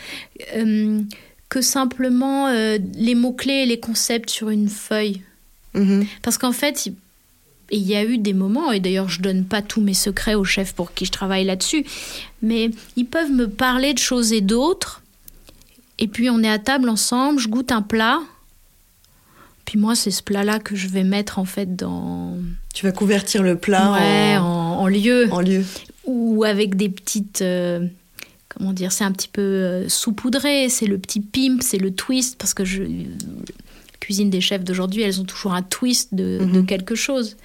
Euh, 0.57 1.01
que 1.49 1.63
simplement 1.63 2.49
euh, 2.49 2.77
les 2.97 3.15
mots-clés 3.15 3.63
et 3.63 3.67
les 3.67 3.81
concepts 3.81 4.29
sur 4.29 4.51
une 4.51 4.69
feuille. 4.69 5.23
Mhm. 5.73 6.05
Parce 6.21 6.37
qu'en 6.37 6.53
fait, 6.53 6.91
il- 7.71 7.79
il 7.79 7.87
y 7.87 7.95
a 7.97 8.05
eu 8.05 8.19
des 8.19 8.33
moments, 8.33 8.73
et 8.73 8.81
d'ailleurs 8.81 9.09
je 9.09 9.21
donne 9.23 9.45
pas 9.45 9.63
tous 9.63 9.81
mes 9.81 9.95
secrets 9.95 10.35
aux 10.35 10.45
chefs 10.45 10.73
pour 10.75 10.93
qui 10.95 11.05
je 11.05 11.13
travaille 11.13 11.45
là-dessus, 11.45 11.85
mais 12.43 12.71
ils 12.97 13.07
peuvent 13.07 13.31
me 13.33 13.49
parler 13.49 13.93
de 13.95 13.99
choses 13.99 14.33
et 14.33 14.41
d'autres, 14.41 15.03
et 15.99 16.09
puis 16.09 16.29
on 16.31 16.43
est 16.43 16.49
à 16.51 16.59
table 16.59 16.89
ensemble, 16.89 17.39
je 17.41 17.49
goûte 17.49 17.73
un 17.73 17.83
plat, 17.83 18.21
puis 19.65 19.79
moi 19.79 19.95
c'est 19.95 20.11
ce 20.11 20.23
plat-là 20.23 20.59
que 20.59 20.77
je 20.77 20.89
vais 20.89 21.05
mettre 21.05 21.39
en 21.39 21.45
fait 21.45 21.75
dans... 21.77 22.37
Tu 22.75 22.85
vas 22.87 22.93
convertir 22.93 23.43
le 23.43 23.57
plat 23.57 23.93
ouais, 23.95 24.37
en, 24.37 24.43
en, 24.45 24.81
en 24.83 24.87
lieu, 24.89 25.29
en 25.33 25.41
lieu. 25.41 25.65
ou 26.05 26.45
avec 26.45 26.77
des 26.77 26.89
petites... 26.89 27.43
euh, 27.43 27.87
comment 28.49 28.73
dire, 28.73 28.93
c'est 28.93 29.05
un 29.05 29.13
petit 29.13 29.29
peu 29.29 29.43
euh, 29.43 29.89
saupoudré, 29.89 30.69
c'est 30.69 30.87
le 30.87 30.99
petit 30.99 31.21
pimp, 31.21 31.63
c'est 31.63 31.79
le 31.79 31.91
twist, 31.91 32.37
parce 32.39 32.55
que 32.55 32.65
je, 32.65 32.85
cuisine 34.07 34.31
des 34.31 34.41
chefs 34.41 34.63
d'aujourd'hui, 34.63 35.03
elles 35.03 35.21
ont 35.21 35.25
toujours 35.25 35.53
un 35.55 35.63
twist 35.63 36.15
de, 36.15 36.39
Mhm. 36.41 36.53
de 36.53 36.61
quelque 36.63 36.95
chose. 36.95 37.37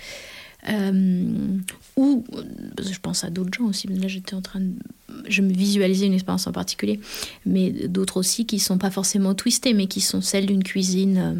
Euh, 0.69 1.57
ou, 1.95 2.23
je 2.79 2.99
pense 2.99 3.23
à 3.23 3.29
d'autres 3.31 3.51
gens 3.57 3.65
aussi, 3.65 3.87
là 3.87 4.07
j'étais 4.07 4.35
en 4.35 4.41
train 4.41 4.59
de... 4.59 4.73
Je 5.27 5.41
me 5.41 5.51
visualisais 5.51 6.05
une 6.05 6.13
expérience 6.13 6.45
en 6.45 6.51
particulier, 6.51 6.99
mais 7.47 7.71
d'autres 7.87 8.17
aussi 8.17 8.45
qui 8.45 8.59
sont 8.59 8.77
pas 8.77 8.91
forcément 8.91 9.33
twistées, 9.33 9.73
mais 9.73 9.87
qui 9.87 10.01
sont 10.01 10.21
celles 10.21 10.45
d'une 10.45 10.63
cuisine, 10.63 11.17
euh, 11.17 11.33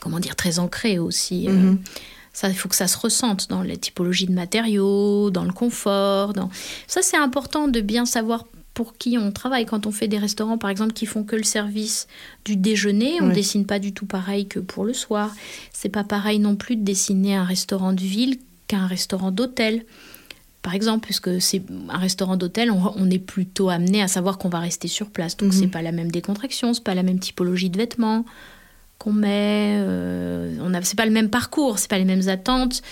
comment 0.00 0.20
dire, 0.20 0.36
très 0.36 0.60
ancrée 0.60 0.98
aussi. 1.00 1.48
euh, 1.48 1.52
Mhm. 1.52 1.78
ça, 2.32 2.48
il 2.48 2.54
faut 2.54 2.68
que 2.68 2.76
ça 2.76 2.86
se 2.86 2.96
ressente 2.96 3.48
dans 3.48 3.62
les 3.62 3.76
typologies 3.76 4.26
de 4.26 4.32
matériaux, 4.32 5.30
dans 5.30 5.44
le 5.44 5.52
confort. 5.52 6.32
Dans... 6.32 6.50
Ça, 6.86 7.00
c'est 7.02 7.16
important 7.18 7.66
de 7.66 7.80
bien 7.80 8.06
savoir 8.06 8.44
pour 8.74 8.96
qui 8.96 9.18
on 9.18 9.32
travaille. 9.32 9.66
Quand 9.66 9.86
on 9.86 9.90
fait 9.92 10.08
des 10.08 10.18
restaurants, 10.18 10.56
par 10.58 10.70
exemple, 10.70 10.92
qui 10.92 11.06
font 11.06 11.24
que 11.24 11.36
le 11.36 11.42
service 11.42 12.06
du 12.44 12.56
déjeuner, 12.56 13.20
on 13.20 13.28
Ouais. 13.28 13.34
dessine 13.34 13.66
pas 13.66 13.78
du 13.78 13.92
tout 13.92 14.06
pareil 14.06 14.46
que 14.46 14.58
pour 14.60 14.84
le 14.84 14.92
soir. 14.94 15.34
C'est 15.72 15.88
pas 15.88 16.04
pareil 16.04 16.38
non 16.38 16.56
plus 16.56 16.76
de 16.76 16.82
dessiner 16.84 17.34
un 17.34 17.44
restaurant 17.44 17.92
de 17.92 18.00
ville 18.00 18.38
qu'un 18.68 18.86
restaurant 18.86 19.30
d'hôtel. 19.32 19.84
Par 20.62 20.74
exemple, 20.74 21.04
puisque 21.06 21.40
c'est 21.40 21.62
un 21.88 21.96
restaurant 21.98 22.36
d'hôtel, 22.36 22.70
on, 22.70 22.92
on 22.96 23.10
est 23.10 23.18
plutôt 23.18 23.70
amené 23.70 24.02
à 24.02 24.08
savoir 24.08 24.36
qu'on 24.38 24.50
va 24.50 24.60
rester 24.60 24.88
sur 24.88 25.10
place. 25.10 25.36
Donc, 25.36 25.52
Mhm. 25.52 25.58
c'est 25.58 25.66
pas 25.68 25.82
la 25.82 25.90
même 25.92 26.10
décontraction, 26.10 26.72
c'est 26.74 26.84
pas 26.84 26.94
la 26.94 27.02
même 27.02 27.18
typologie 27.18 27.70
de 27.70 27.78
vêtements 27.78 28.24
qu'on 28.98 29.12
met. 29.12 29.78
euh, 29.80 30.56
on 30.60 30.74
a, 30.74 30.82
c'est 30.82 30.96
pas 30.98 31.06
le 31.06 31.12
même 31.12 31.30
parcours, 31.30 31.78
c'est 31.78 31.88
pas 31.88 31.98
les 31.98 32.04
mêmes 32.04 32.28
attentes. 32.28 32.82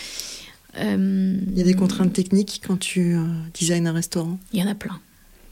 Euh, 0.78 1.36
Il 1.50 1.58
y 1.58 1.60
a 1.60 1.64
des 1.64 1.74
contraintes 1.74 2.12
techniques 2.12 2.62
quand 2.66 2.78
tu 2.78 3.14
euh, 3.14 3.24
designs 3.58 3.86
un 3.86 3.92
restaurant? 3.92 4.38
Il 4.52 4.60
y 4.60 4.62
en 4.62 4.66
a 4.68 4.74
plein. 4.74 4.98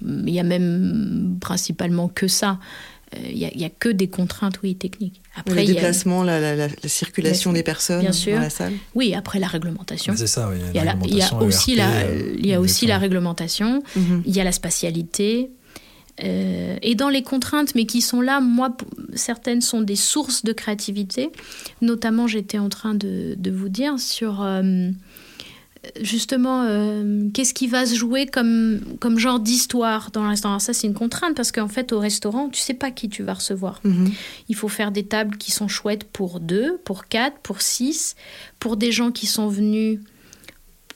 Il 0.05 0.31
y 0.31 0.41
a 0.41 0.43
même 0.43 1.37
principalement 1.41 2.09
que 2.09 2.29
ça. 2.29 2.59
Euh, 3.15 3.19
Il 3.31 3.39
y 3.39 3.65
a, 3.65 3.71
que 3.71 3.89
des 3.89 4.09
contraintes, 4.09 4.59
oui, 4.65 4.75
techniques. 4.75 5.21
Après, 5.37 5.65
le 5.65 5.71
a- 5.71 5.75
déplacement, 5.75 6.25
la, 6.25 6.41
la- 6.41 6.57
la- 6.57 6.67
la 6.69 6.89
circulation 6.89 7.51
Bien- 7.53 7.61
des 7.61 7.63
personnes 7.63 8.01
bien 8.01 8.11
sûr. 8.13 8.35
dans 8.35 8.41
la 8.43 8.51
salle. 8.51 8.73
oui, 8.97 9.15
après 9.15 9.39
la 9.39 9.47
réglementation. 9.47 10.15
C'est 10.17 10.27
ça, 10.27 10.49
oui. 10.51 10.57
Il 10.71 10.77
y 10.77 10.81
a, 10.81 10.85
la- 10.85 10.97
il 11.05 11.15
y 11.17 11.23
a 11.23 11.27
réglementation, 11.27 11.39
aussi, 11.39 11.77
la, 11.77 11.89
euh, 11.89 12.35
il 12.37 12.47
y 12.47 12.53
a 12.53 12.61
aussi 12.61 12.87
la 12.87 12.99
réglementation. 12.99 13.83
Mhm. 13.95 14.23
Il 14.27 14.35
y 14.35 14.41
a 14.41 14.45
la 14.45 14.53
spatialité. 14.53 15.51
euh, 16.25 16.79
et 16.81 16.95
dans 16.95 17.11
les 17.11 17.23
contraintes, 17.23 17.75
mais 17.75 17.85
qui 17.85 18.01
sont 18.01 18.23
là, 18.23 18.41
moi, 18.41 18.75
certaines 19.15 19.61
sont 19.61 19.83
des 19.83 19.97
sources 19.97 20.45
de 20.45 20.53
créativité. 20.55 21.29
Notamment, 21.83 22.27
j'étais 22.27 22.59
en 22.59 22.71
train 22.71 22.95
de, 22.95 23.35
de 23.37 23.51
vous 23.51 23.69
dire 23.69 24.01
sur 24.01 24.43
euh, 24.43 24.91
justement 26.01 26.63
euh, 26.65 27.29
qu'est-ce 27.33 27.55
qui 27.55 27.67
va 27.67 27.87
se 27.87 27.95
jouer 27.95 28.27
comme, 28.27 28.81
comme 29.01 29.19
genre 29.19 29.41
d'histoire 29.41 30.11
dans 30.13 30.23
le 30.23 30.29
restaurant? 30.29 30.55
Alors 30.55 30.61
ça, 30.61 30.73
c'est 30.73 30.87
une 30.87 30.95
contrainte 30.95 31.35
parce 31.35 31.53
qu'en 31.53 31.69
fait, 31.69 31.93
au 31.93 31.99
restaurant, 31.99 32.49
tu 32.49 32.61
sais 32.61 32.75
pas 32.75 32.91
qui 32.91 33.09
tu 33.09 33.23
vas 33.23 33.35
recevoir. 33.35 33.81
Mhm. 33.85 34.13
Il 34.49 34.57
faut 34.57 34.69
faire 34.69 34.93
des 34.93 35.05
tables 35.05 35.37
qui 35.37 35.51
sont 35.51 35.69
chouettes 35.69 36.05
pour 36.05 36.41
deux, 36.41 36.79
pour 36.85 37.07
quatre, 37.07 37.39
pour 37.39 37.63
six, 37.63 38.17
pour 38.59 38.77
des 38.77 38.93
gens 38.93 39.11
qui 39.11 39.27
sont 39.27 39.49
venus 39.49 40.01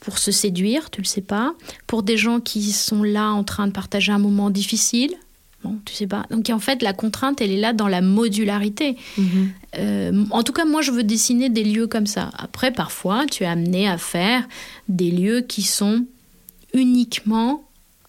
pour 0.01 0.18
se 0.18 0.32
séduire, 0.32 0.91
tu 0.91 1.03
le 1.03 1.07
sais 1.07 1.20
pas, 1.20 1.55
pour 1.86 2.03
des 2.03 2.16
gens 2.16 2.41
qui 2.41 2.72
sont 2.72 3.03
là 3.03 3.30
en 3.30 3.45
train 3.45 3.66
de 3.66 3.72
partager 3.72 4.12
un 4.12 4.18
moment 4.18 4.51
difficile. 4.51 5.14
Bon, 5.62 5.76
tu 5.84 5.94
sais 5.94 6.06
pas. 6.06 6.24
Donc 6.30 6.48
en 6.50 6.58
fait, 6.58 6.82
la 6.82 6.92
contrainte, 6.92 7.40
elle 7.40 7.50
est 7.50 7.61
là 7.61 7.72
dans 7.72 7.88
la 7.88 8.00
modularité. 8.00 8.96
Mhm. 9.18 9.50
Euh, 9.78 10.24
en 10.30 10.42
tout 10.42 10.52
cas, 10.52 10.64
moi, 10.64 10.80
je 10.80 10.90
veux 10.90 11.02
dessiner 11.04 11.50
des 11.50 11.64
lieux 11.64 11.86
comme 11.86 12.06
ça. 12.06 12.30
Après, 12.38 12.70
parfois, 12.72 13.26
tu 13.30 13.44
es 13.44 13.46
amené 13.46 13.86
à 13.88 13.98
faire 13.98 14.48
des 14.88 15.11
lieux 15.11 15.42
qui 15.42 15.62
sont 15.62 16.06
uniquement. 16.74 17.64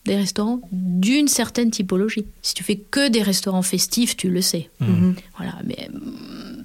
des 0.06 0.16
restaurants 0.16 0.62
d'une 0.72 1.28
certaine 1.28 1.70
typologie. 1.70 2.26
Si 2.42 2.56
tu 2.56 2.64
fais 2.64 2.76
que 2.78 3.08
des 3.10 3.22
restaurants 3.22 3.62
festifs, 3.62 4.18
tu 4.18 4.32
le 4.32 4.42
sais. 4.42 4.72
Mhm. 4.80 5.14
Voilà, 5.38 5.54
mais 5.64 5.90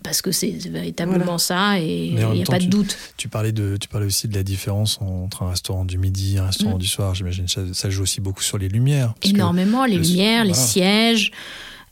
parce 0.06 0.22
que 0.22 0.30
c'est 0.30 0.50
véritablement 0.70 1.36
ça 1.38 1.80
et 1.80 2.06
il 2.06 2.14
n'y 2.14 2.22
a 2.42 2.44
temps, 2.44 2.52
pas 2.52 2.58
de 2.58 2.64
tu- 2.64 2.68
doute. 2.68 2.96
Tu 3.16 3.28
parlais, 3.28 3.50
de, 3.50 3.76
tu 3.76 3.88
parlais 3.88 4.06
aussi 4.06 4.28
de 4.28 4.34
la 4.34 4.44
différence 4.44 4.98
entre 5.00 5.42
un 5.42 5.50
restaurant 5.50 5.84
du 5.84 5.98
midi 5.98 6.36
et 6.36 6.38
un 6.38 6.46
restaurant 6.46 6.76
Mm. 6.76 6.78
du 6.78 6.86
soir. 6.86 7.14
J'imagine 7.16 7.46
que 7.46 7.50
ça, 7.50 7.62
ça 7.72 7.90
joue 7.90 8.02
aussi 8.04 8.20
beaucoup 8.20 8.42
sur 8.42 8.56
les 8.56 8.68
lumières. 8.68 9.14
Énormément, 9.22 9.84
les 9.84 9.96
le- 9.96 10.02
lumières, 10.02 10.44
les 10.44 10.54
sièges. 10.54 11.32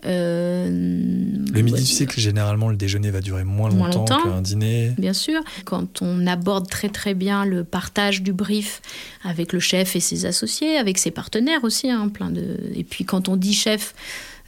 euh, 0.07 0.69
Le 0.69 1.63
midi, 1.63 1.73
ouais, 1.73 1.79
tu 1.81 1.87
sais 1.93 2.07
que 2.07 2.21
généralement 2.21 2.69
le 2.69 2.77
déjeuner 2.77 3.11
va 3.11 3.21
durer 3.21 3.43
moins 3.45 3.71
Moins 3.71 3.87
longtemps, 3.89 4.01
longtemps. 4.17 4.23
qu'un 4.23 4.43
dîner. 4.43 4.93
Bien 4.99 5.13
sûr, 5.15 5.41
quand 5.65 6.03
on 6.03 6.27
aborde 6.27 6.69
très 6.69 6.89
très 6.91 7.15
bien 7.15 7.45
le 7.45 7.65
partage 7.65 8.23
du 8.23 8.33
brief 8.33 8.83
avec 9.25 9.53
le 9.53 9.61
chef 9.61 9.97
et 9.97 10.01
ses 10.01 10.27
associés, 10.27 10.77
avec 10.77 10.99
ses 10.99 11.11
partenaires 11.11 11.65
aussi, 11.65 11.91
hein, 11.91 12.09
plein 12.09 12.31
de. 12.31 12.59
Et 12.75 12.85
puis 12.85 13.05
quand 13.05 13.29
on 13.29 13.37
dit 13.37 13.55
chef, 13.55 13.95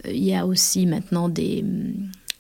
euh, 0.07 0.11
il 0.13 0.25
y 0.25 0.35
a 0.35 0.47
aussi 0.47 0.85
maintenant 0.87 1.29
des 1.29 1.65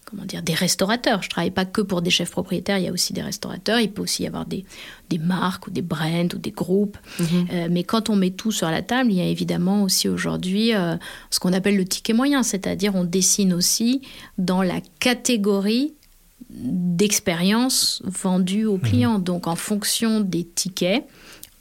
comment 0.07 0.24
dire 0.24 0.42
des 0.42 0.54
restaurateurs. 0.54 1.22
Je 1.22 1.28
travaille 1.28 1.50
pas 1.50 1.66
que 1.66 1.82
pour 1.82 2.00
des 2.00 2.11
chefs 2.11 2.30
propriétaires, 2.30 2.78
il 2.78 2.84
y 2.84 2.88
a 2.88 2.92
aussi 2.92 3.12
des 3.12 3.22
restaurateurs. 3.22 3.80
Il 3.80 3.90
peut 3.90 4.02
aussi 4.02 4.22
y 4.22 4.26
avoir 4.26 4.46
des 4.46 4.64
des 5.11 5.18
marques 5.18 5.66
ou 5.66 5.70
des 5.70 5.82
brands 5.82 6.28
ou 6.34 6.38
des 6.38 6.52
groupes. 6.52 6.96
Mhm. 7.20 7.46
Euh, 7.52 7.68
mais 7.70 7.84
quand 7.84 8.09
on 8.09 8.16
met 8.16 8.30
tout 8.30 8.52
sur 8.52 8.70
la 8.70 8.82
table, 8.82 9.11
il 9.11 9.18
y 9.18 9.20
a 9.20 9.26
évidemment 9.26 9.82
aussi 9.82 10.09
aujourd'hui 10.09 10.74
euh, 10.74 10.96
ce 11.30 11.38
qu'on 11.38 11.52
appelle 11.52 11.76
le 11.76 11.84
ticket 11.84 12.12
moyen, 12.12 12.42
c'est-à-dire 12.42 12.94
on 12.94 13.04
dessine 13.04 13.52
aussi 13.52 14.00
dans 14.38 14.62
la 14.62 14.80
catégorie 15.00 15.94
d'expérience 16.48 18.02
vendue 18.04 18.66
aux 18.66 18.78
clients. 18.78 19.18
Donc 19.18 19.46
en 19.46 19.57
fonction 19.57 20.20
des 20.20 20.44
tickets, 20.44 21.04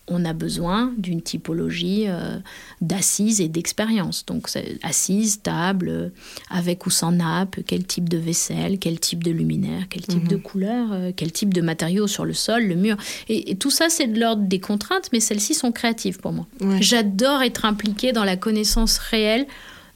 on 0.07 0.23
a 0.23 0.33
besoin 0.33 0.93
d'une 0.97 1.21
typologie 1.21 2.03
euh, 2.07 2.37
d'assises 2.81 3.41
et 3.41 3.47
d'expérience. 3.47 4.25
Donc 4.25 4.49
c'est 4.49 4.77
assise, 4.83 5.41
table, 5.41 5.89
euh, 5.89 6.09
avec 6.49 6.85
ou 6.85 6.89
sans 6.91 7.11
nappe, 7.11 7.57
quel 7.65 7.85
type 7.85 8.07
de 8.07 8.17
vaisselle, 8.17 8.77
quel 8.77 8.99
type 8.99 9.23
de 9.23 9.31
luminaire, 9.31 9.85
quel 9.89 10.03
type 10.03 10.23
Mhm. 10.23 10.27
de 10.27 10.35
couleur, 10.37 10.87
euh, 10.91 11.11
quel 11.15 11.31
type 11.31 11.53
de 11.53 11.61
matériaux 11.61 12.07
sur 12.07 12.23
le 12.25 12.33
sol, 12.33 12.65
le 12.65 12.75
mur. 12.75 12.97
Et, 13.29 13.51
et 13.51 13.55
tout 13.55 13.71
ça, 13.71 13.87
c'est 13.89 14.07
de 14.07 14.19
l'ordre 14.19 14.43
des 14.43 14.59
contraintes, 14.59 15.09
mais 15.11 15.19
celles-ci 15.19 15.53
sont 15.55 15.71
créatives 15.71 16.19
pour 16.19 16.33
moi. 16.33 16.45
Ouais. 16.61 16.77
J'adore 16.81 17.41
être 17.41 17.65
impliquée 17.65 18.11
dans 18.11 18.23
la 18.23 18.37
connaissance 18.37 18.97
réelle 18.99 19.47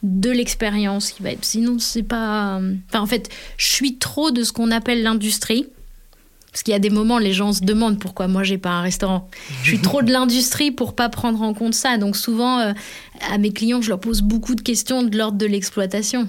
de 0.02 0.30
l'expérience 0.32 1.12
qui 1.12 1.22
va 1.24 1.32
être. 1.32 1.44
Sinon, 1.46 1.78
c'est 1.78 2.04
pas. 2.04 2.60
Enfin, 2.88 3.02
en 3.02 3.06
fait, 3.06 3.30
je 3.58 3.68
suis 3.70 3.98
trop 3.98 4.32
de 4.32 4.44
ce 4.44 4.54
qu'on 4.54 4.72
appelle 4.72 5.04
l'industrie. 5.04 5.68
Parce 6.52 6.64
qu'il 6.64 6.72
y 6.72 6.76
a 6.76 6.80
des 6.80 6.90
moments, 6.90 7.20
les 7.20 7.32
gens 7.34 7.54
se 7.54 7.62
demandent 7.62 8.00
pourquoi 8.00 8.28
moi 8.28 8.44
j'ai 8.44 8.58
pas 8.58 8.72
un 8.72 8.82
restaurant. 8.82 9.30
Je 9.64 9.68
suis 9.70 9.80
trop 9.80 10.02
de 10.02 10.12
l'industrie 10.12 10.72
pour 10.72 10.96
pas 10.96 11.08
prendre 11.10 11.42
en 11.44 11.54
compte 11.54 11.76
ça. 11.76 11.98
Donc 11.98 12.16
souvent, 12.18 12.60
euh, 12.60 12.74
à 13.32 13.38
mes 13.38 13.52
clients, 13.54 13.82
je 13.82 13.90
leur 13.90 14.00
pose 14.00 14.22
beaucoup 14.22 14.56
de 14.56 14.62
questions 14.62 15.04
de 15.04 15.16
l'ordre 15.18 15.38
de 15.38 15.46
l'exploitation. 15.46 16.28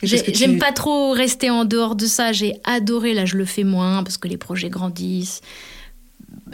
Tu- 0.00 0.34
J'aime 0.38 0.58
pas 0.58 0.72
trop 0.72 1.12
rester 1.12 1.50
en 1.50 1.64
dehors 1.64 1.94
de 1.96 2.06
ça. 2.06 2.32
J'ai 2.32 2.54
adoré, 2.64 3.12
là 3.14 3.24
je 3.26 3.36
le 3.36 3.44
fais 3.46 3.64
moins 3.64 4.02
parce 4.02 4.18
que 4.18 4.28
les 4.28 4.36
projets 4.38 4.68
grandissent 4.70 5.40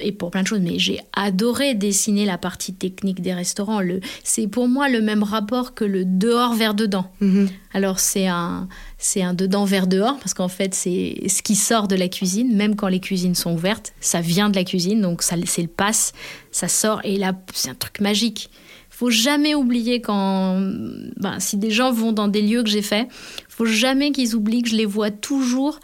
et 0.00 0.12
pour 0.12 0.30
plein 0.30 0.42
de 0.42 0.46
choses, 0.46 0.60
mais 0.60 0.78
j'ai 0.78 1.00
adoré 1.12 1.74
dessiner 1.74 2.24
la 2.24 2.38
partie 2.38 2.74
technique 2.74 3.20
des 3.20 3.34
restaurants. 3.34 3.80
Le, 3.80 4.00
c'est 4.24 4.46
pour 4.46 4.68
moi 4.68 4.88
le 4.88 5.00
même 5.00 5.22
rapport 5.22 5.74
que 5.74 5.84
le 5.84 6.04
dehors 6.04 6.54
vers 6.54 6.74
dedans. 6.74 7.10
Mhm. 7.20 7.48
Alors 7.72 7.98
c'est 7.98 8.26
un, 8.26 8.68
c'est 8.98 9.22
un 9.22 9.34
dedans 9.34 9.64
vers 9.64 9.86
dehors 9.86 10.18
parce 10.18 10.34
qu'en 10.34 10.48
fait 10.48 10.74
c'est 10.74 11.28
ce 11.28 11.42
qui 11.42 11.56
sort 11.56 11.88
de 11.88 11.96
la 11.96 12.08
cuisine, 12.08 12.54
même 12.56 12.76
quand 12.76 12.88
les 12.88 13.00
cuisines 13.00 13.34
sont 13.34 13.52
ouvertes, 13.54 13.92
ça 14.00 14.20
vient 14.20 14.50
de 14.50 14.56
la 14.56 14.64
cuisine, 14.64 15.00
donc 15.00 15.22
ça, 15.22 15.36
c'est 15.44 15.62
le 15.62 15.68
passe, 15.68 16.12
ça 16.50 16.68
sort 16.68 17.00
et 17.04 17.16
là 17.16 17.32
c'est 17.52 17.70
un 17.70 17.74
truc 17.74 18.00
magique. 18.00 18.50
Faut 18.88 19.10
jamais 19.10 19.54
oublier 19.54 20.00
quand, 20.00 20.58
ben, 21.18 21.38
si 21.38 21.58
des 21.58 21.70
gens 21.70 21.92
vont 21.92 22.12
dans 22.12 22.28
des 22.28 22.40
lieux 22.40 22.62
que 22.62 22.70
j'ai 22.70 22.80
faits, 22.80 23.06
faut 23.46 23.66
jamais 23.66 24.10
qu'ils 24.10 24.34
oublient 24.34 24.62
que 24.62 24.70
je 24.70 24.76
les 24.76 24.86
vois 24.86 25.10
toujours 25.10 25.80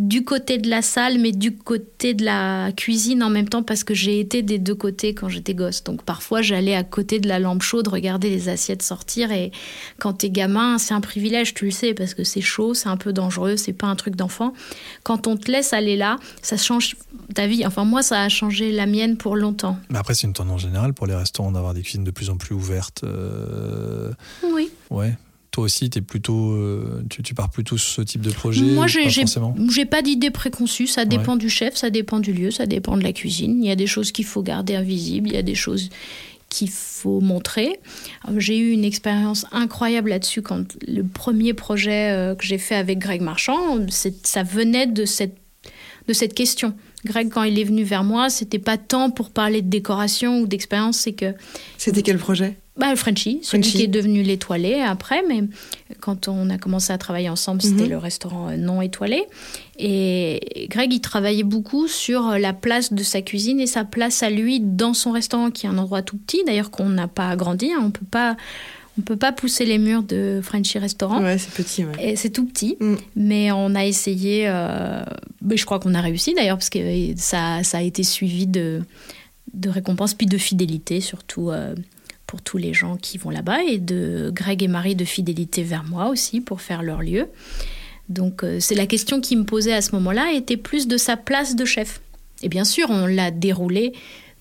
du 0.00 0.24
côté 0.24 0.56
de 0.56 0.70
la 0.70 0.80
salle, 0.80 1.18
mais 1.18 1.30
du 1.30 1.54
côté 1.54 2.14
de 2.14 2.24
la 2.24 2.72
cuisine 2.72 3.22
en 3.22 3.28
même 3.28 3.50
temps, 3.50 3.62
parce 3.62 3.84
que 3.84 3.92
j'ai 3.92 4.18
été 4.18 4.40
des 4.40 4.58
deux 4.58 4.74
côtés 4.74 5.12
quand 5.12 5.28
j'étais 5.28 5.52
gosse. 5.52 5.84
Donc 5.84 6.02
parfois, 6.04 6.40
j'allais 6.40 6.74
à 6.74 6.82
côté 6.84 7.20
de 7.20 7.28
la 7.28 7.38
lampe 7.38 7.60
chaude 7.62 7.86
regarder 7.86 8.30
les 8.30 8.48
assiettes 8.48 8.82
sortir. 8.82 9.30
Et 9.30 9.52
quand 9.98 10.14
t'es 10.14 10.30
gamin, 10.30 10.78
c'est 10.78 10.94
un 10.94 11.02
privilège, 11.02 11.52
tu 11.52 11.66
le 11.66 11.70
sais, 11.70 11.92
parce 11.92 12.14
que 12.14 12.24
c'est 12.24 12.40
chaud, 12.40 12.72
c'est 12.72 12.88
un 12.88 12.96
peu 12.96 13.12
dangereux, 13.12 13.58
c'est 13.58 13.74
pas 13.74 13.88
un 13.88 13.96
truc 13.96 14.16
d'enfant. 14.16 14.54
Quand 15.02 15.26
on 15.26 15.36
te 15.36 15.50
laisse 15.52 15.74
aller 15.74 15.96
là, 15.96 16.16
ça 16.40 16.56
change 16.56 16.96
ta 17.34 17.46
vie. 17.46 17.66
Enfin, 17.66 17.84
moi, 17.84 18.02
ça 18.02 18.22
a 18.22 18.28
changé 18.30 18.72
la 18.72 18.86
mienne 18.86 19.18
pour 19.18 19.36
longtemps. 19.36 19.78
Mais 19.90 19.98
après, 19.98 20.14
c'est 20.14 20.26
une 20.26 20.32
tendance 20.32 20.62
générale 20.62 20.94
pour 20.94 21.06
les 21.08 21.14
restaurants 21.14 21.52
d'avoir 21.52 21.74
des 21.74 21.82
cuisines 21.82 22.04
de 22.04 22.10
plus 22.10 22.30
en 22.30 22.38
plus 22.38 22.54
ouvertes. 22.54 23.04
euh, 23.04 24.12
Oui. 24.42 24.70
Ouais. 24.88 25.14
Toi 25.50 25.64
aussi, 25.64 25.90
es 25.94 26.00
plutôt, 26.00 26.52
euh, 26.52 27.02
tu, 27.10 27.22
tu 27.22 27.34
pars 27.34 27.50
plutôt 27.50 27.76
sur 27.76 27.88
ce 27.88 28.02
type 28.02 28.20
de 28.20 28.30
projet 28.30 28.62
Moi, 28.62 28.86
j'ai 28.86 29.84
pas 29.84 30.02
d'idée 30.02 30.30
préconçue. 30.30 30.86
Ça 30.86 31.04
dépend 31.04 31.36
du 31.36 31.48
chef, 31.50 31.74
ça 31.74 31.90
dépend 31.90 32.20
du 32.20 32.32
lieu, 32.32 32.50
ça 32.50 32.66
dépend 32.66 32.96
de 32.96 33.02
la 33.02 33.12
cuisine. 33.12 33.62
Il 33.62 33.66
y 33.66 33.72
a 33.72 33.76
des 33.76 33.88
choses 33.88 34.12
qu'il 34.12 34.24
faut 34.24 34.42
garder 34.42 34.76
invisibles, 34.76 35.28
il 35.28 35.34
y 35.34 35.38
a 35.38 35.42
des 35.42 35.56
choses 35.56 35.90
qu'il 36.50 36.68
faut 36.68 37.20
montrer. 37.20 37.80
Euh, 38.28 38.38
J'ai 38.38 38.58
eu 38.58 38.72
une 38.72 38.84
expérience 38.84 39.46
incroyable 39.52 40.10
là-dessus 40.10 40.42
quand 40.42 40.64
le 40.86 41.02
premier 41.02 41.54
projet 41.54 42.10
euh, 42.10 42.34
que 42.34 42.44
j'ai 42.44 42.58
fait 42.58 42.74
avec 42.74 42.98
Greg 42.98 43.22
Marchand, 43.22 43.78
ça 43.88 44.42
venait 44.42 44.86
de 44.86 45.04
cette, 45.04 45.36
de 46.08 46.12
cette 46.12 46.34
question. 46.34 46.74
Greg, 47.06 47.30
quand 47.30 47.44
il 47.44 47.58
est 47.58 47.64
venu 47.64 47.82
vers 47.82 48.04
moi, 48.04 48.28
c'était 48.28 48.58
pas 48.58 48.76
tant 48.76 49.10
pour 49.10 49.30
parler 49.30 49.62
de 49.62 49.70
décoration 49.70 50.40
ou 50.40 50.46
d'expérience, 50.46 50.98
c'est 50.98 51.12
que 51.12 51.32
C'était 51.78 52.02
quel 52.02 52.18
projet? 52.18 52.58
Bah, 52.80 52.96
Frenchy, 52.96 53.38
celui 53.42 53.62
Frenchy. 53.62 53.76
qui 53.78 53.82
est 53.84 53.88
devenu 53.88 54.22
l'étoilé 54.22 54.80
après, 54.80 55.22
mais 55.28 55.44
quand 56.00 56.26
on 56.28 56.50
a 56.50 56.58
commencé 56.58 56.92
à 56.92 56.98
travailler 56.98 57.28
ensemble, 57.28 57.62
c'était 57.62 57.84
Mhm. 57.84 57.90
le 57.90 57.98
restaurant 57.98 58.48
euh, 58.48 58.56
non 58.56 58.82
étoilé. 58.82 59.22
Et 59.78 60.66
Greg, 60.70 60.92
il 60.92 61.00
travaillait 61.00 61.42
beaucoup 61.42 61.88
sur 61.88 62.28
euh, 62.28 62.38
la 62.38 62.52
place 62.52 62.92
de 62.92 63.02
sa 63.02 63.22
cuisine 63.22 63.60
et 63.60 63.66
sa 63.66 63.84
place 63.84 64.22
à 64.22 64.30
lui 64.30 64.60
dans 64.60 64.94
son 64.94 65.12
restaurant, 65.12 65.50
qui 65.50 65.66
est 65.66 65.68
un 65.68 65.78
endroit 65.78 66.02
tout 66.02 66.16
petit, 66.16 66.42
d'ailleurs 66.46 66.70
qu'on 66.70 66.88
n'a 66.88 67.08
pas 67.08 67.28
agrandi. 67.30 67.70
hein. 67.72 67.80
On 67.84 67.90
peut 67.90 68.06
pas, 68.10 68.36
on 68.98 69.02
peut 69.02 69.16
pas 69.16 69.32
pousser 69.32 69.64
les 69.64 69.78
murs 69.78 70.02
de 70.02 70.40
Frenchy 70.42 70.78
Restaurant. 70.78 71.22
Ouais, 71.22 71.38
c'est 71.38 71.52
petit. 71.52 71.84
Ouais. 71.84 72.14
C'est 72.16 72.30
tout 72.30 72.44
petit, 72.44 72.76
Mm. 72.80 72.94
mais 73.16 73.52
on 73.52 73.74
a 73.74 73.86
essayé. 73.86 74.44
euh, 74.48 75.02
mais 75.42 75.56
je 75.56 75.64
crois 75.64 75.78
qu'on 75.78 75.94
a 75.94 76.00
réussi 76.00 76.34
d'ailleurs, 76.34 76.56
parce 76.58 76.70
que 76.70 76.78
ça, 77.16 77.62
ça 77.62 77.78
a 77.78 77.82
été 77.82 78.02
suivi 78.02 78.46
de, 78.46 78.82
de 79.54 79.68
récompenses, 79.70 80.12
puis 80.14 80.26
de 80.26 80.36
fidélité, 80.38 81.00
surtout 81.00 81.50
euh, 81.50 81.74
pour 82.30 82.42
tous 82.42 82.58
les 82.58 82.72
gens 82.72 82.96
qui 82.96 83.18
vont 83.18 83.30
là-bas, 83.30 83.64
et 83.64 83.78
de 83.78 84.30
Greg 84.32 84.62
et 84.62 84.68
Marie 84.68 84.94
de 84.94 85.04
fidélité 85.04 85.64
vers 85.64 85.82
moi 85.82 86.08
aussi 86.10 86.40
pour 86.40 86.60
faire 86.60 86.84
leur 86.84 87.02
lieu. 87.02 87.26
Donc 88.08 88.44
euh, 88.44 88.60
c'est 88.60 88.76
la 88.76 88.86
question 88.86 89.20
qui 89.20 89.34
me 89.34 89.42
posait 89.42 89.72
à 89.72 89.82
ce 89.82 89.96
moment-là, 89.96 90.32
était 90.32 90.56
plus 90.56 90.86
de 90.86 90.96
sa 90.96 91.16
place 91.16 91.56
de 91.56 91.64
chef. 91.64 92.00
Et 92.42 92.48
bien 92.48 92.62
sûr, 92.62 92.86
on 92.88 93.06
l'a 93.06 93.32
déroulé 93.32 93.94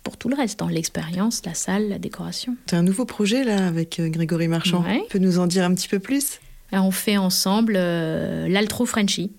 pour 0.04 0.18
tout 0.18 0.30
le 0.30 0.36
reste, 0.36 0.60
dans 0.60 0.68
l'expérience, 0.68 1.42
la 1.46 1.56
salle, 1.56 1.90
la 1.90 1.98
décoration. 1.98 2.56
T'as 2.68 2.78
un 2.78 2.84
nouveau 2.84 3.06
projet 3.06 3.44
là 3.44 3.66
avec 3.66 4.00
euh, 4.00 4.08
Grégory 4.08 4.48
Marchand. 4.48 4.84
Ouais. 4.84 5.02
Tu 5.10 5.18
peux 5.18 5.24
nous 5.26 5.40
en 5.40 5.48
dire 5.48 5.64
un 5.64 5.74
petit 5.74 5.88
peu 5.88 5.98
plus? 5.98 6.40
On 6.72 6.92
fait 6.92 7.18
ensemble 7.18 7.74
euh, 7.76 8.48
l'Altro 8.48 8.86
Frenchy, 8.86 9.32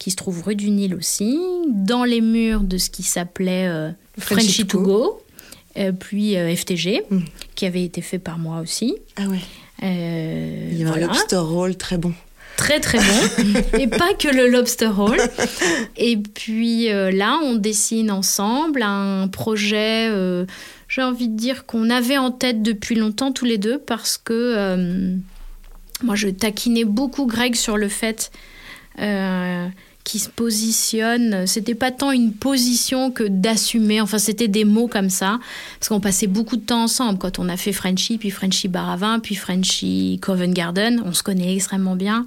qui 0.00 0.10
se 0.10 0.16
trouve 0.16 0.42
rue 0.42 0.56
du 0.56 0.70
Nil 0.70 0.96
aussi, 0.96 1.38
dans 1.68 2.02
les 2.02 2.20
murs 2.20 2.62
de 2.62 2.78
ce 2.78 2.90
qui 2.90 3.04
s'appelait 3.04 3.68
euh, 3.68 3.92
Frenchy 4.18 4.46
Frenchy 4.46 4.66
to 4.66 4.80
Go, 4.80 5.21
puis 5.98 6.36
euh, 6.36 6.54
FTG, 6.54 7.02
Mm. 7.10 7.20
qui 7.54 7.66
avait 7.66 7.84
été 7.84 8.00
fait 8.02 8.18
par 8.18 8.38
moi 8.38 8.60
aussi. 8.60 8.94
Ah 9.16 9.26
ouais. 9.28 9.38
Euh, 9.82 10.68
Il 10.70 10.78
y 10.78 10.84
a 10.84 10.86
voilà. 10.86 11.06
un 11.06 11.08
lobster 11.08 11.36
roll 11.36 11.76
très 11.76 11.98
bon. 11.98 12.12
Très 12.56 12.78
très 12.80 12.98
bon. 12.98 13.60
et 13.78 13.86
pas 13.88 14.12
que 14.14 14.28
le 14.28 14.48
lobster 14.48 14.86
roll. 14.86 15.16
Et 15.96 16.16
puis 16.18 16.92
euh, 16.92 17.10
là, 17.10 17.38
on 17.42 17.54
dessine 17.56 18.10
ensemble 18.10 18.82
un 18.82 19.26
projet, 19.28 20.08
euh, 20.10 20.44
j'ai 20.88 21.02
envie 21.02 21.28
de 21.28 21.36
dire, 21.36 21.64
qu'on 21.66 21.88
avait 21.90 22.18
en 22.18 22.30
tête 22.30 22.62
depuis 22.62 22.94
longtemps 22.94 23.32
tous 23.32 23.46
les 23.46 23.58
deux 23.58 23.78
parce 23.78 24.18
que 24.18 24.32
euh, 24.34 25.16
moi, 26.04 26.14
je 26.14 26.28
taquinais 26.28 26.84
beaucoup 26.84 27.26
Greg 27.26 27.54
sur 27.56 27.76
le 27.78 27.88
fait 27.88 28.30
qu'il 30.04 30.20
se 30.20 30.28
positionne. 30.28 31.46
C'était 31.46 31.74
pas 31.74 31.90
tant 31.90 32.10
une 32.10 32.32
position 32.32 33.10
que 33.10 33.24
d'assumer. 33.24 34.00
Enfin, 34.00 34.18
c'était 34.18 34.48
des 34.48 34.64
mots 34.64 34.88
comme 34.88 35.10
ça. 35.10 35.38
Parce 35.78 35.88
qu'on 35.88 36.00
passait 36.00 36.26
beaucoup 36.26 36.56
de 36.56 36.62
temps 36.62 36.84
ensemble 36.84 37.18
quand 37.18 37.38
on 37.38 37.48
a 37.48 37.56
fait 37.56 37.72
Frenchy, 37.72 38.18
puis 38.18 38.30
Frenchy 38.30 38.68
Baravin, 38.68 39.20
puis 39.20 39.34
Frenchy 39.34 40.18
Covent 40.20 40.52
Garden. 40.52 41.02
On 41.04 41.12
se 41.12 41.22
connaît 41.22 41.54
extrêmement 41.54 41.96
bien. 41.96 42.26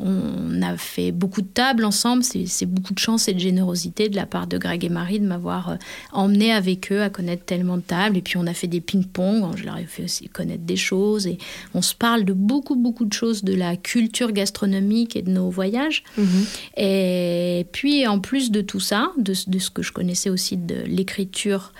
On 0.00 0.60
a 0.62 0.76
fait 0.76 1.12
beaucoup 1.12 1.42
de 1.42 1.46
tables 1.46 1.84
ensemble. 1.84 2.24
C'est 2.24 2.66
beaucoup 2.66 2.94
de 2.94 2.98
chance 2.98 3.28
et 3.28 3.34
de 3.34 3.38
générosité 3.38 4.08
de 4.08 4.16
la 4.16 4.26
part 4.26 4.46
de 4.46 4.58
Greg 4.58 4.84
et 4.84 4.88
Marie 4.88 5.20
de 5.20 5.26
m'avoir 5.26 5.70
euh, 5.70 5.76
emmené 6.12 6.52
avec 6.52 6.90
eux 6.90 7.02
à 7.02 7.10
connaître 7.10 7.44
tellement 7.44 7.76
de 7.76 7.82
tables. 7.82 8.16
Et 8.16 8.22
puis 8.22 8.36
on 8.36 8.46
a 8.46 8.54
fait 8.54 8.66
des 8.66 8.80
ping-pong. 8.80 9.56
Je 9.56 9.64
leur 9.64 9.76
ai 9.78 9.84
fait 9.84 10.04
aussi 10.04 10.28
connaître 10.28 10.64
des 10.64 10.76
choses. 10.76 11.26
Et 11.26 11.38
on 11.74 11.82
se 11.82 11.94
parle 11.94 12.24
de 12.24 12.32
beaucoup, 12.32 12.74
beaucoup 12.76 13.04
de 13.04 13.12
choses 13.12 13.44
de 13.44 13.54
la 13.54 13.76
culture 13.76 14.32
gastronomique 14.32 15.16
et 15.16 15.22
de 15.22 15.30
nos 15.30 15.48
voyages. 15.48 16.02
Mhm. 16.18 16.46
Et 16.76 17.66
puis, 17.72 18.06
en 18.06 18.18
plus 18.18 18.50
de 18.50 18.60
tout 18.60 18.80
ça, 18.80 19.12
de, 19.16 19.34
de 19.46 19.58
ce 19.58 19.70
que 19.70 19.82
je 19.82 19.92
connaissais 19.92 20.30
aussi 20.30 20.56
de 20.56 20.76
l'écriture 20.86 21.72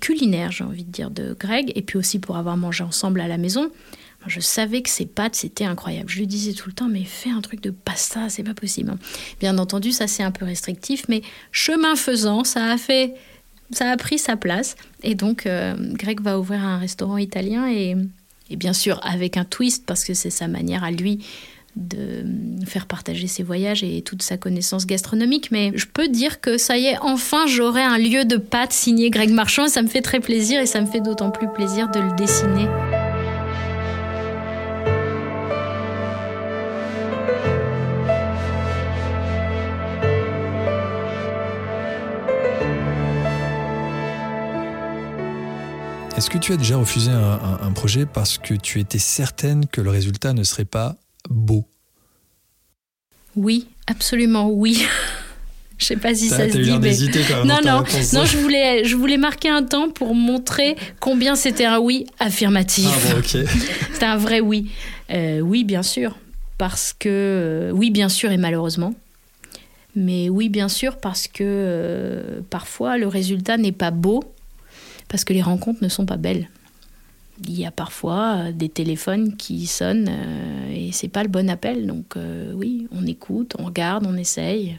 culinaire, 0.00 0.50
j'ai 0.50 0.64
envie 0.64 0.84
de 0.84 0.90
dire, 0.90 1.10
de 1.10 1.36
Greg, 1.38 1.72
et 1.74 1.82
puis 1.82 1.98
aussi 1.98 2.18
pour 2.18 2.38
avoir 2.38 2.56
mangé 2.56 2.82
ensemble 2.82 3.20
à 3.20 3.28
la 3.28 3.36
maison. 3.36 3.70
Je 4.26 4.40
savais 4.40 4.82
que 4.82 4.90
ces 4.90 5.06
pâtes, 5.06 5.36
c'était 5.36 5.64
incroyable. 5.64 6.08
Je 6.08 6.18
lui 6.18 6.26
disais 6.26 6.52
tout 6.52 6.68
le 6.68 6.74
temps, 6.74 6.88
mais 6.88 7.04
fais 7.04 7.30
un 7.30 7.40
truc 7.40 7.62
de 7.62 7.70
pasta, 7.70 8.28
c'est 8.28 8.42
pas 8.42 8.54
possible. 8.54 8.94
Bien 9.40 9.56
entendu, 9.58 9.92
ça 9.92 10.06
c'est 10.06 10.22
un 10.22 10.32
peu 10.32 10.44
restrictif, 10.44 11.04
mais 11.08 11.22
chemin 11.52 11.96
faisant, 11.96 12.44
ça 12.44 12.66
a 12.66 12.78
fait, 12.78 13.14
ça 13.70 13.90
a 13.90 13.96
pris 13.96 14.18
sa 14.18 14.36
place. 14.36 14.76
Et 15.02 15.14
donc, 15.14 15.46
euh, 15.46 15.74
Greg 15.94 16.20
va 16.20 16.38
ouvrir 16.38 16.64
un 16.64 16.78
restaurant 16.78 17.16
italien 17.16 17.70
et, 17.70 17.94
et 18.50 18.56
bien 18.56 18.72
sûr 18.72 19.00
avec 19.04 19.36
un 19.36 19.44
twist 19.44 19.86
parce 19.86 20.04
que 20.04 20.14
c'est 20.14 20.30
sa 20.30 20.48
manière 20.48 20.82
à 20.82 20.90
lui 20.90 21.24
de 21.76 22.24
faire 22.66 22.86
partager 22.86 23.28
ses 23.28 23.42
voyages 23.42 23.84
et 23.84 24.02
toute 24.02 24.22
sa 24.22 24.36
connaissance 24.36 24.86
gastronomique. 24.86 25.50
Mais 25.52 25.72
je 25.76 25.86
peux 25.86 26.08
dire 26.08 26.40
que 26.40 26.58
ça 26.58 26.76
y 26.76 26.86
est, 26.86 26.98
enfin 27.02 27.46
j'aurai 27.46 27.82
un 27.82 27.98
lieu 27.98 28.24
de 28.24 28.36
pâtes 28.36 28.72
signé 28.72 29.10
Greg 29.10 29.30
Marchand. 29.30 29.68
Ça 29.68 29.82
me 29.82 29.88
fait 29.88 30.02
très 30.02 30.20
plaisir 30.20 30.60
et 30.60 30.66
ça 30.66 30.80
me 30.80 30.86
fait 30.86 31.00
d'autant 31.00 31.30
plus 31.30 31.48
plaisir 31.48 31.88
de 31.88 32.00
le 32.00 32.16
dessiner. 32.16 32.68
Est-ce 46.18 46.30
que 46.30 46.38
tu 46.38 46.52
as 46.52 46.56
déjà 46.56 46.76
refusé 46.76 47.12
un, 47.12 47.70
projet 47.70 48.04
parce 48.04 48.38
que 48.38 48.54
tu 48.54 48.80
étais 48.80 48.98
certaine 48.98 49.66
que 49.66 49.80
le 49.80 49.90
résultat 49.90 50.32
ne 50.32 50.42
serait 50.42 50.64
pas 50.64 50.96
beau? 51.30 51.64
Oui, 53.36 53.68
absolument 53.86 54.50
oui. 54.50 54.84
Je 55.78 55.84
sais 55.84 55.96
pas 55.96 56.16
si 56.16 56.28
ça 56.28 56.50
se 56.50 56.58
dit, 56.58 56.76
mais 56.80 56.96
quand 57.28 57.36
même 57.36 57.46
non, 57.46 57.60
non, 57.64 57.84
non, 58.14 58.24
je 58.24 58.36
voulais, 58.36 58.84
je 58.84 58.96
voulais 58.96 59.16
marquer 59.16 59.48
un 59.48 59.62
temps 59.62 59.90
pour 59.90 60.16
montrer 60.16 60.76
combien 60.98 61.36
c'était 61.36 61.66
un 61.66 61.78
oui 61.78 62.04
affirmatif. 62.18 62.88
Ah 62.90 63.12
bon, 63.12 63.18
ok. 63.20 63.48
c'était 63.92 64.04
un 64.04 64.16
vrai 64.16 64.40
oui. 64.40 64.72
Euh, 65.10 65.38
oui, 65.38 65.62
bien 65.62 65.84
sûr, 65.84 66.18
parce 66.58 66.92
que 66.98 67.08
euh, 67.08 67.70
oui, 67.70 67.92
bien 67.92 68.08
sûr, 68.08 68.32
et 68.32 68.38
malheureusement. 68.38 68.92
Mais 69.94 70.28
oui, 70.28 70.48
bien 70.48 70.68
sûr, 70.68 70.96
parce 70.96 71.28
que 71.28 71.44
euh, 71.44 72.40
parfois 72.50 72.98
le 72.98 73.06
résultat 73.06 73.56
n'est 73.56 73.70
pas 73.70 73.92
beau, 73.92 74.24
parce 75.08 75.24
que 75.24 75.32
les 75.32 75.42
rencontres 75.42 75.82
ne 75.82 75.88
sont 75.88 76.06
pas 76.06 76.16
belles. 76.16 76.48
Il 77.44 77.58
y 77.58 77.66
a 77.66 77.70
parfois 77.70 78.36
euh, 78.36 78.52
des 78.52 78.68
téléphones 78.68 79.36
qui 79.36 79.66
sonnent 79.66 80.08
euh, 80.08 80.72
et 80.72 80.90
c'est 80.92 81.08
pas 81.08 81.22
le 81.22 81.28
bon 81.28 81.48
appel. 81.48 81.86
Donc 81.86 82.16
euh, 82.16 82.52
oui, 82.54 82.88
on 82.92 83.06
écoute, 83.06 83.54
on 83.58 83.66
regarde, 83.66 84.06
on 84.06 84.16
essaye 84.16 84.78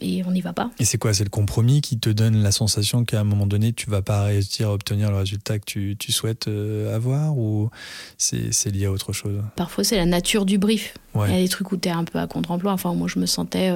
et 0.00 0.22
on 0.24 0.32
n'y 0.32 0.42
va 0.42 0.52
pas. 0.52 0.70
Et 0.78 0.84
c'est 0.84 0.98
quoi 0.98 1.14
C'est 1.14 1.24
le 1.24 1.30
compromis 1.30 1.80
qui 1.80 1.98
te 1.98 2.10
donne 2.10 2.42
la 2.42 2.52
sensation 2.52 3.04
qu'à 3.04 3.20
un 3.20 3.24
moment 3.24 3.46
donné, 3.46 3.72
tu 3.72 3.88
vas 3.88 4.02
pas 4.02 4.24
réussir 4.24 4.68
à 4.68 4.74
obtenir 4.74 5.10
le 5.10 5.16
résultat 5.16 5.58
que 5.58 5.64
tu, 5.64 5.96
tu 5.98 6.12
souhaites 6.12 6.48
avoir 6.92 7.38
ou 7.38 7.70
c'est 8.18 8.70
lié 8.70 8.86
à 8.86 8.90
autre 8.90 9.12
chose? 9.12 9.40
Parfois, 9.54 9.84
c'est 9.84 9.96
la 9.96 10.04
nature 10.04 10.44
du 10.44 10.58
brief. 10.58 10.94
Il 11.14 11.30
y 11.30 11.34
a 11.34 11.40
des 11.40 11.48
trucs 11.48 11.70
où 11.70 11.76
tu 11.76 11.88
es 11.88 11.92
un 11.92 12.02
peu 12.04 12.18
à 12.18 12.26
contre-emploi. 12.26 12.72
Enfin, 12.72 12.92
moi, 12.92 13.06
je 13.06 13.20
me 13.20 13.26
sentais 13.26 13.72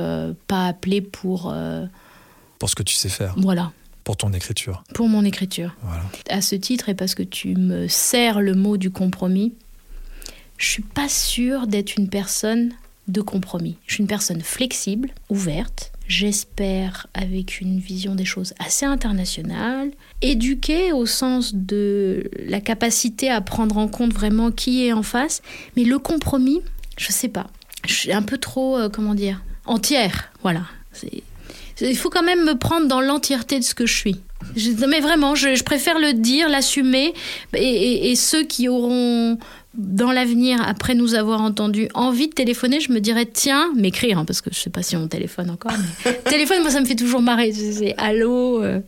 pas 0.49 0.67
appelée 0.67 1.01
pour. 1.01 1.55
Pour 2.59 2.69
ce 2.69 2.75
que 2.75 2.83
tu 2.83 2.95
sais 2.95 3.09
faire. 3.09 3.35
Voilà. 3.39 3.71
Pour 4.09 4.17
ton 4.17 4.33
écriture. 4.33 4.85
Pour 4.95 5.07
mon 5.07 5.23
écriture. 5.23 5.77
À 6.31 6.41
ce 6.41 6.55
titre, 6.55 6.89
et 6.89 6.95
parce 6.95 7.15
que 7.15 7.23
tu 7.23 7.55
me 7.55 7.89
sers 7.89 8.41
le 8.41 8.55
mot 8.55 8.79
du 8.79 8.91
compromis, 8.91 9.53
je 10.57 10.67
suis 10.67 10.83
pas 10.83 11.11
sûre 11.11 11.67
d'être 11.67 11.95
une 11.99 12.09
personne 12.09 12.73
de 13.09 13.21
compromis. 13.21 13.77
Je 13.87 13.93
suis 13.93 14.01
une 14.01 14.09
personne 14.09 14.41
flexible, 14.41 15.11
ouverte, 15.29 15.93
j'espère 16.07 17.07
avec 17.13 17.61
une 17.61 17.81
vision 17.81 18.15
des 18.15 18.25
choses 18.25 18.55
assez 18.59 18.87
internationale, 18.87 19.91
éduquée 20.23 20.91
au 20.93 21.05
sens 21.05 21.55
de 21.55 22.31
la 22.47 22.63
capacité 22.63 23.29
à 23.29 23.43
prendre 23.43 23.77
en 23.77 23.89
compte 23.89 24.15
vraiment 24.15 24.51
qui 24.51 24.87
est 24.87 24.95
en 24.95 25.03
face, 25.03 25.43
mais 25.77 25.85
le 25.85 25.99
compromis, 25.99 26.63
je 26.97 27.13
sais 27.13 27.29
pas. 27.29 27.49
Je 27.87 27.93
suis 27.93 28.13
un 28.15 28.23
peu 28.23 28.39
trop, 28.39 28.79
euh, 28.79 28.89
comment 28.89 29.15
dire, 29.15 29.43
entière, 29.67 30.33
voilà. 30.41 30.63
C'est 30.95 31.23
il 31.81 31.97
faut 31.97 32.11
quand 32.11 32.23
même 32.23 32.45
me 32.45 32.55
prendre 32.55 32.87
dans 32.87 33.01
l'entièreté 33.01 33.59
de 33.59 33.65
ce 33.65 33.75
que 33.75 33.87
je 33.87 33.95
suis. 33.95 34.17
mais 34.89 35.01
vraiment, 35.01 35.35
je, 35.35 35.63
préfère 35.63 35.99
le 35.99 36.13
dire, 36.13 36.49
l'assumer. 36.49 37.15
Et, 37.55 38.15
ceux 38.17 38.45
qui 38.45 38.69
auront, 38.69 39.39
dans 39.75 40.11
l'avenir, 40.11 40.61
après 40.67 40.95
nous 40.95 41.15
avoir 41.15 41.41
entendus, 41.41 41.89
envie 41.95 42.29
de 42.29 42.35
téléphoner, 42.35 42.81
je 42.81 42.93
me 42.93 43.01
dirais, 43.01 43.27
tiens, 43.27 43.71
m'écrire, 43.77 44.19
hein, 44.19 44.25
parce 44.25 44.41
que 44.41 44.51
je 44.53 44.59
ne 44.59 44.63
sais 44.63 44.71
pas 44.71 44.83
si 44.83 44.97
on 44.97 45.07
téléphone 45.09 45.51
encore. 45.51 45.73
Mais 46.05 46.15
téléphone, 46.25 46.63
moi, 46.63 46.71
ça 46.71 46.81
me 46.81 46.87
fait 46.87 46.97
toujours 46.97 47.23
marrer. 47.23 47.53
C'est 47.53 47.95
allô 47.97 48.63
euh. 48.63 48.81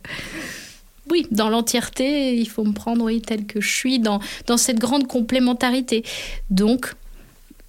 Oui, 1.09 1.27
dans 1.31 1.49
l'entièreté, 1.49 2.35
il 2.35 2.47
faut 2.47 2.63
me 2.63 2.73
prendre 2.73 3.03
oui, 3.03 3.21
tel 3.21 3.45
que 3.45 3.59
je 3.59 3.69
suis, 3.69 3.99
dans, 3.99 4.19
dans 4.47 4.57
cette 4.57 4.79
grande 4.79 5.07
complémentarité. 5.07 6.03
Donc, 6.49 6.93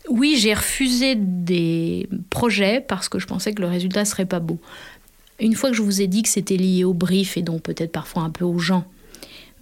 oui, 0.09 0.37
j'ai 0.39 0.55
refusé 0.55 1.15
des 1.17 2.09
projets 2.31 2.81
parce 2.81 3.09
que 3.09 3.19
je 3.19 3.27
pensais 3.27 3.53
que 3.53 3.63
le 3.63 3.69
résultat 3.69 4.05
serait 4.05 4.27
pas 4.27 4.41
beau. 4.41 4.59
Une 5.43 5.57
fois 5.57 5.71
que 5.71 5.77
je 5.77 5.83
vous 5.83 6.01
ai 6.01 6.07
dit 6.07 6.23
que 6.23 6.29
c'était 6.29 6.57
lié 6.57 6.85
au 6.85 6.95
brief 6.95 7.37
et 7.37 7.43
donc 7.43 7.63
peut-être 7.63 7.91
parfois 7.91 8.23
un 8.23 8.31
peu 8.31 8.45
aux 8.45 8.61
gens, 8.61 8.87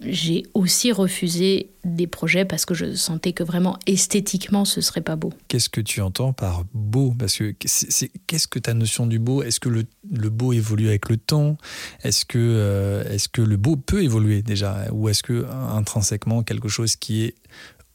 j'ai 0.05 0.43
aussi 0.53 0.91
refusé 0.91 1.71
des 1.83 2.05
projets 2.05 2.45
parce 2.45 2.65
que 2.65 2.75
je 2.75 2.93
sentais 2.93 3.33
que 3.33 3.43
vraiment 3.43 3.79
esthétiquement 3.87 4.63
ce 4.63 4.79
serait 4.79 5.01
pas 5.01 5.15
beau. 5.15 5.33
Qu'est-ce 5.47 5.69
que 5.69 5.81
tu 5.81 6.01
entends 6.01 6.33
par 6.33 6.65
beau? 6.75 7.15
Parce 7.17 7.35
que 7.35 7.51
qu'est-ce 7.51 8.47
que 8.47 8.59
ta 8.59 8.75
notion 8.75 9.07
du 9.07 9.17
beau? 9.17 9.41
Est-ce 9.41 9.59
que 9.59 9.69
le, 9.69 10.29
beau 10.29 10.53
évolue 10.53 10.87
avec 10.87 11.09
le 11.09 11.17
temps? 11.17 11.57
Est-ce 12.03 12.25
que, 12.25 12.37
euh, 12.39 13.03
est-ce 13.11 13.27
que 13.27 13.41
le 13.41 13.57
beau 13.57 13.75
peut 13.75 14.03
évoluer 14.03 14.43
déjà? 14.43 14.85
Ou 14.91 15.09
est-ce 15.09 15.23
que 15.23 15.47
intrinsèquement 15.49 16.43
quelque 16.43 16.67
chose 16.67 16.95
qui 16.95 17.23
est 17.23 17.35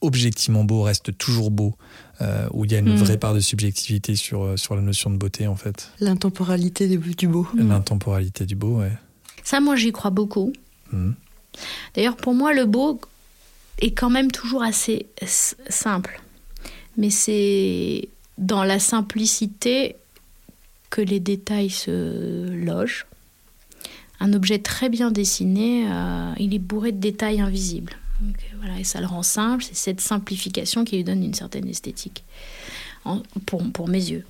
objectivement 0.01 0.65
beau 0.65 0.81
reste 0.81 1.17
toujours 1.17 1.51
beau? 1.51 1.77
Euh, 2.21 2.47
où 2.51 2.65
il 2.65 2.71
y 2.71 2.75
a 2.75 2.79
une 2.79 2.93
hmm. 2.93 2.97
vraie 2.97 3.17
part 3.17 3.33
de 3.33 3.39
subjectivité 3.39 4.15
sur, 4.15 4.43
euh, 4.43 4.57
sur 4.57 4.75
la 4.75 4.81
notion 4.81 5.11
de 5.11 5.17
beauté 5.17 5.47
en 5.47 5.55
fait. 5.55 5.91
L'intemporalité 5.99 6.87
du 6.87 7.27
beau. 7.27 7.47
Hmm. 7.53 7.69
L'intemporalité 7.69 8.45
du 8.45 8.55
beau, 8.55 8.79
ouais. 8.79 8.91
Ça, 9.43 9.59
moi, 9.59 9.75
j'y 9.75 9.91
crois 9.91 10.11
beaucoup. 10.11 10.51
Hmm. 10.91 11.11
D'ailleurs, 11.95 12.17
pour 12.17 12.33
moi, 12.33 12.53
le 12.53 12.65
beau 12.65 12.99
est 13.79 13.91
quand 13.91 14.09
même 14.09 14.31
toujours 14.31 14.63
assez 14.63 15.05
simple. 15.69 16.21
Mais 16.97 17.09
c'est 17.11 18.09
dans 18.37 18.63
la 18.63 18.79
simplicité 18.79 19.95
que 20.89 21.01
les 21.01 21.19
détails 21.19 21.69
se 21.69 22.49
logent. 22.49 23.05
Un 24.19 24.33
objet 24.33 24.59
très 24.59 24.89
bien 24.89 25.11
dessiné, 25.11 25.85
euh, 25.87 26.33
il 26.39 26.55
est 26.55 26.59
bourré 26.59 26.91
de 26.91 26.99
détails 26.99 27.39
invisibles. 27.39 27.93
Euh, 28.21 28.25
voilà, 28.57 28.79
et 28.79 28.83
ça 28.83 28.99
le 28.99 29.07
rend 29.07 29.23
simple, 29.23 29.63
c'est 29.63 29.75
cette 29.75 30.01
simplification 30.01 30.83
qui 30.83 30.97
lui 30.97 31.03
donne 31.03 31.23
une 31.23 31.33
certaine 31.33 31.67
esthétique, 31.67 32.23
pour, 33.45 33.63
pour 33.71 33.87
mes 33.87 34.09
yeux. 34.09 34.25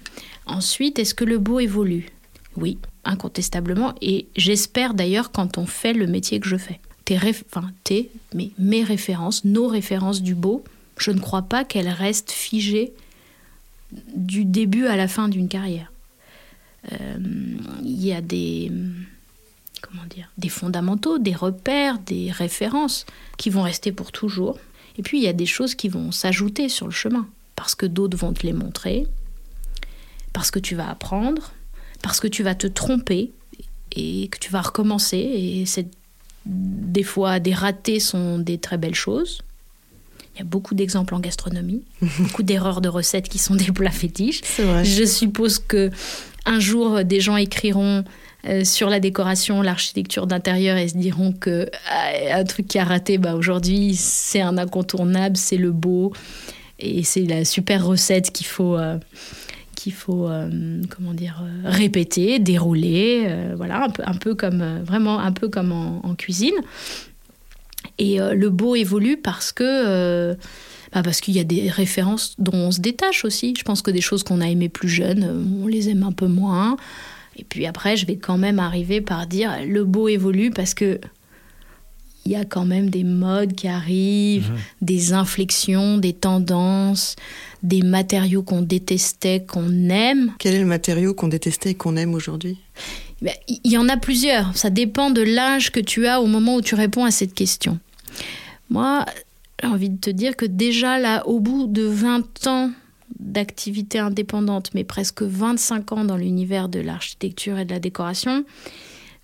Ensuite, 0.45 0.99
est-ce 0.99 1.15
que 1.15 1.25
le 1.25 1.37
beau 1.37 1.59
évolue? 1.59 2.07
Oui, 2.55 2.77
incontestablement, 3.05 3.93
et 4.01 4.27
j'espère 4.35 4.93
d'ailleurs 4.93 5.31
quand 5.31 5.57
on 5.57 5.65
fait 5.65 5.93
le 5.93 6.07
métier 6.07 6.39
que 6.39 6.47
je 6.47 6.57
fais. 6.57 6.79
Tes, 7.05 7.17
enfin, 7.17 7.71
tes 7.83 8.09
mais 8.33 8.51
mes 8.57 8.83
références, 8.83 9.45
nos 9.45 9.67
références 9.67 10.21
du 10.21 10.35
beau, 10.35 10.63
je 10.97 11.11
ne 11.11 11.19
crois 11.19 11.43
pas 11.43 11.63
qu'elles 11.63 11.89
restent 11.89 12.31
figées 12.31 12.93
du 14.15 14.43
début 14.43 14.87
à 14.87 14.95
la 14.95 15.07
fin 15.07 15.29
d'une 15.29 15.47
carrière. 15.47 15.91
Euh, 16.91 17.17
il 17.83 18.03
y 18.03 18.11
a 18.11 18.21
des 18.21 18.71
comment 19.81 20.05
dire, 20.09 20.29
des 20.37 20.49
fondamentaux, 20.49 21.19
des 21.19 21.33
repères, 21.33 21.99
des 21.99 22.31
références 22.31 23.05
qui 23.37 23.49
vont 23.49 23.61
rester 23.61 23.91
pour 23.91 24.11
toujours. 24.11 24.57
Et 24.97 25.03
puis 25.03 25.19
il 25.19 25.23
y 25.23 25.27
a 25.27 25.33
des 25.33 25.45
choses 25.45 25.75
qui 25.75 25.89
vont 25.89 26.11
s'ajouter 26.11 26.69
sur 26.69 26.85
le 26.87 26.91
chemin, 26.91 27.27
parce 27.55 27.75
que 27.75 27.85
d'autres 27.85 28.17
vont 28.17 28.33
te 28.33 28.45
les 28.45 28.53
montrer, 28.53 29.05
parce 30.33 30.51
que 30.51 30.59
tu 30.59 30.75
vas 30.75 30.89
apprendre, 30.89 31.51
parce 32.01 32.19
que 32.19 32.27
tu 32.27 32.43
vas 32.43 32.55
te 32.55 32.67
tromper 32.67 33.31
et 33.91 34.27
que 34.29 34.39
tu 34.39 34.51
vas 34.51 34.61
recommencer. 34.61 35.17
Et 35.17 35.65
des 36.45 37.03
fois, 37.03 37.39
des 37.39 37.53
ratés 37.53 37.99
sont 37.99 38.39
des 38.39 38.57
très 38.57 38.77
belles 38.77 38.95
choses. 38.95 39.41
Il 40.35 40.39
y 40.39 40.41
a 40.41 40.45
beaucoup 40.45 40.75
d'exemples 40.75 41.15
en 41.15 41.19
gastronomie, 41.19 41.83
beaucoup 42.19 42.43
d'erreurs 42.43 42.81
de 42.81 42.89
recettes 42.89 43.29
qui 43.29 43.39
sont 43.39 43.55
des 43.55 43.71
plats 43.71 43.91
fétiches. 43.91 44.41
Je 44.57 45.05
suppose 45.05 45.59
que 45.59 45.89
un 46.45 46.59
jour, 46.59 47.03
des 47.03 47.19
gens 47.19 47.35
écriront 47.35 48.03
euh, 48.45 48.63
sur 48.63 48.89
la 48.89 48.99
décoration, 48.99 49.61
l'architecture 49.61 50.27
d'intérieur 50.27 50.77
et 50.77 50.87
se 50.87 50.97
diront 50.97 51.31
que 51.31 51.69
ah, 51.89 52.39
un 52.39 52.43
truc 52.43 52.67
qui 52.67 52.79
a 52.79 52.83
raté, 52.83 53.17
bah, 53.17 53.35
aujourd'hui, 53.35 53.95
c'est 53.95 54.41
un 54.41 54.57
incontournable, 54.57 55.37
c'est 55.37 55.57
le 55.57 55.71
beau 55.71 56.13
et 56.79 57.03
c'est 57.03 57.25
la 57.25 57.45
super 57.45 57.85
recette 57.85 58.31
qu'il 58.31 58.47
faut. 58.47 58.77
Euh, 58.77 58.97
qu'il 59.75 59.93
faut 59.93 60.27
euh, 60.27 60.81
comment 60.89 61.13
dire 61.13 61.43
répéter 61.63 62.39
dérouler 62.39 63.31
voilà 63.55 63.83
un 63.83 63.89
peu 63.91 64.01
un 64.07 64.15
peu 64.15 64.33
comme 64.33 64.81
vraiment 64.83 65.19
un 65.19 65.31
peu 65.31 65.49
comme 65.49 65.71
en, 65.71 66.15
cuisine 66.15 66.55
et 67.99 68.17
le 68.17 68.49
beau 68.49 68.75
évolue 68.75 69.17
parce 69.17 69.51
que 69.51 70.35
bah, 70.93 71.03
parce 71.03 71.21
qu'il 71.21 71.35
y 71.35 71.39
a 71.39 71.43
des 71.43 71.69
références 71.69 72.33
dont 72.39 72.55
on 72.55 72.71
se 72.71 72.79
détache 72.79 73.23
aussi. 73.23 73.53
Je 73.55 73.63
pense 73.63 73.83
que 73.83 73.91
des 73.91 74.01
choses 74.01 74.23
qu'on 74.23 74.41
a 74.41 74.49
aimées 74.49 74.67
plus 74.67 74.89
jeunes, 74.89 75.45
on 75.61 75.67
les 75.67 75.89
aime 75.89 76.01
un 76.01 76.11
peu 76.11 76.27
moins. 76.27 76.75
Et 77.37 77.43
puis 77.43 77.65
après, 77.65 77.95
je 77.97 78.05
vais 78.05 78.17
quand 78.17 78.37
même 78.37 78.59
arriver 78.59 78.99
par 79.01 79.27
dire 79.27 79.51
le 79.65 79.83
beau 79.85 80.07
évolue 80.07 80.49
parce 80.51 80.73
que 80.73 80.99
il 82.25 82.31
y 82.33 82.35
a 82.35 82.43
quand 82.43 82.65
même 82.65 82.89
des 82.89 83.05
modes 83.05 83.53
qui 83.53 83.69
arrivent, 83.69 84.49
Mhm. 84.51 84.57
des 84.81 85.13
inflexions, 85.13 85.97
des 85.97 86.11
tendances, 86.11 87.15
des 87.63 87.81
matériaux 87.83 88.43
qu'on 88.43 88.61
détestait, 88.61 89.45
qu'on 89.47 89.87
aime. 89.89 90.33
Quel 90.37 90.55
est 90.55 90.59
le 90.59 90.65
matériau 90.65 91.13
qu'on 91.13 91.29
détestait 91.29 91.71
et 91.71 91.75
qu'on 91.75 91.95
aime 91.95 92.13
aujourd'hui? 92.13 92.57
Ben, 93.21 93.33
Il 93.63 93.71
y 93.71 93.77
en 93.77 93.87
a 93.87 93.95
plusieurs. 93.95 94.55
Ça 94.57 94.69
dépend 94.69 95.09
de 95.09 95.21
l'âge 95.21 95.71
que 95.71 95.79
tu 95.79 96.05
as 96.05 96.19
au 96.21 96.25
moment 96.27 96.55
où 96.55 96.61
tu 96.61 96.75
réponds 96.75 97.05
à 97.05 97.11
cette 97.11 97.33
question. 97.33 97.79
Moi, 98.69 99.05
j'ai 99.61 99.69
envie 99.69 99.89
de 99.89 99.97
te 99.97 100.09
dire 100.09 100.35
que 100.35 100.45
déjà 100.45 100.99
là, 100.99 101.25
au 101.27 101.39
bout 101.39 101.67
de 101.67 101.83
20 101.83 102.45
ans 102.47 102.71
d'activité 103.19 103.99
indépendante, 103.99 104.71
mais 104.73 104.83
presque 104.83 105.21
25 105.21 105.91
ans 105.91 106.05
dans 106.05 106.17
l'univers 106.17 106.69
de 106.69 106.79
l'architecture 106.79 107.57
et 107.57 107.65
de 107.65 107.71
la 107.71 107.79
décoration, 107.79 108.45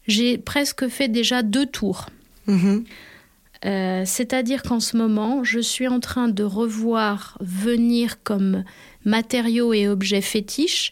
j'ai 0.08 0.38
presque 0.38 0.88
fait 0.88 1.08
déjà 1.08 1.44
deux 1.44 1.66
tours. 1.66 2.08
Mhm. 2.48 2.84
Euh, 3.66 4.04
C'est-à-dire 4.06 4.64
qu'en 4.64 4.80
ce 4.80 4.98
moment, 4.98 5.44
je 5.44 5.60
suis 5.60 5.88
en 5.88 6.00
train 6.00 6.28
de 6.28 6.44
revoir 6.44 7.38
venir 7.40 8.22
comme 8.24 8.64
matériaux 9.06 9.74
et 9.74 9.88
objets 9.88 10.22
fétiches 10.22 10.92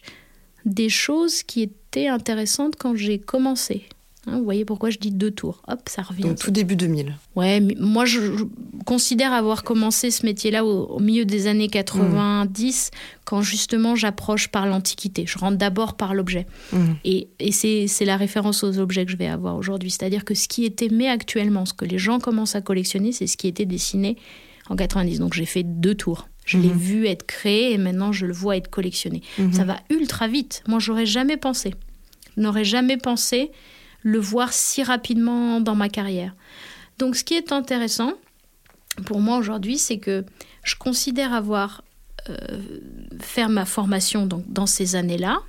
des 0.64 0.88
choses 0.88 1.42
qui 1.42 1.62
étaient 1.62 2.08
intéressantes 2.08 2.76
quand 2.78 2.94
j'ai 2.94 3.18
commencé. 3.18 3.86
Hein, 4.28 4.38
vous 4.38 4.44
voyez 4.44 4.64
pourquoi 4.64 4.90
je 4.90 4.98
dis 4.98 5.10
deux 5.10 5.32
tours. 5.32 5.62
Hop, 5.66 5.80
ça 5.88 6.02
revient. 6.02 6.22
Donc 6.22 6.38
tout 6.38 6.52
début 6.52 6.76
2000. 6.76 7.16
Ouais, 7.34 7.58
mais 7.58 7.74
moi 7.80 8.04
je, 8.04 8.20
je 8.36 8.44
considère 8.86 9.32
avoir 9.32 9.64
commencé 9.64 10.12
ce 10.12 10.24
métier-là 10.24 10.64
au, 10.64 10.84
au 10.86 11.00
milieu 11.00 11.24
des 11.24 11.48
années 11.48 11.66
90, 11.68 12.90
quand 13.24 13.42
justement 13.42 13.96
j'approche 13.96 14.48
par 14.48 14.66
l'Antiquité. 14.66 15.24
Je 15.26 15.38
rentre 15.38 15.56
d'abord 15.58 15.96
par 15.96 16.14
l'objet. 16.14 16.46
Mhm. 16.72 16.96
Et, 17.04 17.28
et 17.40 17.50
c'est 17.52 18.04
la 18.04 18.16
référence 18.16 18.62
aux 18.64 18.78
objets 18.78 19.04
que 19.04 19.10
je 19.12 19.16
vais 19.16 19.26
avoir 19.26 19.56
aujourd'hui. 19.56 19.90
C'est-à-dire 19.90 20.24
que 20.24 20.34
ce 20.34 20.48
qui 20.48 20.64
est 20.64 20.82
aimé 20.82 21.08
actuellement, 21.08 21.66
ce 21.66 21.74
que 21.74 21.84
les 21.84 21.98
gens 21.98 22.20
commencent 22.20 22.54
à 22.54 22.60
collectionner, 22.60 23.12
c'est 23.12 23.26
ce 23.26 23.36
qui 23.36 23.48
était 23.48 23.66
dessiné 23.66 24.16
en 24.70 24.76
90. 24.76 25.18
Donc 25.18 25.34
j'ai 25.34 25.46
fait 25.46 25.62
deux 25.64 25.94
tours. 25.94 26.28
Je 26.44 26.58
l'ai 26.58 26.68
Mhm. 26.68 26.76
vu 26.78 27.06
être 27.06 27.24
créé 27.26 27.72
et 27.72 27.78
maintenant 27.78 28.10
je 28.12 28.26
le 28.26 28.32
vois 28.32 28.56
être 28.56 28.68
collectionné. 28.68 29.22
Mhm. 29.38 29.52
Ça 29.52 29.64
va 29.64 29.78
ultra 29.90 30.26
vite. 30.28 30.62
Moi, 30.66 30.78
j'aurais 30.80 31.06
jamais 31.06 31.36
pensé. 31.36 31.74
Je 32.36 32.42
n'aurais 32.42 32.64
jamais 32.64 32.96
pensé 32.96 33.50
le 34.02 34.18
voir 34.18 34.52
si 34.52 34.82
rapidement 34.82 35.60
dans 35.60 35.74
ma 35.74 35.88
carrière. 35.88 36.34
Donc, 36.98 37.16
ce 37.16 37.24
qui 37.24 37.34
est 37.34 37.52
intéressant 37.52 38.12
pour 39.06 39.20
moi 39.20 39.38
aujourd'hui, 39.38 39.78
c'est 39.78 39.98
que 39.98 40.24
je 40.64 40.76
considère 40.76 41.32
avoir 41.32 41.82
euh, 42.28 42.36
fait 43.20 43.48
ma 43.48 43.64
formation 43.64 44.26
donc, 44.26 44.44
dans 44.48 44.66
ces 44.66 44.96
années-là, 44.96 45.40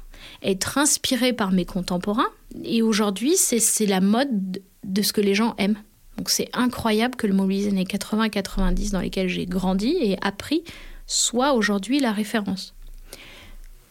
être 0.41 0.77
inspiré 0.77 1.33
par 1.33 1.51
mes 1.51 1.65
contemporains. 1.65 2.29
Et 2.63 2.81
aujourd'hui, 2.81 3.35
c'est 3.35 3.85
la 3.85 4.01
mode 4.01 4.61
de 4.83 5.01
ce 5.01 5.13
que 5.13 5.21
les 5.21 5.35
gens 5.35 5.55
aiment. 5.57 5.77
Donc, 6.17 6.29
c'est 6.29 6.49
incroyable 6.53 7.15
que 7.15 7.27
le 7.27 7.33
mobilier 7.33 7.67
années 7.67 7.83
80-90 7.83 8.91
dans 8.91 9.01
lesquels 9.01 9.29
j'ai 9.29 9.45
grandi 9.45 9.95
et 9.99 10.17
appris 10.21 10.63
soit 11.07 11.53
aujourd'hui 11.53 11.99
la 11.99 12.11
référence. 12.11 12.73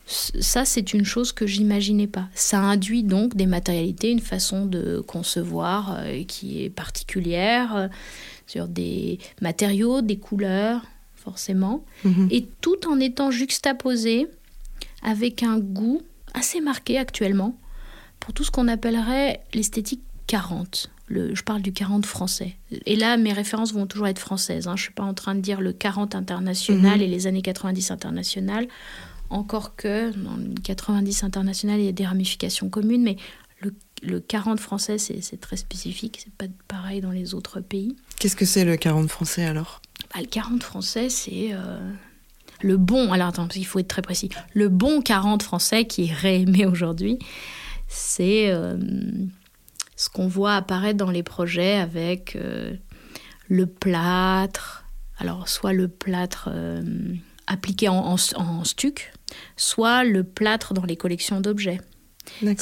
Ça, 0.07 0.64
c'est 0.64 0.92
une 0.92 1.05
chose 1.05 1.32
que 1.32 1.46
j'imaginais 1.46 2.07
pas. 2.09 2.28
Ça 2.34 2.59
induit 2.61 3.03
donc 3.05 3.34
des 3.36 3.46
matérialités, 3.46 4.11
une 4.11 4.20
façon 4.20 4.66
de 4.66 5.00
concevoir 5.00 5.96
euh, 5.98 6.24
qui 6.24 6.62
est 6.64 6.70
particulière, 6.70 7.74
euh, 7.76 7.88
sur 8.46 8.68
des 8.68 9.18
matériaux, 9.40 10.03
des 10.03 10.16
couleurs, 10.18 10.82
forcément, 11.16 11.84
Mhm. 12.05 12.28
et 12.30 12.46
tout 12.61 12.86
en 12.88 12.98
étant 13.00 13.30
juxtaposé 13.30 14.26
avec 15.03 15.42
un 15.42 15.59
goût 15.59 16.03
assez 16.34 16.61
marqué 16.61 16.98
actuellement 16.98 17.57
pour 18.20 18.34
tout 18.34 18.44
ce 18.44 18.50
qu'on 18.50 18.68
appellerait 18.68 19.40
l'esthétique 19.55 20.03
40. 20.26 20.90
Le, 21.07 21.34
je 21.34 21.42
parle 21.42 21.62
du 21.62 21.72
40 21.72 22.07
français. 22.07 22.57
Et 22.86 22.96
là, 22.96 23.16
mes 23.16 23.32
références 23.32 23.72
vont 23.72 23.86
toujours 23.86 24.07
être 24.09 24.18
françaises. 24.18 24.66
hein. 24.66 24.76
Je 24.76 24.82
ne 24.82 24.84
suis 24.86 24.92
pas 24.94 25.03
en 25.03 25.14
train 25.14 25.34
de 25.34 25.40
dire 25.40 25.61
le 25.61 25.72
40 25.72 26.14
international 26.14 26.96
Mhm. 26.98 27.03
et 27.03 27.07
les 27.07 27.26
années 27.26 27.42
90 27.42 27.90
internationales. 27.90 28.66
Encore 29.33 29.76
que 29.76 30.11
dans 30.11 30.37
le 30.37 30.53
90 30.62 31.24
international, 31.24 31.80
il 31.80 31.87
y 31.87 31.89
a 31.89 31.93
des 31.93 32.05
ramifications 32.05 32.68
communes, 32.68 33.03
mais 33.03 33.16
le, 33.61 33.74
le 34.03 34.20
40 34.20 34.61
français, 34.61 34.99
c'est 34.99 35.41
très 35.41 35.57
spécifique. 35.57 36.20
C'est 36.22 36.35
pas 36.35 36.53
pareil 36.68 37.01
dans 37.01 37.11
les 37.11 37.35
autres 37.35 37.61
pays. 37.61 37.97
Qu'est-ce 38.18 38.37
que 38.37 38.45
c'est 38.45 38.66
le 38.66 38.76
40 38.76 39.09
français 39.09 39.45
alors? 39.45 39.80
Bah, 40.14 40.20
le 40.20 40.26
40 40.26 40.62
français, 40.62 41.09
c'est 41.09 41.49
euh, 41.53 41.80
le 42.61 42.76
bon. 42.76 43.11
Alors 43.11 43.28
attends, 43.28 43.49
il 43.57 43.64
faut 43.64 43.78
être 43.78 43.89
très 43.89 44.03
précis. 44.03 44.28
Le 44.53 44.68
bon 44.68 45.01
40 45.01 45.43
français 45.43 45.87
qui 45.87 46.09
est 46.09 46.12
réaimé 46.12 46.66
aujourd'hui, 46.66 47.18
c'est 47.89 48.51
euh, 48.51 48.76
ce 49.97 50.11
qu'on 50.11 50.28
voit 50.28 50.57
apparaître 50.57 50.99
dans 50.99 51.11
les 51.11 51.22
projets 51.22 51.76
avec 51.76 52.37
euh, 52.37 52.74
le 53.49 53.66
plâtre. 53.66 54.85
Alors, 55.16 55.49
soit 55.49 55.72
le 55.72 55.89
plâtre 55.89 56.51
appliqué 57.47 57.89
en, 57.89 58.14
en, 58.14 58.16
en 58.37 58.64
stuc, 58.64 59.12
soit 59.57 60.05
le 60.05 60.24
plâtre 60.24 60.74
dans 60.74 60.85
les 60.85 60.97
collections 60.97 61.41
d'objets. 61.41 61.80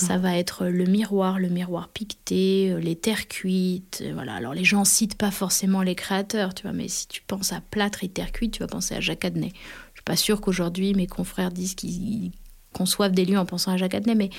Ça 0.01 0.17
va 0.17 0.39
être 0.39 0.65
le 0.67 0.85
miroir, 0.87 1.39
le 1.39 1.49
miroir 1.49 1.89
piqueté, 1.91 2.71
euh, 2.73 2.81
les 2.81 2.97
terres 2.97 3.29
cuites. 3.29 4.01
euh, 4.03 4.13
Voilà. 4.15 4.35
Alors 4.35 4.55
les 4.55 4.65
gens 4.65 4.85
citent 4.85 5.19
pas 5.19 5.31
forcément 5.31 5.83
les 5.83 5.95
créateurs, 5.95 6.55
tu 6.55 6.63
vois, 6.63 6.73
mais 6.73 6.89
si 6.89 7.07
tu 7.09 7.21
penses 7.27 7.53
à 7.53 7.61
plâtre 7.61 8.03
et 8.03 8.09
terre 8.09 8.33
cuite, 8.33 8.53
tu 8.55 8.61
vas 8.61 8.67
penser 8.69 8.95
à 8.95 9.01
Jacques 9.01 9.25
Adnet. 9.27 9.53
Je 9.93 9.99
suis 9.99 10.05
pas 10.05 10.17
sûre 10.17 10.41
qu'aujourd'hui 10.41 10.95
mes 10.95 11.07
confrères 11.07 11.51
disent 11.51 11.75
qu'ils 11.75 12.33
conçoivent 12.73 13.13
des 13.13 13.27
lieux 13.27 13.39
en 13.39 13.45
pensant 13.45 13.73
à 13.73 13.77
Jacques 13.77 13.95
Adnet, 13.95 14.15
mais 14.15 14.31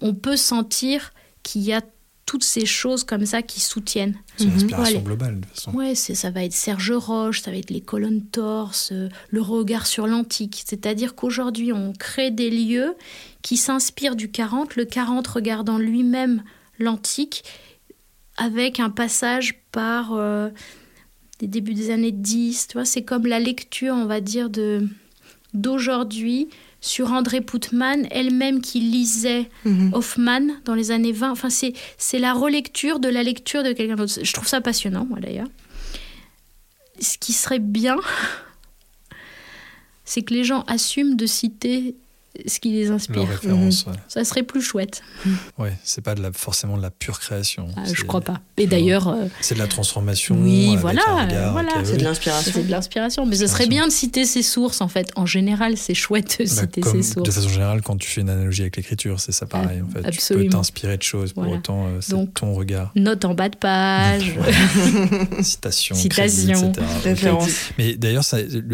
on 0.00 0.14
peut 0.14 0.36
sentir 0.38 1.12
qu'il 1.42 1.60
y 1.62 1.74
a 1.74 1.82
toutes 2.30 2.44
ces 2.44 2.64
choses 2.64 3.02
comme 3.02 3.26
ça 3.26 3.42
qui 3.42 3.58
soutiennent. 3.60 4.14
C'est 4.36 4.44
une 4.44 4.50
Mhm. 4.50 4.56
inspiration 4.56 4.98
Ouais. 4.98 5.04
globale 5.04 5.40
de 5.40 5.46
toute 5.46 5.54
façon. 5.56 5.72
Ouais, 5.74 5.96
c'est 5.96 6.14
ça 6.14 6.30
va 6.30 6.44
être 6.44 6.52
Serge 6.52 6.92
Roche, 6.92 7.42
ça 7.42 7.50
va 7.50 7.56
être 7.56 7.70
les 7.70 7.80
colonnes 7.80 8.22
torses, 8.24 8.90
euh, 8.92 9.08
le 9.30 9.40
regard 9.42 9.84
sur 9.84 10.06
l'antique. 10.06 10.62
C'est-à-dire 10.64 11.16
qu'aujourd'hui, 11.16 11.72
on 11.72 11.92
crée 11.92 12.30
des 12.30 12.48
lieux 12.50 12.94
qui 13.42 13.56
s'inspirent 13.56 14.14
du 14.14 14.30
40, 14.30 14.76
le 14.76 14.84
40 14.84 15.26
regardant 15.26 15.76
lui-même 15.76 16.44
l'antique, 16.78 17.42
avec 18.36 18.78
un 18.78 18.90
passage 18.90 19.60
par 19.72 20.12
euh, 20.12 20.50
des 21.40 21.48
débuts 21.48 21.74
des 21.74 21.90
années 21.90 22.12
10. 22.12 22.68
Tu 22.68 22.74
vois, 22.74 22.84
c'est 22.84 23.02
comme 23.02 23.26
la 23.26 23.40
lecture, 23.40 23.94
on 23.94 24.06
va 24.06 24.20
dire, 24.20 24.50
de 24.50 24.86
d'aujourd'hui 25.52 26.48
sur 26.80 27.12
André 27.12 27.40
Putman, 27.40 28.06
elle-même 28.10 28.60
qui 28.60 28.80
lisait 28.80 29.48
Mhm. 29.64 29.90
Hoffman 29.92 30.40
dans 30.64 30.74
les 30.74 30.90
années 30.90 31.12
20. 31.12 31.30
Enfin, 31.30 31.50
c'est, 31.50 31.72
c'est 31.98 32.18
la 32.18 32.32
relecture 32.32 33.00
de 33.00 33.08
la 33.08 33.22
lecture 33.22 33.62
de 33.62 33.72
quelqu'un 33.72 33.96
d'autre. 33.96 34.14
Je 34.22 34.32
trouve 34.32 34.48
ça 34.48 34.60
passionnant, 34.60 35.04
moi 35.04 35.20
d'ailleurs. 35.20 35.48
Ce 37.00 37.18
qui 37.18 37.32
serait 37.32 37.58
bien, 37.58 37.96
c'est 40.04 40.22
que 40.22 40.34
les 40.34 40.44
gens 40.44 40.62
assument 40.66 41.16
de 41.16 41.26
citer 41.26 41.94
ce 42.46 42.60
qui 42.60 42.70
les 42.72 42.90
inspire. 42.90 43.22
ouais. 43.44 43.70
Ça 44.08 44.24
serait 44.24 44.42
plus 44.42 44.62
chouette. 44.62 45.02
Ouais, 45.58 45.76
c'est 45.84 46.00
pas 46.00 46.14
de 46.14 46.22
la, 46.22 46.32
forcément 46.32 46.76
de 46.78 46.82
la 46.82 46.90
pure 46.90 47.18
création. 47.20 47.66
Ah, 47.76 47.82
je 47.92 48.02
crois 48.04 48.20
pas. 48.22 48.40
Et 48.56 48.62
tu 48.64 48.68
d'ailleurs, 48.70 49.08
euh, 49.08 49.26
C'est 49.42 49.54
de 49.54 49.58
la 49.58 49.66
transformation. 49.66 50.36
Oui, 50.40 50.68
avec 50.68 50.80
voilà, 50.80 51.02
un 51.08 51.24
regard 51.26 51.52
voilà. 51.52 51.72
C'est 51.84 51.98
de 51.98 52.04
l'inspiration. 52.04 52.52
c'est 52.54 52.62
de 52.66 52.70
l'inspiration. 52.70 53.26
Mais 53.26 53.36
ce 53.36 53.46
serait 53.46 53.66
bien 53.66 53.86
de 53.86 53.92
citer 53.92 54.24
ses 54.24 54.42
sources, 54.42 54.80
en 54.80 54.88
fait. 54.88 55.10
En 55.16 55.26
général, 55.26 55.76
c'est 55.76 55.92
chouette 55.92 56.36
de 56.40 56.44
Bah, 56.44 56.50
citer 56.62 56.80
comme 56.80 56.92
ses 56.92 56.98
de 56.98 57.14
sources. 57.14 57.30
façon 57.34 57.48
générale, 57.50 57.82
quand 57.82 57.96
tu 57.98 58.08
fais 58.08 58.20
une 58.22 58.30
analogie 58.30 58.62
avec 58.62 58.76
l'écriture, 58.76 59.20
c'est 59.20 59.32
ça 59.32 59.44
pareil. 59.46 59.80
Ah, 59.82 59.84
en 59.84 59.88
fait. 59.90 60.00
Tu 60.02 60.06
absolument. 60.08 60.44
peux 60.50 60.56
t'inspirer 60.56 60.96
de 60.96 61.02
choses, 61.02 61.32
pour 61.34 61.42
Voilà. 61.42 61.58
autant, 61.58 61.86
euh, 61.88 61.98
c'est 62.00 62.14
ton 62.34 62.54
regard. 62.54 62.92
Note 62.96 63.24
en 63.26 63.34
bas 63.34 63.48
de 63.50 63.56
page. 63.56 64.34
Citation, 65.42 65.94
Citation. 65.94 66.72
Référence. 67.04 67.50
Mais 67.76 67.96
d'ailleurs, 67.96 68.24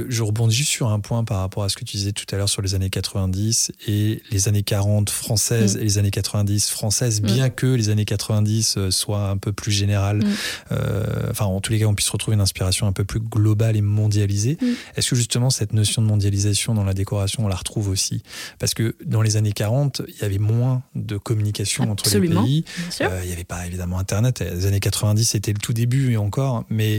je 0.09 0.23
rebondis 0.23 0.55
juste 0.55 0.71
sur 0.71 0.89
un 0.89 1.01
point 1.01 1.25
par 1.25 1.41
rapport 1.41 1.65
à 1.65 1.69
ce 1.69 1.77
que 1.77 1.85
tu 1.85 1.97
disais 1.97 2.13
tout 2.13 2.27
à 2.33 2.37
l'heure 2.37 2.49
sur 2.49 2.63
les 2.63 2.75
années 2.75 2.91
90 2.91 3.46
et 3.87 4.23
les 4.31 4.49
années 4.49 4.63
40 4.63 5.11
françaises 5.11 5.77
Mm. 5.77 5.81
et 5.81 5.85
les 5.85 5.99
années 5.99 6.11
90 6.11 6.71
françaises, 6.71 7.21
Mm. 7.21 7.27
bien 7.27 7.51
que 7.51 7.67
les 7.67 7.89
années 7.89 8.05
90 8.05 8.75
euh, 8.77 8.91
soient 8.91 9.29
un 9.31 9.37
peu 9.37 9.53
plus 9.53 9.73
générales, 9.73 10.19
Mm. 10.25 10.27
euh, 10.73 11.31
enfin 11.31 11.45
en 11.47 11.61
tous 11.61 11.73
les 11.73 11.79
cas 11.81 11.87
on 11.87 11.95
puisse 11.95 12.09
retrouver 12.11 12.35
une 12.35 12.41
inspiration 12.41 12.87
un 12.87 12.93
peu 12.93 13.05
plus 13.05 13.21
globale 13.21 13.77
et 13.77 13.81
mondialisée. 13.83 14.59
Est-ce 14.97 15.11
que 15.11 15.17
justement 15.17 15.51
cette 15.51 15.73
notion 15.73 16.03
de 16.03 16.07
mondialisation 16.07 16.75
dans 16.75 16.85
la 16.85 16.95
décoration, 16.95 17.45
on 17.45 17.49
la 17.49 17.57
retrouve 17.57 17.89
aussi? 17.89 18.23
Parce 18.59 18.75
que 18.75 18.95
dans 19.05 19.23
les 19.23 19.37
années 19.37 19.53
40, 19.53 20.03
il 20.09 20.23
y 20.23 20.25
avait 20.25 20.39
moins 20.39 20.83
de 20.95 21.17
communication 21.17 21.91
Absolument. 21.93 22.41
entre 22.41 22.49
les 22.49 22.63
pays. 22.63 22.65
Euh, 23.03 23.21
il 23.23 23.27
n'y 23.29 23.33
avait 23.33 23.45
pas 23.45 23.67
évidemment 23.67 23.99
Internet. 23.99 24.41
Les 24.41 24.67
années 24.67 24.81
90, 24.81 25.25
c'était 25.31 25.53
le 25.53 25.59
tout 25.59 25.73
début 25.73 26.13
et 26.13 26.17
encore, 26.17 26.65
mais 26.71 26.99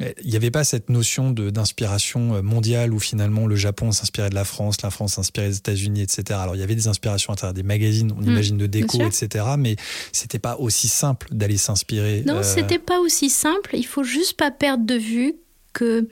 il 0.00 0.30
n'y 0.30 0.36
avait 0.36 0.50
pas 0.50 0.64
cette 0.64 0.88
notion 0.90 1.30
d'inspiration 1.30 2.42
mondiale 2.42 2.92
où 2.92 2.98
finalement 2.98 3.46
le 3.46 3.56
Japon 3.56 3.92
s'inspirait 3.92 4.30
de 4.30 4.34
la 4.34 4.44
France, 4.44 4.82
la 4.82 4.90
France 4.90 5.14
s'inspirait 5.14 5.48
des 5.48 5.56
États-Unis, 5.56 5.83
etc. 6.02 6.38
Alors 6.42 6.56
il 6.56 6.60
y 6.60 6.62
avait 6.62 6.74
des 6.74 6.88
inspirations 6.88 7.32
à 7.32 7.36
travers 7.36 7.54
des 7.54 7.62
magazines, 7.62 8.12
on 8.16 8.20
Mm, 8.20 8.30
imagine 8.30 8.58
de 8.58 8.66
déco, 8.66 9.02
etc. 9.02 9.44
Mais 9.58 9.76
c'était 10.12 10.38
pas 10.38 10.56
aussi 10.56 10.88
simple 10.88 11.28
d'aller 11.30 11.56
s'inspirer. 11.56 12.22
Non, 12.26 12.36
euh, 12.36 12.42
c'était 12.42 12.78
pas 12.78 13.00
aussi 13.00 13.30
simple. 13.30 13.70
Il 13.74 13.86
faut 13.86 14.04
juste 14.04 14.34
pas 14.34 14.50
perdre 14.50 14.84
de 14.84 14.94
vue 14.94 15.34
que 15.72 16.08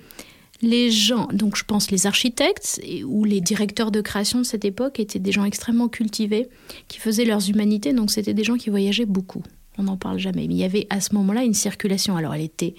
les 0.60 0.90
gens, 0.90 1.28
donc 1.32 1.56
je 1.56 1.64
pense 1.64 1.90
les 1.90 2.06
architectes 2.06 2.80
ou 3.04 3.24
les 3.24 3.40
directeurs 3.40 3.90
de 3.90 4.00
création 4.00 4.38
de 4.38 4.44
cette 4.44 4.64
époque 4.64 5.00
étaient 5.00 5.18
des 5.18 5.32
gens 5.32 5.44
extrêmement 5.44 5.88
cultivés, 5.88 6.48
qui 6.86 7.00
faisaient 7.00 7.24
leurs 7.24 7.50
humanités, 7.50 7.92
donc 7.92 8.12
c'était 8.12 8.34
des 8.34 8.44
gens 8.44 8.56
qui 8.56 8.70
voyageaient 8.70 9.06
beaucoup. 9.06 9.42
On 9.78 9.84
n'en 9.84 9.96
parle 9.96 10.18
jamais. 10.18 10.46
Mais 10.46 10.54
il 10.54 10.60
y 10.60 10.64
avait 10.64 10.86
à 10.90 11.00
ce 11.00 11.14
moment-là 11.14 11.42
une 11.42 11.54
circulation. 11.54 12.16
Alors 12.16 12.34
elle 12.34 12.42
était 12.42 12.74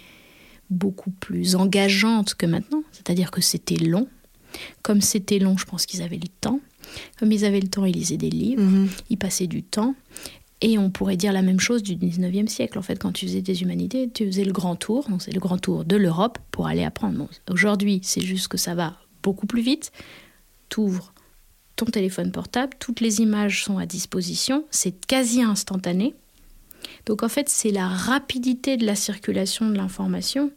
beaucoup 0.69 1.11
plus 1.11 1.55
engageante 1.55 2.35
que 2.35 2.45
maintenant, 2.45 2.83
c'est-à-dire 2.91 3.31
que 3.31 3.41
c'était 3.41 3.75
long. 3.75 4.07
Comme 4.83 5.01
c'était 5.01 5.39
long, 5.39 5.57
je 5.57 5.65
pense 5.65 5.85
qu'ils 5.85 6.03
avaient 6.03 6.17
le 6.17 6.27
temps. 6.39 6.59
Comme 7.19 7.31
ils 7.31 7.45
avaient 7.45 7.59
le 7.59 7.67
temps, 7.67 7.85
ils 7.85 7.95
lisaient 7.95 8.17
des 8.17 8.29
livres, 8.29 8.61
Mhm. 8.61 8.89
ils 9.09 9.17
passaient 9.17 9.47
du 9.47 9.63
temps. 9.63 9.95
Et 10.61 10.77
on 10.77 10.89
pourrait 10.89 11.17
dire 11.17 11.33
la 11.33 11.41
même 11.41 11.59
chose 11.59 11.83
du 11.83 11.95
19e 11.95 12.47
siècle. 12.47 12.77
En 12.79 12.81
fait, 12.81 12.95
quand 12.97 13.11
tu 13.11 13.25
faisais 13.27 13.41
des 13.41 13.61
humanités, 13.63 14.09
tu 14.13 14.25
faisais 14.25 14.45
le 14.45 14.53
grand 14.53 14.77
tour. 14.77 15.05
C'est 15.19 15.33
le 15.33 15.39
grand 15.41 15.57
tour 15.57 15.83
de 15.83 15.97
l'Europe 15.97 16.39
pour 16.51 16.67
aller 16.67 16.83
apprendre. 16.85 17.17
Bon, 17.17 17.27
Aujourd'hui, 17.51 17.99
c'est 18.03 18.21
juste 18.21 18.47
que 18.47 18.57
ça 18.57 18.73
va 18.73 18.97
beaucoup 19.23 19.45
plus 19.45 19.61
vite. 19.61 19.91
Tu 20.69 20.79
ouvres 20.79 21.13
ton 21.75 21.85
téléphone 21.85 22.31
portable, 22.31 22.73
toutes 22.79 23.01
les 23.01 23.19
images 23.19 23.63
sont 23.65 23.77
à 23.77 23.85
disposition. 23.85 24.63
C'est 24.71 25.05
quasi 25.05 25.41
instantané. 25.41 26.13
Donc, 27.07 27.23
en 27.23 27.29
fait, 27.29 27.49
c'est 27.49 27.71
la 27.71 27.87
rapidité 27.87 28.77
de 28.77 28.85
la 28.85 28.95
circulation 28.95 29.69
de 29.69 29.75
l'information 29.75 30.51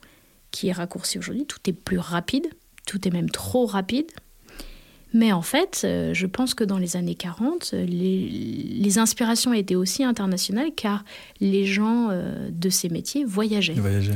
qui 0.53 0.69
est 0.69 0.73
raccourcie 0.73 1.19
aujourd'hui. 1.19 1.47
Tout 1.47 1.59
est 1.67 1.73
plus 1.73 1.99
rapide. 1.99 2.47
Tout 2.87 3.09
est 3.09 3.11
même 3.11 3.31
trop 3.31 3.67
rapide. 3.67 4.07
Mais 5.19 5.33
en 5.33 5.41
fait, 5.41 5.81
euh, 5.85 6.13
je 6.13 6.27
pense 6.27 6.53
que 6.53 6.63
dans 6.63 6.77
les 6.77 6.95
années 6.97 7.15
40, 7.15 7.71
euh, 7.73 7.87
les, 7.87 8.29
les 8.29 8.99
inspirations 8.99 9.55
étaient 9.55 9.75
aussi 9.75 10.05
internationales 10.05 10.69
car 10.77 11.05
les 11.41 11.65
gens 11.65 12.09
euh, 12.11 12.51
de 12.51 12.69
ces 12.69 12.91
métiers 12.91 13.25
voyageaient 13.25 13.73
Et 13.77 13.81
voyager. 13.81 14.13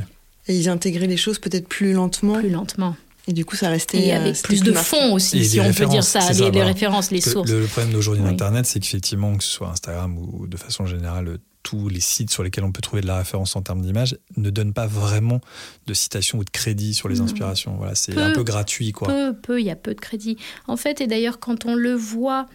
Et 0.47 0.55
ils 0.55 0.69
intégraient 0.69 1.07
les 1.07 1.17
choses 1.17 1.39
peut-être 1.39 1.67
plus 1.67 1.93
lentement. 1.93 2.33
plus 2.37 2.49
lentement. 2.51 2.95
Et 3.27 3.33
du 3.33 3.45
coup, 3.45 3.55
ça 3.55 3.69
restait. 3.69 3.99
Et 3.99 4.11
avec 4.11 4.35
c'était 4.35 4.47
plus 4.49 4.61
de 4.63 4.73
fonds 4.73 5.13
aussi, 5.13 5.39
Et 5.39 5.43
si 5.43 5.59
on 5.59 5.73
peut 5.73 5.85
dire 5.87 6.03
ça, 6.03 6.19
les, 6.19 6.33
ça, 6.35 6.43
les 6.45 6.51
voilà. 6.51 6.65
références, 6.65 7.09
les 7.09 7.17
Le- 7.19 7.31
sources. 7.31 7.49
Le, 7.49 7.65
problème 7.65 7.93
d'aujourd'hui 7.93 8.23
Oui. 8.23 8.29
d'Internet, 8.29 8.65
c'est 8.67 8.79
qu'effectivement, 8.79 9.35
que 9.37 9.43
ce 9.43 9.51
soit 9.51 9.69
Instagram 9.69 10.17
ou 10.17 10.45
de 10.47 10.57
façon 10.57 10.85
générale, 10.85 11.37
tous 11.63 11.89
les 11.89 11.99
sites 11.99 12.31
sur 12.31 12.43
lesquels 12.43 12.63
on 12.63 12.71
peut 12.71 12.81
trouver 12.81 13.01
de 13.01 13.07
la 13.07 13.17
référence 13.17 13.55
en 13.55 13.61
termes 13.61 13.81
d'image 13.81 14.17
ne 14.37 14.49
donnent 14.49 14.73
pas 14.73 14.87
vraiment 14.87 15.41
de 15.87 15.93
citation 15.93 16.39
ou 16.39 16.43
de 16.43 16.49
crédit 16.49 16.93
sur 16.93 17.07
les 17.09 17.17
Non. 17.17 17.25
inspirations. 17.25 17.75
Voilà, 17.77 17.95
c'est 17.95 18.17
un 18.19 18.31
peu 18.31 18.43
gratuit, 18.43 18.91
quoi. 18.91 19.07
Peu, 19.07 19.33
peu, 19.33 19.59
il 19.59 19.65
y 19.65 19.69
a 19.71 19.75
peu 19.75 19.93
de 19.93 19.99
crédit. 19.99 20.37
En 20.67 20.77
fait, 20.77 21.01
et 21.01 21.07
d'ailleurs, 21.07 21.39
quand 21.39 21.65
on 21.65 21.75
le 21.75 21.93
voit, 21.93 22.47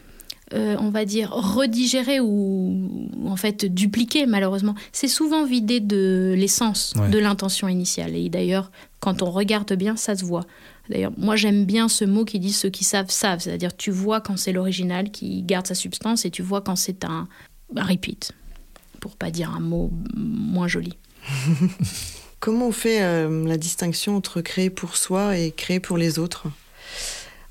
euh, 0.54 0.76
on 0.78 0.90
va 0.90 1.04
dire, 1.04 1.30
redigéré 1.32 2.20
ou 2.20 3.10
ou 3.16 3.28
en 3.28 3.36
fait 3.36 3.64
dupliqué, 3.64 4.26
malheureusement, 4.26 4.74
c'est 4.92 5.08
souvent 5.08 5.44
vidé 5.44 5.80
de 5.80 6.34
l'essence, 6.36 6.92
Ouais. 6.96 7.08
de 7.10 7.18
l'intention 7.18 7.68
initiale. 7.68 8.14
Et 8.14 8.28
d'ailleurs, 8.28 8.70
quand 9.00 9.22
on 9.22 9.30
regarde 9.30 9.72
bien, 9.74 9.96
ça 9.96 10.14
se 10.16 10.24
voit. 10.24 10.44
D'ailleurs, 10.88 11.12
moi 11.16 11.34
j'aime 11.34 11.64
bien 11.64 11.88
ce 11.88 12.04
mot 12.04 12.24
qui 12.24 12.38
dit 12.38 12.52
ceux 12.52 12.70
qui 12.70 12.84
savent, 12.84 13.10
savent. 13.10 13.40
C'est-à-dire, 13.40 13.76
tu 13.76 13.90
vois 13.90 14.20
quand 14.20 14.36
c'est 14.38 14.52
l'original 14.52 15.10
qui 15.10 15.42
garde 15.42 15.66
sa 15.66 15.74
substance 15.74 16.24
et 16.24 16.30
tu 16.30 16.42
vois 16.42 16.60
quand 16.60 16.76
c'est 16.76 17.04
un, 17.04 17.26
un 17.74 17.82
repeat, 17.84 18.30
pour 19.00 19.16
pas 19.16 19.30
dire 19.30 19.50
un 19.50 19.60
mot 19.60 19.90
moins 20.14 20.68
joli. 20.68 20.96
Comment 22.40 22.68
on 22.68 22.72
fait 22.72 23.02
euh, 23.02 23.46
la 23.46 23.56
distinction 23.56 24.16
entre 24.16 24.40
créer 24.40 24.70
pour 24.70 24.96
soi 24.96 25.38
et 25.38 25.50
créer 25.50 25.80
pour 25.80 25.96
les 25.96 26.18
autres? 26.18 26.44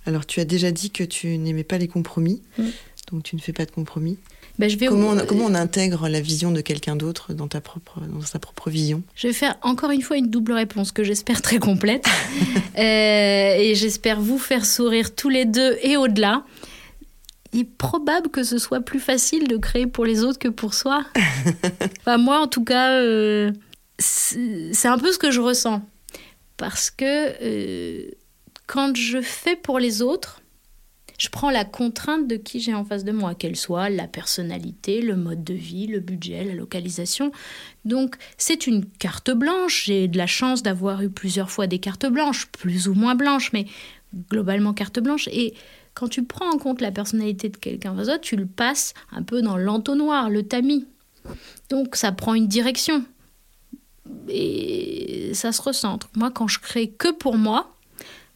Alors, 0.06 0.26
tu 0.26 0.40
as 0.40 0.46
déjà 0.46 0.72
dit 0.72 0.92
que 0.92 1.04
tu 1.04 1.38
n'aimais 1.38 1.64
pas 1.64 1.78
les 1.78 1.88
compromis, 1.88 2.42
Mm. 2.58 2.64
donc 3.12 3.24
tu 3.24 3.36
ne 3.36 3.42
fais 3.42 3.54
pas 3.54 3.66
de 3.66 3.72
compromis. 3.72 4.18
Ben, 4.58 4.70
je 4.70 4.78
vais 4.78 4.86
Comment 4.86 5.10
on, 5.10 5.26
comment 5.26 5.46
on 5.46 5.54
intègre 5.56 6.08
la 6.08 6.22
vision 6.22 6.52
de 6.52 6.62
quelqu'un 6.62 6.96
d'autre 6.96 7.34
dans, 7.34 7.48
ta 7.50 7.60
propre, 7.60 8.00
dans 8.08 8.22
sa 8.22 8.40
propre 8.40 8.70
vision? 8.70 9.04
Je 9.16 9.28
vais 9.28 9.34
faire 9.34 9.58
encore 9.64 9.92
une 9.92 10.02
fois 10.02 10.16
une 10.16 10.30
double 10.30 10.54
réponse 10.54 10.94
que 10.94 11.04
j'espère 11.04 11.42
très 11.42 11.58
complète. 11.60 12.06
Euh, 12.78 13.56
et 13.58 13.74
j'espère 13.74 14.20
vous 14.20 14.38
faire 14.38 14.66
sourire 14.66 15.16
tous 15.16 15.30
les 15.30 15.46
deux 15.46 15.78
et 15.82 15.96
au-delà. 15.96 16.44
Il 17.56 17.62
est 17.62 17.64
probable 17.64 18.30
que 18.30 18.44
ce 18.44 18.58
soit 18.58 18.82
plus 18.82 19.00
facile 19.00 19.48
de 19.48 19.56
créer 19.56 19.88
pour 19.88 20.04
les 20.04 20.26
autres 20.26 20.40
que 20.40 20.50
pour 20.50 20.74
soi. 20.74 21.06
Enfin, 22.02 22.18
moi, 22.18 22.42
en 22.42 22.48
tout 22.48 22.66
cas, 22.66 22.92
euh, 23.00 23.54
c'est 23.98 24.88
un 24.90 24.98
peu 24.98 25.14
ce 25.14 25.18
que 25.18 25.32
je 25.32 25.40
ressens. 25.40 25.82
Parce 26.58 26.92
que 26.92 27.06
euh, 27.42 28.12
quand 28.68 28.98
je 28.98 29.22
fais 29.22 29.56
pour 29.56 29.80
les 29.80 30.02
autres, 30.02 30.42
je 31.18 31.30
prends 31.30 31.50
la 31.50 31.64
contrainte 31.64 32.28
de 32.28 32.36
qui 32.36 32.60
j'ai 32.60 32.74
en 32.74 32.84
face 32.84 33.06
de 33.06 33.14
moi, 33.14 33.36
qu'elle 33.36 33.56
soit 33.56 33.90
la 33.90 34.08
personnalité, 34.08 35.02
le 35.02 35.16
mode 35.16 35.46
de 35.46 35.54
vie, 35.54 35.88
le 35.88 36.02
budget, 36.02 36.44
la 36.44 36.56
localisation. 36.56 37.32
Donc 37.86 38.18
c'est 38.38 38.68
une 38.68 38.86
carte 38.86 39.32
blanche. 39.32 39.86
J'ai 39.86 40.10
de 40.10 40.18
la 40.18 40.28
chance 40.28 40.62
d'avoir 40.62 41.02
eu 41.04 41.10
plusieurs 41.10 41.52
fois 41.52 41.68
des 41.68 41.80
cartes 41.80 42.06
blanches, 42.06 42.48
plus 42.48 42.90
ou 42.90 42.96
moins 42.96 43.16
blanches, 43.16 43.54
mais 43.54 43.66
globalement 44.30 44.74
carte 44.74 45.00
blanche. 45.00 45.30
Et 45.32 45.54
quand 45.96 46.10
tu 46.10 46.24
prends 46.24 46.50
en 46.52 46.58
compte 46.58 46.82
la 46.82 46.92
personnalité 46.92 47.50
de 47.50 47.58
quelqu'un 47.58 47.96
d'autre, 47.96 48.22
tu 48.22 48.36
le 48.36 48.46
passes 48.46 48.94
un 49.12 49.24
peu 49.24 49.42
dans 49.42 49.58
l'entonnoir, 49.58 50.30
le 50.30 50.44
tamis. 50.44 50.86
Donc 51.70 51.96
ça 51.96 52.12
prend 52.12 52.36
une 52.36 52.48
direction. 52.48 53.04
Et 54.30 55.32
ça 55.34 55.52
se 55.52 55.62
recentre. 55.62 56.10
Moi, 56.16 56.30
quand 56.30 56.48
je 56.48 56.60
crée 56.60 56.90
que 56.90 57.12
pour 57.12 57.38
moi, 57.38 57.74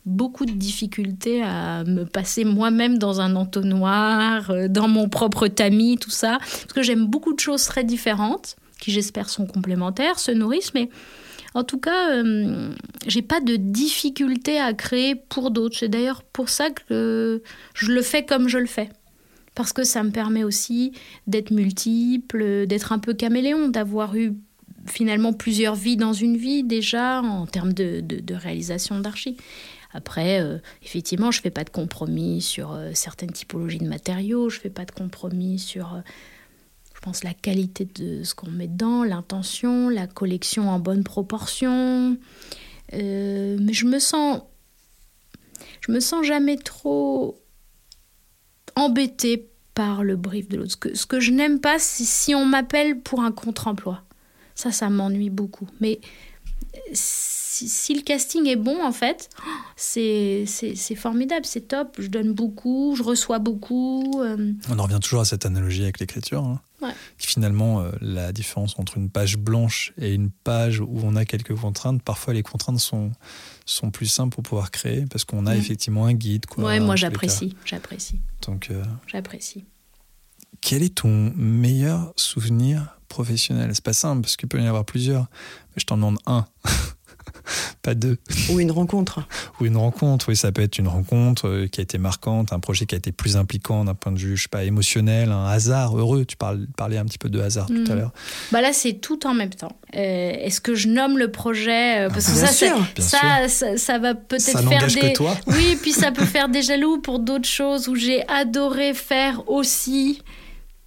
beaucoup 0.05 0.45
de 0.45 0.51
difficultés 0.51 1.43
à 1.43 1.83
me 1.83 2.05
passer 2.05 2.45
moi-même 2.45 2.97
dans 2.97 3.21
un 3.21 3.35
entonnoir, 3.35 4.49
euh, 4.49 4.67
dans 4.67 4.87
mon 4.87 5.09
propre 5.09 5.47
tamis, 5.47 5.97
tout 5.97 6.09
ça. 6.09 6.39
Parce 6.39 6.73
que 6.73 6.81
j'aime 6.81 7.05
beaucoup 7.05 7.33
de 7.33 7.39
choses 7.39 7.65
très 7.65 7.83
différentes, 7.83 8.55
qui 8.79 8.91
j'espère 8.91 9.29
sont 9.29 9.45
complémentaires, 9.45 10.17
se 10.17 10.31
nourrissent, 10.31 10.73
mais 10.73 10.89
en 11.55 11.63
tout 11.63 11.79
cas, 11.79 12.11
euh, 12.11 12.71
j'ai 13.07 13.21
pas 13.21 13.41
de 13.41 13.55
difficulté 13.55 14.59
à 14.59 14.73
créer 14.73 15.15
pour 15.15 15.51
d'autres. 15.51 15.77
C'est 15.79 15.89
d'ailleurs 15.89 16.23
pour 16.23 16.49
ça 16.49 16.69
que 16.69 17.41
je 17.73 17.91
le 17.91 18.01
fais 18.01 18.23
comme 18.25 18.47
je 18.47 18.57
le 18.59 18.67
fais. 18.67 18.89
Parce 19.55 19.73
que 19.73 19.83
ça 19.83 20.03
me 20.03 20.11
permet 20.11 20.43
aussi 20.43 20.93
d'être 21.27 21.51
multiple, 21.51 22.65
d'être 22.67 22.91
un 22.93 22.99
peu 22.99 23.13
caméléon, 23.13 23.67
d'avoir 23.67 24.15
eu 24.15 24.33
finalement 24.85 25.33
plusieurs 25.33 25.75
vies 25.75 25.97
dans 25.97 26.13
une 26.13 26.37
vie 26.37 26.63
déjà 26.63 27.21
en 27.21 27.45
termes 27.45 27.73
de, 27.73 27.99
de- 28.01 28.33
réalisation 28.33 28.99
d'archi. 28.99 29.35
Après, 29.91 30.39
euh, 30.39 30.59
effectivement, 30.83 31.31
je 31.31 31.41
fais 31.41 31.49
pas 31.49 31.63
de 31.63 31.71
compromis 31.71 32.41
sur 32.41 32.71
euh, 32.73 32.91
certaines 32.93 33.31
typologies 33.31 33.79
de 33.79 33.87
matériaux, 33.87 34.49
je 34.49 34.59
fais 34.59 34.69
pas 34.69 34.85
de 34.85 34.91
compromis 34.91 35.57
sur, 35.59 35.95
euh, 35.95 35.99
je 36.99 37.05
pense, 37.05 37.23
la 37.23 37.33
qualité 37.33 37.85
de 37.85 38.23
ce 38.25 38.35
qu'on 38.35 38.49
met 38.51 38.67
dedans, 38.67 39.05
l'intention, 39.05 39.87
la 39.87 40.05
collection 40.05 40.69
en 40.69 40.79
bonne 40.79 41.05
proportion. 41.05 42.17
Euh, 42.93 43.57
mais 43.57 43.71
je 43.71 43.85
me 43.85 43.99
sens, 43.99 44.41
je 45.79 45.93
me 45.93 46.01
sens 46.01 46.25
jamais 46.25 46.57
trop 46.57 47.41
embêtée 48.75 49.47
par 49.75 50.03
le 50.03 50.17
brief 50.17 50.49
de 50.49 50.57
l'autre. 50.57 50.75
Ce 50.93 51.05
que, 51.05 51.21
je 51.21 51.31
n'aime 51.31 51.61
pas, 51.61 51.79
c'est 51.79 52.03
si 52.03 52.35
on 52.35 52.43
m'appelle 52.43 52.99
pour 52.99 53.21
un 53.21 53.31
contre-emploi. 53.31 54.03
Ça, 54.55 54.73
ça 54.73 54.89
m'ennuie 54.89 55.29
beaucoup. 55.29 55.69
Mais 55.79 56.01
si, 56.91 57.93
le 57.93 58.01
casting 58.01 58.45
est 58.45 58.57
bon, 58.57 58.83
en 58.83 58.91
fait, 58.91 59.29
c'est 59.77 60.45
formidable, 60.97 61.45
c'est 61.45 61.69
top. 61.69 61.95
Je 61.97 62.09
donne 62.09 62.33
beaucoup, 62.33 62.93
je 62.97 63.03
reçois 63.03 63.39
beaucoup. 63.39 64.21
euh, 64.21 64.51
On 64.69 64.79
en 64.79 64.83
revient 64.83 64.99
toujours 65.01 65.21
à 65.21 65.25
cette 65.25 65.45
analogie 65.45 65.83
avec 65.83 66.01
l'écriture. 66.01 66.43
hein. 66.43 66.59
Ouais. 66.81 66.93
Finalement, 67.17 67.81
euh, 67.81 67.91
la 68.01 68.31
différence 68.31 68.79
entre 68.79 68.97
une 68.97 69.09
page 69.09 69.37
blanche 69.37 69.93
et 69.97 70.13
une 70.13 70.29
page 70.29 70.79
où 70.79 70.99
on 71.03 71.15
a 71.15 71.25
quelques 71.25 71.55
contraintes, 71.55 72.01
parfois 72.01 72.33
les 72.33 72.43
contraintes 72.43 72.79
sont, 72.79 73.11
sont 73.65 73.91
plus 73.91 74.05
simples 74.07 74.35
pour 74.35 74.43
pouvoir 74.43 74.71
créer 74.71 75.05
parce 75.09 75.25
qu'on 75.25 75.45
a 75.45 75.55
effectivement 75.55 76.05
un 76.05 76.13
guide. 76.13 76.45
Quoi, 76.45 76.63
ouais, 76.63 76.79
moi 76.79 76.95
j'apprécie, 76.95 77.55
j'apprécie. 77.65 78.21
Donc, 78.47 78.69
euh, 78.71 78.83
j'apprécie. 79.07 79.65
quel 80.61 80.83
est 80.83 80.95
ton 80.95 81.33
meilleur 81.35 82.13
souvenir 82.15 82.99
professionnel? 83.09 83.71
C'est 83.73 83.83
pas 83.83 83.93
simple 83.93 84.21
parce 84.21 84.37
qu'il 84.37 84.47
peut 84.47 84.59
y 84.59 84.63
en 84.63 84.67
avoir 84.67 84.85
plusieurs, 84.85 85.23
mais 85.23 85.81
je 85.81 85.85
t'en 85.85 85.97
demande 85.97 86.19
un, 86.25 86.45
pas 87.81 87.93
deux. 87.95 88.17
Ou 88.51 88.59
une 88.59 88.71
rencontre 88.71 89.21
Ou 89.59 89.65
une 89.65 89.77
rencontre, 89.77 90.29
oui, 90.29 90.35
ça 90.35 90.51
peut 90.51 90.61
être 90.61 90.77
une 90.77 90.87
rencontre 90.87 91.47
euh, 91.47 91.67
qui 91.67 91.79
a 91.79 91.83
été 91.83 91.97
marquante, 91.97 92.53
un 92.53 92.59
projet 92.59 92.85
qui 92.85 92.95
a 92.95 92.97
été 92.97 93.11
plus 93.11 93.37
impliquant 93.37 93.83
d'un 93.85 93.93
point 93.95 94.11
de 94.11 94.19
vue, 94.19 94.37
je 94.37 94.43
sais 94.43 94.47
pas, 94.49 94.63
émotionnel, 94.63 95.31
un 95.31 95.45
hasard 95.45 95.97
heureux. 95.97 96.25
Tu 96.25 96.37
parles, 96.37 96.67
parlais 96.77 96.97
un 96.97 97.05
petit 97.05 97.17
peu 97.17 97.29
de 97.29 97.39
hasard 97.39 97.67
tout 97.67 97.91
à 97.91 97.95
l'heure. 97.95 98.11
Bah 98.51 98.61
là, 98.61 98.73
c'est 98.73 98.93
tout 98.93 99.25
en 99.27 99.33
même 99.33 99.49
temps. 99.53 99.77
Euh, 99.95 99.99
Est-ce 100.31 100.61
que 100.61 100.75
je 100.75 100.87
nomme 100.87 101.17
le 101.17 101.31
projet 101.31 102.01
euh, 102.01 102.09
Parce 102.09 102.25
que 102.27 102.33
Bien 102.33 102.45
ça, 102.45 102.53
sûr, 102.53 102.85
ça, 102.99 103.47
ça, 103.47 103.77
ça 103.77 103.97
va 103.99 104.13
peut-être 104.15 104.41
Ça 104.41 104.61
faire 104.63 104.87
des. 104.87 104.99
que 104.99 105.13
toi. 105.15 105.35
Oui, 105.47 105.77
puis 105.81 105.91
ça 105.91 106.11
peut 106.11 106.25
faire 106.25 106.49
des 106.49 106.61
jaloux 106.61 106.99
pour 107.01 107.19
d'autres 107.19 107.47
choses 107.47 107.87
où 107.87 107.95
j'ai 107.95 108.27
adoré 108.27 108.93
faire 108.93 109.49
aussi. 109.49 110.21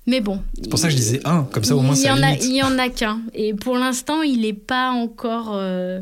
Mais 0.07 0.21
bon. 0.21 0.43
C'est 0.61 0.69
pour 0.69 0.79
ça 0.81 0.89
que 0.89 0.93
je 0.93 0.97
disais 0.97 1.21
un, 1.25 1.45
comme 1.45 1.63
ça 1.65 1.77
au 1.77 1.81
moins 1.81 1.95
il 1.95 2.01
y 2.01 2.03
ça 2.05 2.15
en 2.15 2.23
a, 2.23 2.31
limite. 2.31 2.45
il 2.45 2.57
y 2.57 2.63
en 2.63 2.77
a 2.79 2.89
qu'un. 2.89 3.21
Et 3.35 3.55
pour 3.55 3.77
l'instant, 3.77 4.23
il 4.23 4.41
n'est 4.41 4.53
pas 4.53 4.91
encore. 4.91 5.53
euh, 5.55 6.01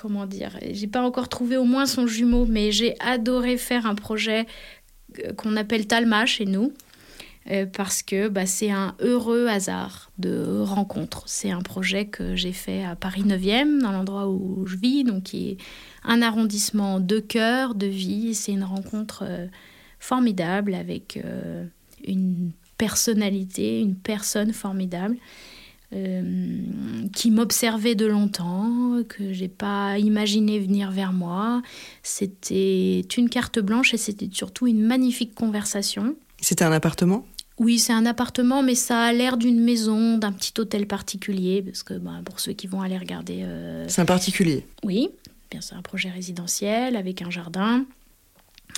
comment 0.00 0.26
dire 0.26 0.58
J'ai 0.70 0.86
pas 0.86 1.02
encore 1.02 1.28
trouvé 1.28 1.56
au 1.56 1.64
moins 1.64 1.86
son 1.86 2.06
jumeau, 2.06 2.46
mais 2.46 2.72
j'ai 2.72 2.94
adoré 3.00 3.56
faire 3.56 3.86
un 3.86 3.94
projet 3.94 4.46
euh, 5.24 5.32
qu'on 5.32 5.56
appelle 5.56 5.86
Talma 5.86 6.26
chez 6.26 6.46
nous. 6.46 6.72
euh, 7.50 7.66
parce 7.66 8.02
que 8.02 8.28
bah, 8.28 8.46
c'est 8.46 8.70
un 8.70 8.94
heureux 9.00 9.46
hasard 9.46 10.10
de 10.18 10.60
rencontre. 10.60 11.22
C'est 11.26 11.50
un 11.50 11.62
projet 11.62 12.06
que 12.06 12.34
j'ai 12.34 12.52
fait 12.52 12.84
à 12.84 12.96
Paris 12.96 13.22
9e, 13.22 13.80
dans 13.80 13.92
l'endroit 13.92 14.28
où 14.28 14.66
je 14.66 14.76
vis, 14.76 15.04
donc 15.04 15.24
qui 15.24 15.50
est 15.50 15.56
un 16.04 16.22
arrondissement 16.22 17.00
de 17.00 17.20
cœur, 17.20 17.74
de 17.74 17.86
vie. 17.86 18.34
C'est 18.34 18.52
une 18.52 18.64
rencontre 18.64 19.24
euh, 19.26 19.46
formidable 20.00 20.74
avec 20.74 21.20
une 22.06 22.52
personnalité, 22.78 23.80
une 23.80 23.96
personne 23.96 24.52
formidable. 24.52 25.16
Euh, 25.92 26.22
qui 27.12 27.30
m'observait 27.30 27.94
de 27.94 28.06
longtemps, 28.06 29.02
que 29.08 29.32
j'ai 29.32 29.48
pas 29.48 29.98
imaginé 29.98 30.58
venir 30.58 30.90
vers 30.90 31.12
moi. 31.12 31.62
C'était 32.02 33.00
une 33.16 33.28
carte 33.28 33.58
blanche 33.60 33.94
et 33.94 33.96
c'était 33.96 34.28
surtout 34.32 34.66
une 34.66 34.82
magnifique 34.82 35.34
conversation. 35.34 36.16
C'était 36.40 36.64
un 36.64 36.72
appartement? 36.72 37.24
Oui, 37.58 37.78
c'est 37.78 37.92
un 37.92 38.04
appartement, 38.04 38.62
mais 38.62 38.74
ça 38.74 39.00
a 39.00 39.12
l'air 39.12 39.36
d'une 39.36 39.60
maison, 39.60 40.18
d'un 40.18 40.32
petit 40.32 40.52
hôtel 40.58 40.86
particulier, 40.86 41.62
parce 41.62 41.82
que 41.82 41.94
bah, 41.94 42.20
pour 42.24 42.40
ceux 42.40 42.52
qui 42.52 42.66
vont 42.66 42.82
aller 42.82 42.98
regarder. 42.98 43.42
Euh, 43.44 43.86
c'est 43.88 44.02
un 44.02 44.06
particulier? 44.06 44.66
Oui, 44.82 45.08
bien 45.50 45.60
c'est 45.60 45.74
un 45.74 45.82
projet 45.82 46.10
résidentiel 46.10 46.96
avec 46.96 47.22
un 47.22 47.30
jardin 47.30 47.86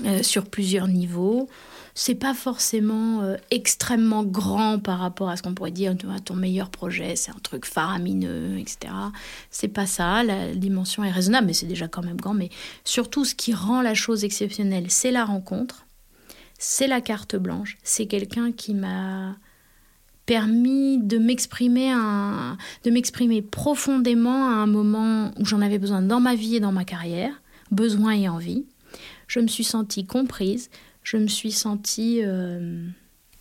euh, 0.04 0.22
sur 0.22 0.46
plusieurs 0.46 0.88
niveaux. 0.88 1.48
C'est 1.94 2.14
pas 2.14 2.34
forcément 2.34 3.22
euh, 3.22 3.36
extrêmement 3.50 4.22
grand 4.22 4.78
par 4.78 5.00
rapport 5.00 5.28
à 5.28 5.36
ce 5.36 5.42
qu'on 5.42 5.54
pourrait 5.54 5.72
dire 5.72 5.96
ton 6.24 6.34
meilleur 6.34 6.70
projet, 6.70 7.16
c'est 7.16 7.32
un 7.32 7.40
truc 7.42 7.64
faramineux, 7.64 8.58
etc. 8.58 8.94
C'est 9.50 9.68
pas 9.68 9.86
ça. 9.86 10.22
La 10.22 10.54
dimension 10.54 11.02
est 11.02 11.10
raisonnable, 11.10 11.48
mais 11.48 11.52
c'est 11.54 11.66
déjà 11.66 11.88
quand 11.88 12.04
même 12.04 12.20
grand. 12.20 12.34
Mais 12.34 12.50
surtout, 12.84 13.24
ce 13.24 13.34
qui 13.34 13.52
rend 13.52 13.82
la 13.82 13.94
chose 13.94 14.24
exceptionnelle, 14.24 14.86
c'est 14.88 15.10
la 15.10 15.24
rencontre 15.24 15.84
c'est 16.58 16.88
la 16.88 17.00
carte 17.00 17.36
blanche. 17.36 17.78
C'est 17.82 18.06
quelqu'un 18.06 18.52
qui 18.52 18.74
m'a 18.74 19.36
permis 20.26 20.98
de 20.98 21.16
m'exprimer 21.16 21.90
de 22.84 22.90
m'exprimer 22.90 23.40
profondément 23.40 24.50
à 24.50 24.54
un 24.56 24.66
moment 24.66 25.32
où 25.38 25.46
j'en 25.46 25.62
avais 25.62 25.78
besoin 25.78 26.02
dans 26.02 26.20
ma 26.20 26.34
vie 26.34 26.56
et 26.56 26.60
dans 26.60 26.72
ma 26.72 26.84
carrière, 26.84 27.40
besoin 27.70 28.12
et 28.12 28.28
envie. 28.28 28.66
Je 29.26 29.40
me 29.40 29.48
suis 29.48 29.64
sentie 29.64 30.06
comprise, 30.06 30.70
je 31.02 31.16
me 31.16 31.28
suis 31.28 31.52
sentie 31.52 32.20
euh, 32.22 32.86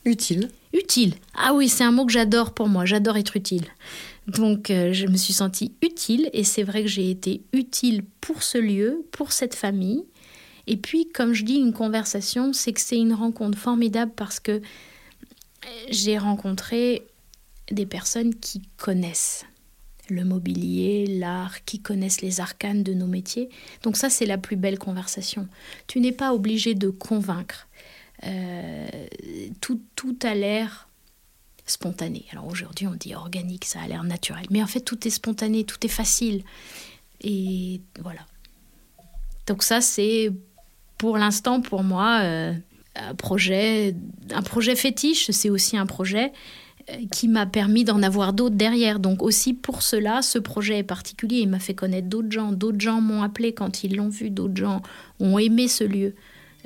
utile. 0.05 0.49
Utile. 0.73 1.15
Ah 1.35 1.53
oui, 1.53 1.69
c'est 1.69 1.83
un 1.83 1.91
mot 1.91 2.05
que 2.05 2.11
j'adore 2.11 2.53
pour 2.53 2.67
moi, 2.67 2.85
j'adore 2.85 3.17
être 3.17 3.37
utile. 3.37 3.65
Donc 4.27 4.69
euh, 4.69 4.91
je 4.93 5.07
me 5.07 5.17
suis 5.17 5.33
sentie 5.33 5.73
utile 5.81 6.29
et 6.33 6.43
c'est 6.43 6.63
vrai 6.63 6.83
que 6.83 6.89
j'ai 6.89 7.09
été 7.09 7.41
utile 7.53 8.03
pour 8.21 8.43
ce 8.43 8.57
lieu, 8.57 9.05
pour 9.11 9.31
cette 9.31 9.55
famille 9.55 10.03
et 10.67 10.75
puis, 10.75 11.09
comme 11.09 11.33
je 11.33 11.45
dis, 11.45 11.55
une 11.55 11.73
conversation, 11.73 12.51
c'est 12.51 12.73
que 12.73 12.81
c'est 12.81 12.97
une 12.97 13.13
rencontre 13.13 13.57
formidable 13.57 14.11
parce 14.15 14.39
que 14.39 14.61
j'ai 15.89 16.17
rencontré 16.17 17.07
des 17.71 17.85
personnes 17.85 18.35
qui 18.35 18.61
connaissent 18.75 19.45
le 20.09 20.23
mobilier, 20.23 21.05
l'art, 21.07 21.63
qui 21.65 21.79
connaissent 21.79 22.21
les 22.21 22.39
arcanes 22.39 22.83
de 22.83 22.93
nos 22.93 23.07
métiers. 23.07 23.49
Donc 23.83 23.97
ça, 23.97 24.09
c'est 24.09 24.25
la 24.25 24.37
plus 24.37 24.55
belle 24.55 24.79
conversation. 24.79 25.47
Tu 25.87 25.99
n'es 25.99 26.11
pas 26.11 26.33
obligé 26.33 26.75
de 26.75 26.89
convaincre. 26.89 27.67
Euh, 28.25 28.87
tout, 29.61 29.79
tout 29.95 30.17
a 30.23 30.33
l'air 30.33 30.87
spontané. 31.65 32.25
Alors 32.31 32.47
aujourd'hui, 32.47 32.87
on 32.87 32.95
dit 32.95 33.13
organique, 33.13 33.65
ça 33.65 33.81
a 33.81 33.87
l'air 33.87 34.03
naturel. 34.03 34.45
Mais 34.49 34.63
en 34.63 34.67
fait, 34.67 34.81
tout 34.81 35.07
est 35.07 35.11
spontané, 35.11 35.63
tout 35.63 35.85
est 35.85 35.89
facile. 35.89 36.43
Et 37.21 37.81
voilà. 38.01 38.21
Donc 39.45 39.63
ça, 39.63 39.81
c'est 39.81 40.31
pour 40.97 41.17
l'instant, 41.17 41.61
pour 41.61 41.83
moi, 41.83 42.21
euh, 42.23 42.53
un, 42.95 43.15
projet, 43.15 43.95
un 44.31 44.41
projet 44.41 44.75
fétiche, 44.75 45.29
c'est 45.31 45.49
aussi 45.49 45.77
un 45.77 45.85
projet 45.85 46.31
qui 47.11 47.27
m'a 47.27 47.45
permis 47.45 47.83
d'en 47.83 48.01
avoir 48.01 48.33
d'autres 48.33 48.55
derrière. 48.55 48.99
Donc 48.99 49.21
aussi 49.21 49.53
pour 49.53 49.81
cela, 49.81 50.21
ce 50.21 50.39
projet 50.39 50.79
est 50.79 50.83
particulier. 50.83 51.39
Il 51.39 51.49
m'a 51.49 51.59
fait 51.59 51.73
connaître 51.73 52.07
d'autres 52.07 52.31
gens. 52.31 52.51
D'autres 52.51 52.79
gens 52.79 53.01
m'ont 53.01 53.23
appelé 53.23 53.53
quand 53.53 53.83
ils 53.83 53.95
l'ont 53.95 54.09
vu. 54.09 54.29
D'autres 54.29 54.55
gens 54.55 54.81
ont 55.19 55.37
aimé 55.37 55.67
ce 55.67 55.83
lieu. 55.83 56.13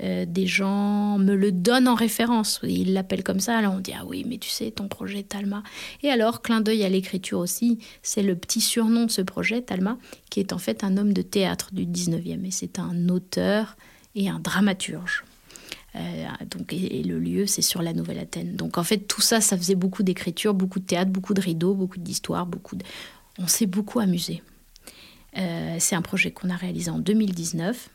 Euh, 0.04 0.26
des 0.28 0.48
gens 0.48 1.18
me 1.18 1.36
le 1.36 1.52
donnent 1.52 1.88
en 1.88 1.96
référence. 1.96 2.60
Ils 2.64 2.94
l'appellent 2.94 3.24
comme 3.24 3.40
ça. 3.40 3.58
Alors 3.58 3.76
on 3.76 3.80
dit 3.80 3.94
Ah 3.98 4.06
oui, 4.06 4.26
mais 4.28 4.38
tu 4.38 4.50
sais, 4.50 4.72
ton 4.72 4.88
projet 4.88 5.24
Talma. 5.24 5.64
Et 6.02 6.10
alors, 6.10 6.42
clin 6.42 6.62
d'œil 6.62 6.84
à 6.84 6.90
l'écriture 6.90 7.40
aussi, 7.40 7.80
c'est 8.02 8.24
le 8.24 8.36
petit 8.36 8.62
surnom 8.62 9.06
de 9.06 9.12
ce 9.12 9.22
projet, 9.22 9.62
Talma, 9.62 9.98
qui 10.30 10.40
est 10.40 10.54
en 10.54 10.58
fait 10.58 10.84
un 10.84 10.98
homme 10.98 11.14
de 11.14 11.22
théâtre 11.22 11.74
du 11.74 11.86
19e. 11.86 12.46
Et 12.46 12.52
c'est 12.52 12.80
un 12.80 13.10
auteur 13.10 13.76
et 14.16 14.30
un 14.30 14.40
dramaturge. 14.40 15.24
Euh, 15.96 16.28
donc, 16.50 16.74
et, 16.74 17.04
le 17.04 17.20
lieu, 17.20 17.46
c'est 17.46 17.62
sur 17.62 17.82
la 17.82 17.94
Nouvelle-Athènes. 17.94 18.56
Donc 18.56 18.78
en 18.78 18.84
fait, 18.84 19.00
tout 19.00 19.22
ça, 19.22 19.42
ça 19.42 19.58
faisait 19.58 19.76
beaucoup 19.76 20.04
d'écriture, 20.04 20.54
beaucoup 20.54 20.80
de 20.80 20.86
théâtre, 20.86 21.12
beaucoup 21.12 21.34
de 21.34 21.42
rideaux, 21.42 21.74
beaucoup 21.74 22.00
d'histoires, 22.00 22.46
beaucoup 22.46 22.76
de... 22.76 22.84
On 23.39 23.48
s'est 23.48 23.66
beaucoup 23.66 24.00
amusé. 24.00 24.42
Euh, 25.38 25.78
c'est 25.80 25.96
un 25.96 26.02
projet 26.02 26.32
qu'on 26.32 26.50
a 26.50 26.56
réalisé 26.56 26.92
en 26.92 27.00
2019. 27.00 27.89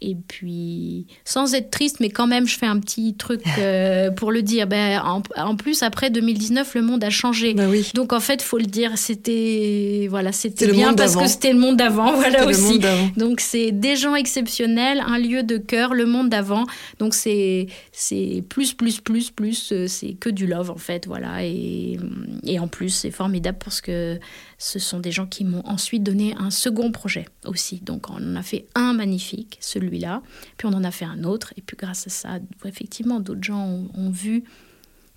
Et 0.00 0.14
puis, 0.14 1.06
sans 1.24 1.54
être 1.54 1.70
triste, 1.70 2.00
mais 2.00 2.10
quand 2.10 2.26
même, 2.26 2.46
je 2.46 2.58
fais 2.58 2.66
un 2.66 2.78
petit 2.78 3.14
truc 3.14 3.42
euh, 3.58 4.10
pour 4.10 4.30
le 4.30 4.42
dire. 4.42 4.66
Ben, 4.66 5.00
en, 5.36 5.56
plus, 5.56 5.82
après 5.82 6.10
2019, 6.10 6.74
le 6.74 6.82
monde 6.82 7.04
a 7.04 7.10
changé. 7.10 7.54
Ben 7.54 7.68
oui. 7.68 7.90
Donc, 7.94 8.12
en 8.12 8.20
fait, 8.20 8.42
faut 8.42 8.58
le 8.58 8.66
dire, 8.66 8.92
c'était 8.96 10.06
voilà, 10.10 10.32
c'était 10.32 10.70
bien 10.70 10.94
parce 10.94 11.16
que 11.16 11.26
c'était 11.26 11.52
le 11.52 11.58
monde 11.58 11.76
d'avant, 11.76 12.12
voilà 12.16 12.46
aussi. 12.46 12.80
Donc, 13.16 13.40
c'est 13.40 13.72
des 13.72 13.96
gens 13.96 14.14
exceptionnels, 14.14 15.02
un 15.06 15.18
lieu 15.18 15.42
de 15.42 15.56
cœur, 15.56 15.94
le 15.94 16.06
monde 16.06 16.28
d'avant. 16.28 16.64
Donc, 16.98 17.14
c'est 17.14 17.66
c'est 17.92 18.44
plus, 18.48 18.74
plus, 18.74 19.00
plus, 19.00 19.30
plus, 19.30 19.72
euh, 19.72 19.86
c'est 19.88 20.12
que 20.12 20.28
du 20.28 20.46
love 20.46 20.70
en 20.70 20.76
fait, 20.76 21.06
voilà. 21.06 21.44
Et, 21.44 21.98
et 22.44 22.58
en 22.58 22.68
plus, 22.68 22.90
c'est 22.90 23.10
formidable 23.10 23.58
parce 23.62 23.80
que 23.80 24.18
ce 24.58 24.78
sont 24.78 25.00
des 25.00 25.12
gens 25.12 25.26
qui 25.26 25.44
m'ont 25.44 25.64
ensuite 25.66 26.02
donné 26.02 26.34
un 26.38 26.50
second 26.50 26.90
projet 26.90 27.26
aussi. 27.44 27.80
Donc, 27.80 28.08
on 28.08 28.14
en 28.14 28.36
a 28.36 28.42
fait 28.42 28.66
un 28.74 28.94
magnifique, 28.94 29.58
celui 29.60 29.98
là 29.98 30.22
Puis 30.56 30.66
on 30.66 30.72
en 30.72 30.84
a 30.84 30.90
fait 30.90 31.04
un 31.04 31.24
autre. 31.24 31.52
Et 31.56 31.62
puis 31.62 31.76
grâce 31.76 32.06
à 32.06 32.10
ça, 32.10 32.38
effectivement, 32.64 33.20
d'autres 33.20 33.42
gens 33.42 33.86
ont, 33.94 34.10
vu 34.10 34.44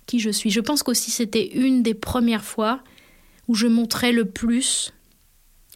qui 0.06 0.20
je 0.20 0.30
suis. 0.30 0.50
Je 0.50 0.60
pense 0.60 0.82
qu'aussi 0.82 1.10
c'était 1.10 1.46
une 1.46 1.82
des 1.82 1.94
premières 1.94 2.44
fois 2.44 2.82
où 3.48 3.54
je 3.54 3.66
montrais 3.66 4.12
le 4.12 4.24
plus 4.24 4.92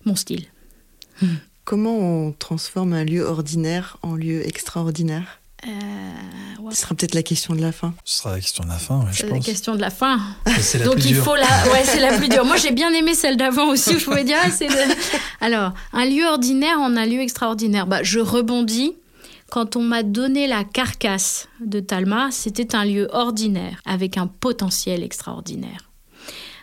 mon 0.05 0.17
style. 0.17 0.47
Comment 1.65 1.97
on 1.97 2.33
transforme 2.33 2.93
un 2.93 3.05
lieu 3.05 3.23
ordinaire 3.23 3.97
en 4.03 4.17
lieu 4.17 4.47
extraordinaire? 4.47 5.41
Euh, 5.67 6.71
Ce 6.71 6.83
sera 6.83 6.95
peut-être 6.95 7.15
la 7.15 7.23
question 7.23 7.55
de 7.55 7.61
la 7.61 7.73
fin. 7.73 7.95
Ce 8.05 8.19
sera 8.19 8.33
la 8.33 8.41
question 8.41 8.65
de 8.65 8.69
la 8.69 8.79
fin, 8.79 9.07
je 9.13 9.23
pense. 9.23 9.33
la 9.33 9.39
question 9.39 9.75
de 9.75 9.81
la 9.81 9.91
fin. 9.91 10.19
Donc 10.85 11.05
il 11.05 11.15
faut 11.15 11.35
la. 11.35 11.45
Ouais, 11.73 11.85
c'est 11.85 12.01
la 12.01 12.17
plus 12.17 12.29
dure. 12.29 12.45
Moi, 12.45 12.57
j'ai 12.57 12.73
bien 12.73 12.93
aimé 12.93 13.15
celle 13.15 13.37
d'avant 13.37 13.69
aussi. 13.69 13.99
je 13.99 14.05
pouvais 14.05 14.25
dire, 14.25 14.37
ah, 14.43 14.51
c'est. 14.51 14.69
Alors, 15.41 15.73
un 15.93 16.05
lieu 16.05 16.25
ordinaire 16.25 16.79
en 16.79 16.97
un 16.97 17.07
lieu 17.07 17.21
extraordinaire. 17.21 17.87
Bah, 17.87 18.03
je 18.03 18.21
rebondis. 18.21 18.97
Quand 19.51 19.77
on 19.77 19.83
m'a 19.83 20.03
donné 20.03 20.49
la 20.49 20.65
carcasse 20.65 21.49
de 21.61 21.79
Talma, 21.79 22.31
c'était 22.33 22.75
un 22.75 22.85
lieu 22.85 23.09
ordinaire 23.13 23.81
avec 23.85 24.17
un 24.17 24.27
potentiel 24.27 25.03
extraordinaire. 25.05 25.91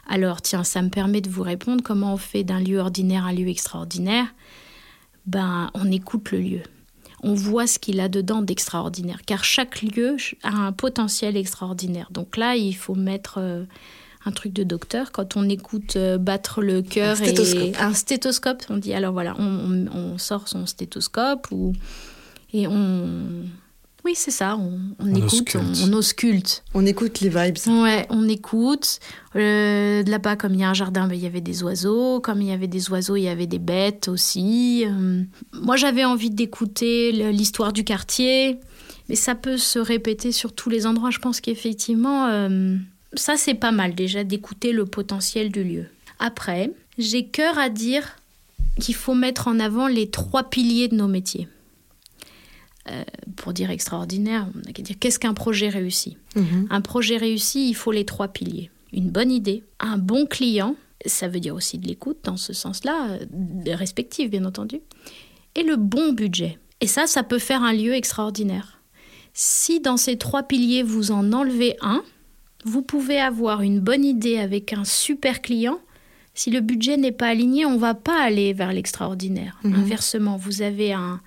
Alors, 0.10 0.42
tiens, 0.42 0.66
ça 0.66 0.82
me 0.82 0.90
permet 0.90 1.22
de 1.22 1.30
vous 1.30 1.44
répondre 1.44 1.82
comment 1.84 2.14
on 2.14 2.18
fait 2.18 2.44
d'un 2.44 2.60
lieu 2.60 2.80
ordinaire 2.80 3.26
un 3.26 3.32
lieu 3.32 3.48
extraordinaire? 3.48 4.26
Ben, 5.26 5.70
on 5.74 5.90
écoute 5.90 6.32
le 6.32 6.40
lieu 6.40 6.64
on 7.24 7.34
voit 7.34 7.68
ce 7.68 7.80
qu'il 7.80 8.00
a 8.00 8.10
dedans 8.10 8.42
d'extraordinaire, 8.42 9.22
car 9.26 9.44
chaque 9.44 9.82
lieu 9.82 10.18
a 10.44 10.50
un 10.50 10.72
potentiel 10.72 11.38
extraordinaire. 11.38 12.08
Donc 12.12 12.38
là, 12.38 12.56
il 12.56 12.74
faut 12.74 12.96
mettre 12.96 13.36
euh, 13.38 13.64
un 14.26 14.32
truc 14.32 14.54
de 14.54 14.64
docteur. 14.64 15.12
Quand 15.12 15.36
on 15.36 15.48
écoute 15.48 15.96
euh, 15.96 16.18
battre 16.18 16.62
le 16.62 16.82
cœur 16.82 17.22
et 17.22 17.74
un 17.80 17.94
stéthoscope, 17.94 18.64
on 18.70 18.78
dit 18.78 18.94
alors 18.94 19.14
voilà, 19.14 19.36
on, 19.40 20.18
sort 20.18 20.48
son 20.48 20.66
stéthoscope 20.66 21.48
ou, 21.52 21.74
et 22.54 22.68
on 22.68 23.44
oui, 24.04 24.14
c'est 24.16 24.32
ça. 24.32 24.58
On, 24.58 25.14
écoute, 25.14 25.56
on, 25.56 25.94
ausculte. 25.94 26.64
On 26.74 26.86
écoute 26.88 27.20
les 27.20 27.30
vibes. 27.30 27.58
Ouais, 27.68 28.08
on 28.10 28.28
écoute. 28.28 29.00
Euh, 29.36 30.02
là-bas, 30.04 30.36
comme 30.36 30.56
il 30.56 30.62
y 30.62 30.64
a 30.64 30.70
un 30.70 30.74
jardin, 30.74 31.08
ben, 31.08 31.14
il 31.14 31.22
y 31.22 31.28
avait 31.28 31.42
des 31.42 31.62
oiseaux. 31.62 32.20
Comme 32.20 32.42
il 32.42 32.48
y 32.48 32.52
avait 32.52 32.68
des 32.68 32.90
oiseaux, 32.90 33.16
il 33.16 33.24
y 33.24 33.28
avait 33.28 33.46
des 33.46 33.60
bêtes 33.60 34.08
aussi. 34.08 34.86
Euh, 34.88 35.22
moi, 35.54 35.76
j'avais 35.76 36.04
envie 36.04 36.32
d'écouter 36.32 37.12
l'histoire 37.32 37.74
du 37.74 37.84
quartier. 37.84 38.58
Mais 39.08 39.16
ça 39.16 39.36
peut 39.36 39.58
se 39.58 39.78
répéter 39.78 40.32
sur 40.32 40.54
tous 40.54 40.70
les 40.70 40.88
endroits. 40.88 41.12
Je 41.12 41.20
pense 41.20 41.40
qu'effectivement, 41.40 42.26
euh, 42.28 42.76
ça, 43.14 43.38
c'est 43.38 43.54
pas 43.54 43.72
mal 43.72 43.94
déjà 43.94 44.24
d'écouter 44.24 44.72
le 44.72 44.86
potentiel 44.86 45.52
du 45.52 45.64
lieu. 45.64 45.86
Après, 46.18 46.72
j'ai 46.98 47.28
cœur 47.28 47.60
à 47.60 47.70
dire 47.70 48.16
qu'il 48.80 48.96
faut 48.96 49.16
mettre 49.16 49.48
en 49.48 49.60
avant 49.60 49.88
les 49.88 50.10
trois 50.10 50.44
piliers 50.44 50.88
de 50.88 50.96
nos 50.96 51.08
métiers. 51.08 51.48
Euh, 52.90 53.04
pour 53.36 53.54
dire 53.54 53.70
extraordinaire, 53.70 54.48
on 54.56 54.68
a 54.68 54.74
qu'à 54.74 54.82
dire 54.82 54.96
qu'est-ce 55.00 55.20
qu'un 55.20 55.36
projet 55.36 55.70
réussi? 55.70 56.18
Mhm. 56.36 56.68
Un 56.72 56.82
projet 56.82 57.18
réussi, 57.18 57.70
il 57.70 57.76
faut 57.76 57.92
les 57.92 58.06
trois 58.06 58.28
piliers. 58.28 58.72
Une 58.92 59.12
bonne 59.12 59.30
idée, 59.32 59.64
un 59.80 60.00
bon 60.00 60.26
client, 60.26 60.76
ça 61.06 61.28
veut 61.28 61.40
dire 61.40 61.54
aussi 61.54 61.78
de 61.78 61.88
l'écoute 61.88 62.18
dans 62.24 62.38
ce 62.38 62.54
sens-là, 62.54 63.10
euh, 63.12 63.76
respectif 63.76 64.32
bien 64.32 64.46
entendu, 64.46 64.80
et 65.54 65.62
le 65.62 65.76
bon 65.76 66.14
budget. 66.14 66.58
Et 66.80 66.88
ça, 66.88 67.06
ça 67.06 67.22
peut 67.22 67.38
faire 67.38 67.62
un 67.62 67.74
lieu 67.74 67.94
extraordinaire. 67.94 68.82
Si 69.34 69.80
dans 69.80 69.98
ces 69.98 70.18
trois 70.18 70.42
piliers, 70.42 70.82
vous 70.82 71.12
en 71.12 71.34
enlevez 71.34 71.78
un, 71.82 72.04
vous 72.66 72.82
pouvez 72.82 73.20
avoir 73.20 73.62
une 73.62 73.80
bonne 73.80 74.04
idée 74.04 74.40
avec 74.40 74.74
un 74.74 74.86
super 74.86 75.44
client. 75.44 75.78
Si 76.34 76.50
le 76.50 76.62
budget 76.62 76.98
n'est 76.98 77.12
pas 77.12 77.28
aligné, 77.28 77.64
on 77.64 77.76
ne 77.76 77.80
va 77.80 77.94
pas 77.94 78.20
aller 78.24 78.54
vers 78.54 78.74
l'extraordinaire. 78.74 79.60
Mhm. 79.64 79.76
Inversement, 79.76 80.38
vous 80.38 80.64
avez 80.64 80.94
un, 80.94 81.22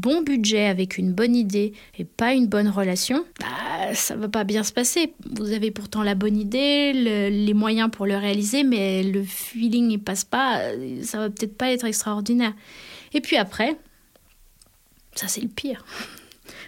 bon 0.00 0.22
budget 0.22 0.66
avec 0.66 0.98
une 0.98 1.12
bonne 1.12 1.36
idée 1.36 1.72
et 1.98 2.04
pas 2.04 2.32
une 2.32 2.46
bonne 2.46 2.68
relation, 2.68 3.24
bah, 3.38 3.94
ça 3.94 4.16
va 4.16 4.28
pas 4.28 4.44
bien 4.44 4.62
se 4.62 4.72
passer. 4.72 5.14
Vous 5.36 5.52
avez 5.52 5.70
pourtant 5.70 6.02
la 6.02 6.14
bonne 6.14 6.36
idée, 6.36 6.92
les 6.92 7.54
moyens 7.54 7.90
pour 7.90 8.06
le 8.06 8.16
réaliser, 8.16 8.64
mais 8.64 9.02
le 9.02 9.22
feeling 9.22 9.88
ne 9.88 9.96
passe 9.98 10.24
pas, 10.24 10.62
ça 11.02 11.18
va 11.18 11.30
peut-être 11.30 11.56
pas 11.56 11.70
être 11.70 11.84
extraordinaire. 11.84 12.54
Et 13.12 13.20
puis 13.20 13.36
après, 13.36 13.76
ça 15.14 15.28
c'est 15.28 15.42
le 15.42 15.48
pire. 15.48 15.84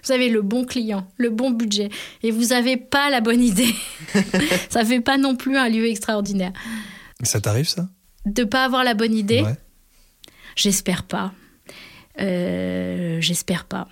Vous 0.05 0.13
avez 0.13 0.29
le 0.29 0.43
bon 0.43 0.65
client, 0.65 1.07
le 1.17 1.31
bon 1.31 1.51
budget, 1.51 1.89
et 2.23 2.31
vous 2.31 2.47
n'avez 2.47 2.77
pas 2.77 3.09
la 3.09 3.21
bonne 3.21 3.43
idée. 3.43 3.73
ça 4.69 4.85
fait 4.85 5.01
pas 5.01 5.17
non 5.17 5.37
plus 5.37 5.57
un 5.57 5.69
lieu 5.69 5.87
extraordinaire. 5.87 6.53
Ça 7.23 7.41
t'arrive 7.41 7.69
ça? 7.69 7.89
De 8.27 8.45
pas 8.45 8.65
avoir 8.65 8.85
la 8.85 8.95
bonne 8.95 9.15
idée? 9.15 9.45
J'espère 10.57 11.05
pas. 11.05 11.33
Euh, 12.21 13.19
j'espère 13.21 13.65
pas. 13.65 13.89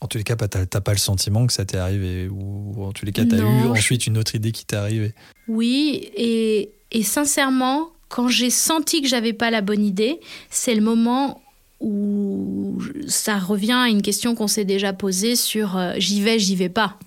En 0.00 0.06
tous 0.06 0.18
les 0.18 0.24
cas, 0.24 0.36
t'as 0.36 0.80
pas 0.80 0.92
le 0.92 0.98
sentiment 0.98 1.46
que 1.46 1.52
ça 1.52 1.64
t'est 1.64 1.76
arrivé 1.76 2.28
Ou 2.28 2.84
en 2.84 2.92
tous 2.92 3.04
les 3.04 3.12
cas, 3.12 3.24
t'as 3.24 3.38
eu 3.38 3.66
ensuite 3.66 4.06
une 4.06 4.16
autre 4.16 4.34
idée 4.36 4.52
qui 4.52 4.64
t'est 4.64 4.76
arrivée 4.76 5.12
Oui, 5.48 6.08
et, 6.14 6.70
et 6.92 7.02
sincèrement, 7.02 7.90
quand 8.08 8.28
j'ai 8.28 8.50
senti 8.50 9.02
que 9.02 9.08
j'avais 9.08 9.32
pas 9.32 9.50
la 9.50 9.60
bonne 9.60 9.84
idée, 9.84 10.20
c'est 10.50 10.74
le 10.74 10.82
moment 10.82 11.42
où 11.80 12.80
ça 13.06 13.38
revient 13.38 13.72
à 13.72 13.88
une 13.88 14.02
question 14.02 14.34
qu'on 14.34 14.46
s'est 14.48 14.64
déjà 14.64 14.92
posée 14.92 15.36
sur 15.36 15.76
euh, 15.76 15.94
j'y 15.98 16.22
vais, 16.22 16.38
j'y 16.38 16.56
vais 16.56 16.68
pas. 16.68 16.98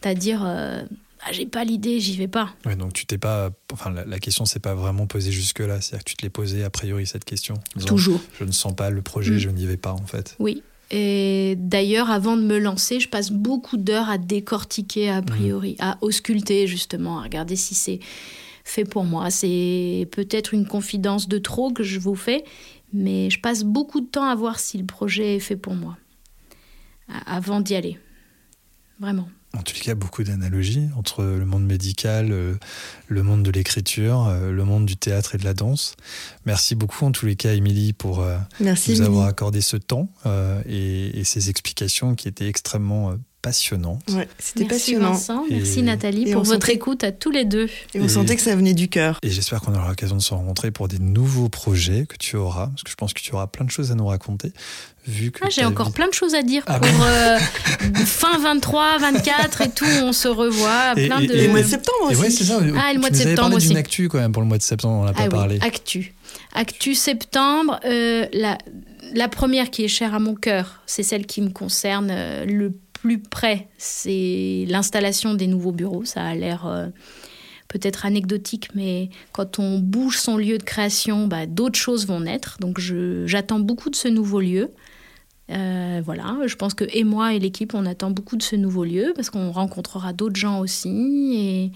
C'est-à-dire, 0.00 0.42
euh, 0.44 0.82
ah, 1.26 1.32
j'ai 1.32 1.46
pas 1.46 1.64
l'idée, 1.64 2.00
j'y 2.00 2.16
vais 2.16 2.28
pas. 2.28 2.54
Ouais, 2.66 2.76
donc 2.76 2.92
tu 2.92 3.06
t'es 3.06 3.16
pas. 3.16 3.50
Enfin, 3.72 3.90
la, 3.90 4.18
question 4.18 4.44
s'est 4.44 4.60
pas 4.60 4.74
vraiment 4.74 5.06
posée 5.06 5.32
jusque-là. 5.32 5.80
C'est-à-dire 5.80 6.04
que 6.04 6.10
tu 6.10 6.16
te 6.16 6.22
l'es 6.22 6.30
posée 6.30 6.64
a 6.64 6.70
priori 6.70 7.06
cette 7.06 7.24
question. 7.24 7.54
Toujours. 7.86 8.20
Je 8.38 8.44
ne 8.44 8.52
sens 8.52 8.74
pas 8.74 8.90
le 8.90 9.00
projet, 9.00 9.32
mm. 9.32 9.38
je 9.38 9.48
n'y 9.48 9.64
vais 9.64 9.78
pas 9.78 9.92
en 9.92 10.04
fait. 10.04 10.36
Oui. 10.38 10.62
Et 10.90 11.56
d'ailleurs, 11.58 12.10
avant 12.10 12.36
de 12.36 12.42
me 12.42 12.58
lancer, 12.58 13.00
je 13.00 13.08
passe 13.08 13.32
beaucoup 13.32 13.78
d'heures 13.78 14.10
à 14.10 14.18
décortiquer 14.18 15.08
a 15.08 15.22
priori, 15.22 15.76
mm. 15.78 15.82
à 15.82 15.98
ausculter 16.02 16.66
justement, 16.66 17.18
à 17.20 17.22
regarder 17.22 17.56
si 17.56 17.74
c'est 17.74 18.00
fait 18.64 18.84
pour 18.84 19.04
moi. 19.04 19.30
C'est 19.30 20.06
peut-être 20.12 20.52
une 20.52 20.66
confidence 20.66 21.26
de 21.26 21.38
trop 21.38 21.72
que 21.72 21.82
je 21.82 21.98
vous 21.98 22.14
fais, 22.14 22.44
mais 22.92 23.30
je 23.30 23.40
passe 23.40 23.64
beaucoup 23.64 24.02
de 24.02 24.06
temps 24.06 24.28
à 24.28 24.34
voir 24.34 24.58
si 24.58 24.76
le 24.76 24.84
projet 24.84 25.36
est 25.36 25.40
fait 25.40 25.56
pour 25.56 25.74
moi, 25.74 25.96
avant 27.24 27.62
d'y 27.62 27.74
aller. 27.74 27.98
Vraiment. 29.00 29.28
En 29.56 29.62
tout 29.62 29.74
cas, 29.80 29.94
beaucoup 29.94 30.24
d'analogies 30.24 30.88
entre 30.96 31.22
le 31.22 31.44
monde 31.44 31.64
médical, 31.64 32.32
euh, 32.32 32.54
le 33.06 33.22
monde 33.22 33.42
de 33.42 33.50
l'écriture, 33.50 34.26
euh, 34.26 34.50
le 34.50 34.64
monde 34.64 34.84
du 34.84 34.96
théâtre 34.96 35.34
et 35.34 35.38
de 35.38 35.44
la 35.44 35.54
danse. 35.54 35.96
Merci 36.44 36.74
beaucoup, 36.74 37.04
en 37.04 37.12
tous 37.12 37.26
les 37.26 37.36
cas, 37.36 37.54
Émilie, 37.54 37.92
pour 37.92 38.20
euh, 38.20 38.36
nous 38.60 39.02
avoir 39.02 39.26
accordé 39.26 39.60
ce 39.60 39.76
temps 39.76 40.08
et, 40.66 41.20
et, 41.20 41.24
ces 41.24 41.50
explications 41.50 42.14
qui 42.14 42.28
étaient 42.28 42.48
extrêmement 42.48 43.14
passionnant. 43.44 43.98
Ouais, 44.08 44.26
c'était 44.38 44.64
passionnant. 44.64 45.12
Vincent, 45.12 45.44
merci 45.50 45.82
Nathalie 45.82 46.32
pour 46.32 46.44
votre 46.44 46.70
écoute 46.70 47.04
à 47.04 47.12
tous 47.12 47.30
les 47.30 47.44
deux. 47.44 47.68
Et 47.92 48.00
on 48.00 48.08
sentait 48.08 48.36
que 48.36 48.42
ça 48.42 48.56
venait 48.56 48.72
du 48.72 48.88
cœur. 48.88 49.18
Et 49.22 49.28
j'espère 49.28 49.60
qu'on 49.60 49.74
aura 49.74 49.88
l'occasion 49.88 50.16
de 50.16 50.22
se 50.22 50.32
rencontrer 50.32 50.70
pour 50.70 50.88
des 50.88 50.98
nouveaux 50.98 51.50
projets 51.50 52.06
que 52.06 52.16
tu 52.16 52.36
auras, 52.36 52.68
parce 52.68 52.82
que 52.82 52.90
je 52.90 52.94
pense 52.94 53.12
que 53.12 53.20
tu 53.20 53.34
auras 53.34 53.46
plein 53.46 53.66
de 53.66 53.70
choses 53.70 53.92
à 53.92 53.96
nous 53.96 54.06
raconter. 54.06 54.52
Vu 55.06 55.30
que 55.30 55.40
ah, 55.42 55.48
j'ai 55.50 55.66
encore 55.66 55.92
plein 55.92 56.08
de 56.08 56.14
choses 56.14 56.34
à 56.34 56.40
dire 56.40 56.62
ah 56.66 56.80
pour 56.80 57.04
euh, 57.04 57.38
fin 58.06 58.38
23, 58.38 58.96
24 59.00 59.60
et 59.60 59.70
tout, 59.70 59.84
on 60.02 60.14
se 60.14 60.28
revoit. 60.28 60.94
Et, 60.96 61.08
plein 61.08 61.20
de... 61.20 61.30
et, 61.30 61.46
le 61.46 61.52
mois 61.52 61.60
de 61.60 61.66
septembre 61.66 62.10
aussi. 62.10 62.20
Ouais, 62.22 62.30
c'est 62.30 62.44
ça. 62.44 62.58
Ah, 62.78 62.94
le 62.94 63.00
mois 63.00 63.10
de 63.10 63.16
septembre 63.16 63.56
aussi. 63.56 63.68
d'une 63.68 63.76
actu 63.76 64.08
quand 64.08 64.20
même 64.20 64.32
pour 64.32 64.40
le 64.40 64.48
mois 64.48 64.56
de 64.56 64.62
septembre, 64.62 65.02
on 65.02 65.04
n'a 65.04 65.12
pas 65.12 65.24
ah 65.24 65.28
parlé. 65.28 65.58
actu. 65.60 66.14
Actu 66.54 66.94
septembre, 66.94 67.78
euh, 67.84 68.26
la, 68.32 68.56
la 69.12 69.28
première 69.28 69.70
qui 69.70 69.84
est 69.84 69.88
chère 69.88 70.14
à 70.14 70.18
mon 70.18 70.34
cœur, 70.34 70.80
c'est 70.86 71.02
celle 71.02 71.26
qui 71.26 71.42
me 71.42 71.50
concerne 71.50 72.08
euh, 72.10 72.46
le 72.46 72.70
plus 72.70 72.83
près, 73.18 73.68
c'est 73.78 74.66
l'installation 74.68 75.34
des 75.34 75.46
nouveaux 75.46 75.72
bureaux. 75.72 76.04
Ça 76.04 76.24
a 76.24 76.34
l'air 76.34 76.66
euh, 76.66 76.88
peut-être 77.68 78.06
anecdotique, 78.06 78.68
mais 78.74 79.10
quand 79.32 79.58
on 79.58 79.78
bouge 79.78 80.18
son 80.18 80.36
lieu 80.36 80.58
de 80.58 80.62
création, 80.62 81.26
bah, 81.26 81.46
d'autres 81.46 81.78
choses 81.78 82.06
vont 82.06 82.20
naître. 82.20 82.58
Donc 82.60 82.78
j'attends 82.78 83.60
beaucoup 83.60 83.90
de 83.90 83.96
ce 83.96 84.08
nouveau 84.08 84.40
lieu. 84.40 84.70
Euh, 85.50 86.00
voilà, 86.04 86.38
je 86.46 86.54
pense 86.56 86.72
que 86.72 86.84
et 86.92 87.04
moi 87.04 87.34
et 87.34 87.38
l'équipe, 87.38 87.74
on 87.74 87.84
attend 87.84 88.10
beaucoup 88.10 88.36
de 88.36 88.42
ce 88.42 88.56
nouveau 88.56 88.84
lieu 88.84 89.12
parce 89.14 89.28
qu'on 89.28 89.50
rencontrera 89.50 90.12
d'autres 90.12 90.36
gens 90.36 90.60
aussi. 90.60 91.34
Et 91.36 91.72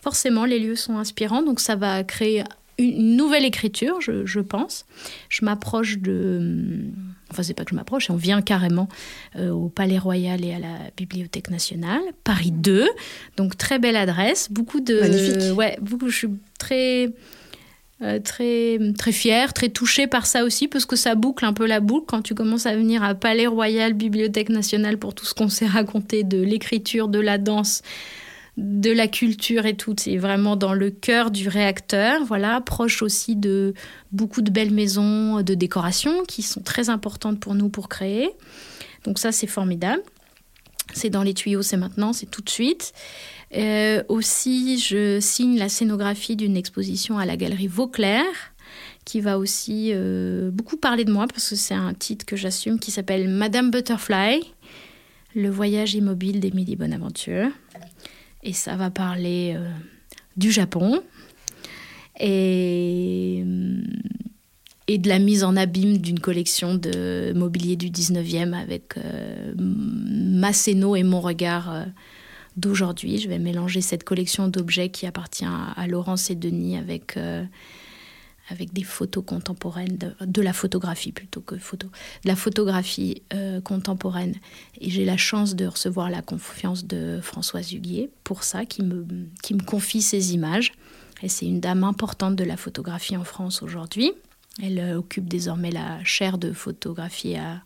forcément, 0.00 0.44
les 0.44 0.58
lieux 0.58 0.76
sont 0.76 0.98
inspirants, 0.98 1.42
donc 1.42 1.60
ça 1.60 1.76
va 1.76 2.02
créer 2.02 2.42
une 2.78 3.16
nouvelle 3.16 3.44
écriture, 3.44 4.00
je, 4.00 4.40
pense. 4.40 4.84
Je 5.28 5.44
m'approche 5.44 5.98
de... 5.98 6.90
Enfin, 7.30 7.42
c'est 7.42 7.54
pas 7.54 7.64
que 7.64 7.70
je 7.70 7.74
m'approche, 7.74 8.10
on 8.10 8.16
vient 8.16 8.42
carrément 8.42 8.88
euh, 9.36 9.50
au 9.50 9.68
Palais 9.68 9.98
Royal 9.98 10.44
et 10.44 10.54
à 10.54 10.58
la 10.58 10.78
Bibliothèque 10.96 11.50
nationale, 11.50 12.02
Paris 12.22 12.52
2. 12.52 12.88
Donc, 13.36 13.56
très 13.56 13.78
belle 13.78 13.96
adresse. 13.96 14.48
Beaucoup 14.50 14.80
de... 14.80 15.00
Magnifique. 15.00 15.56
ouais, 15.56 15.78
beaucoup, 15.80 16.08
je 16.08 16.16
suis 16.16 16.28
très... 16.58 17.10
Euh, 18.02 18.18
très, 18.18 18.78
très 18.98 19.12
fière, 19.12 19.52
très 19.52 19.68
touchée 19.68 20.08
par 20.08 20.26
ça 20.26 20.44
aussi, 20.44 20.66
parce 20.66 20.84
que 20.84 20.96
ça 20.96 21.14
boucle 21.14 21.44
un 21.44 21.52
peu 21.52 21.64
la 21.64 21.78
boucle 21.78 22.06
quand 22.08 22.22
tu 22.22 22.34
commences 22.34 22.66
à 22.66 22.74
venir 22.74 23.04
à 23.04 23.14
Palais 23.14 23.46
Royal, 23.46 23.94
Bibliothèque 23.94 24.48
nationale, 24.48 24.98
pour 24.98 25.14
tout 25.14 25.24
ce 25.24 25.32
qu'on 25.32 25.48
s'est 25.48 25.66
raconté 25.66 26.24
de 26.24 26.42
l'écriture, 26.42 27.06
de 27.06 27.20
la 27.20 27.38
danse, 27.38 27.82
de 28.56 28.92
la 28.92 29.08
culture 29.08 29.66
et 29.66 29.76
tout. 29.76 29.94
C'est 29.98 30.16
vraiment 30.16 30.56
dans 30.56 30.74
le 30.74 30.90
cœur 30.90 31.30
du 31.30 31.48
réacteur. 31.48 32.24
Voilà, 32.24 32.60
proche 32.60 33.02
aussi 33.02 33.36
de 33.36 33.74
beaucoup 34.12 34.42
de 34.42 34.50
belles 34.50 34.72
maisons 34.72 35.42
de 35.42 35.54
décoration 35.54 36.22
qui 36.24 36.42
sont 36.42 36.62
très 36.62 36.88
importantes 36.88 37.40
pour 37.40 37.54
nous 37.54 37.68
pour 37.68 37.88
créer. 37.88 38.30
Donc 39.04 39.18
ça, 39.18 39.32
c'est 39.32 39.46
formidable. 39.46 40.02
C'est 40.92 41.10
dans 41.10 41.22
les 41.22 41.34
tuyaux, 41.34 41.62
c'est 41.62 41.76
maintenant, 41.76 42.12
c'est 42.12 42.30
tout 42.30 42.42
de 42.42 42.50
suite. 42.50 42.92
Euh, 43.56 44.02
aussi, 44.08 44.78
je 44.78 45.18
signe 45.20 45.58
la 45.58 45.68
scénographie 45.68 46.36
d'une 46.36 46.56
exposition 46.56 47.18
à 47.18 47.26
la 47.26 47.36
galerie 47.36 47.68
Vauclair 47.68 48.24
qui 49.04 49.20
va 49.20 49.38
aussi 49.38 49.90
euh, 49.92 50.50
beaucoup 50.50 50.76
parler 50.76 51.04
de 51.04 51.12
moi 51.12 51.26
parce 51.26 51.50
que 51.50 51.56
c'est 51.56 51.74
un 51.74 51.92
titre 51.94 52.24
que 52.24 52.36
j'assume 52.36 52.78
qui 52.78 52.90
s'appelle 52.90 53.28
Madame 53.28 53.70
Butterfly, 53.70 54.40
le 55.34 55.50
voyage 55.50 55.94
immobile 55.94 56.40
d'Émilie 56.40 56.76
Bonaventure 56.76 57.48
et 58.44 58.52
ça 58.52 58.76
va 58.76 58.90
parler 58.90 59.54
euh, 59.56 59.70
du 60.36 60.52
Japon 60.52 61.02
et, 62.20 63.42
euh, 63.44 63.82
et 64.86 64.98
de 64.98 65.08
la 65.08 65.18
mise 65.18 65.42
en 65.42 65.56
abîme 65.56 65.98
d'une 65.98 66.20
collection 66.20 66.74
de 66.74 67.32
mobilier 67.34 67.76
du 67.76 67.90
19e 67.90 68.52
avec 68.52 68.96
euh, 68.98 69.54
Masséno 69.56 70.94
et 70.94 71.02
mon 71.02 71.20
regard 71.20 71.86
d'aujourd'hui. 72.56 73.18
Je 73.18 73.28
vais 73.28 73.38
mélanger 73.38 73.80
cette 73.80 74.04
collection 74.04 74.46
d'objets 74.48 74.90
qui 74.90 75.06
appartient 75.06 75.46
à, 75.46 75.86
Laurence 75.86 76.30
et 76.30 76.34
Denis 76.34 76.76
avec 76.76 77.18
avec 78.48 78.72
des 78.72 78.82
photos 78.82 79.24
contemporaines, 79.24 79.98
de, 80.20 80.42
la 80.42 80.52
photographie 80.52 81.12
plutôt 81.12 81.40
que 81.40 81.56
photo, 81.56 81.88
de 82.24 82.28
la 82.28 82.36
photographie 82.36 83.22
euh, 83.32 83.60
contemporaine. 83.60 84.34
Et 84.80 84.90
j'ai 84.90 85.04
la 85.04 85.16
chance 85.16 85.54
de 85.54 85.66
recevoir 85.66 86.10
la 86.10 86.22
confiance 86.22 86.84
de 86.84 87.20
Françoise 87.22 87.72
Huguier 87.72 88.10
pour 88.22 88.44
ça, 88.44 88.66
qui 88.66 88.82
me, 88.82 89.06
qui 89.42 89.54
me 89.54 89.62
confie 89.62 90.02
ces 90.02 90.34
images. 90.34 90.72
Et 91.22 91.28
c'est 91.28 91.46
une 91.46 91.60
dame 91.60 91.84
importante 91.84 92.36
de 92.36 92.44
la 92.44 92.56
photographie 92.56 93.16
en 93.16 93.24
France 93.24 93.62
aujourd'hui. 93.62 94.12
Elle 94.62 94.78
euh, 94.78 94.98
occupe 94.98 95.28
désormais 95.28 95.70
la 95.70 96.02
chaire 96.04 96.38
de 96.38 96.52
photographie 96.52 97.36
à, 97.36 97.62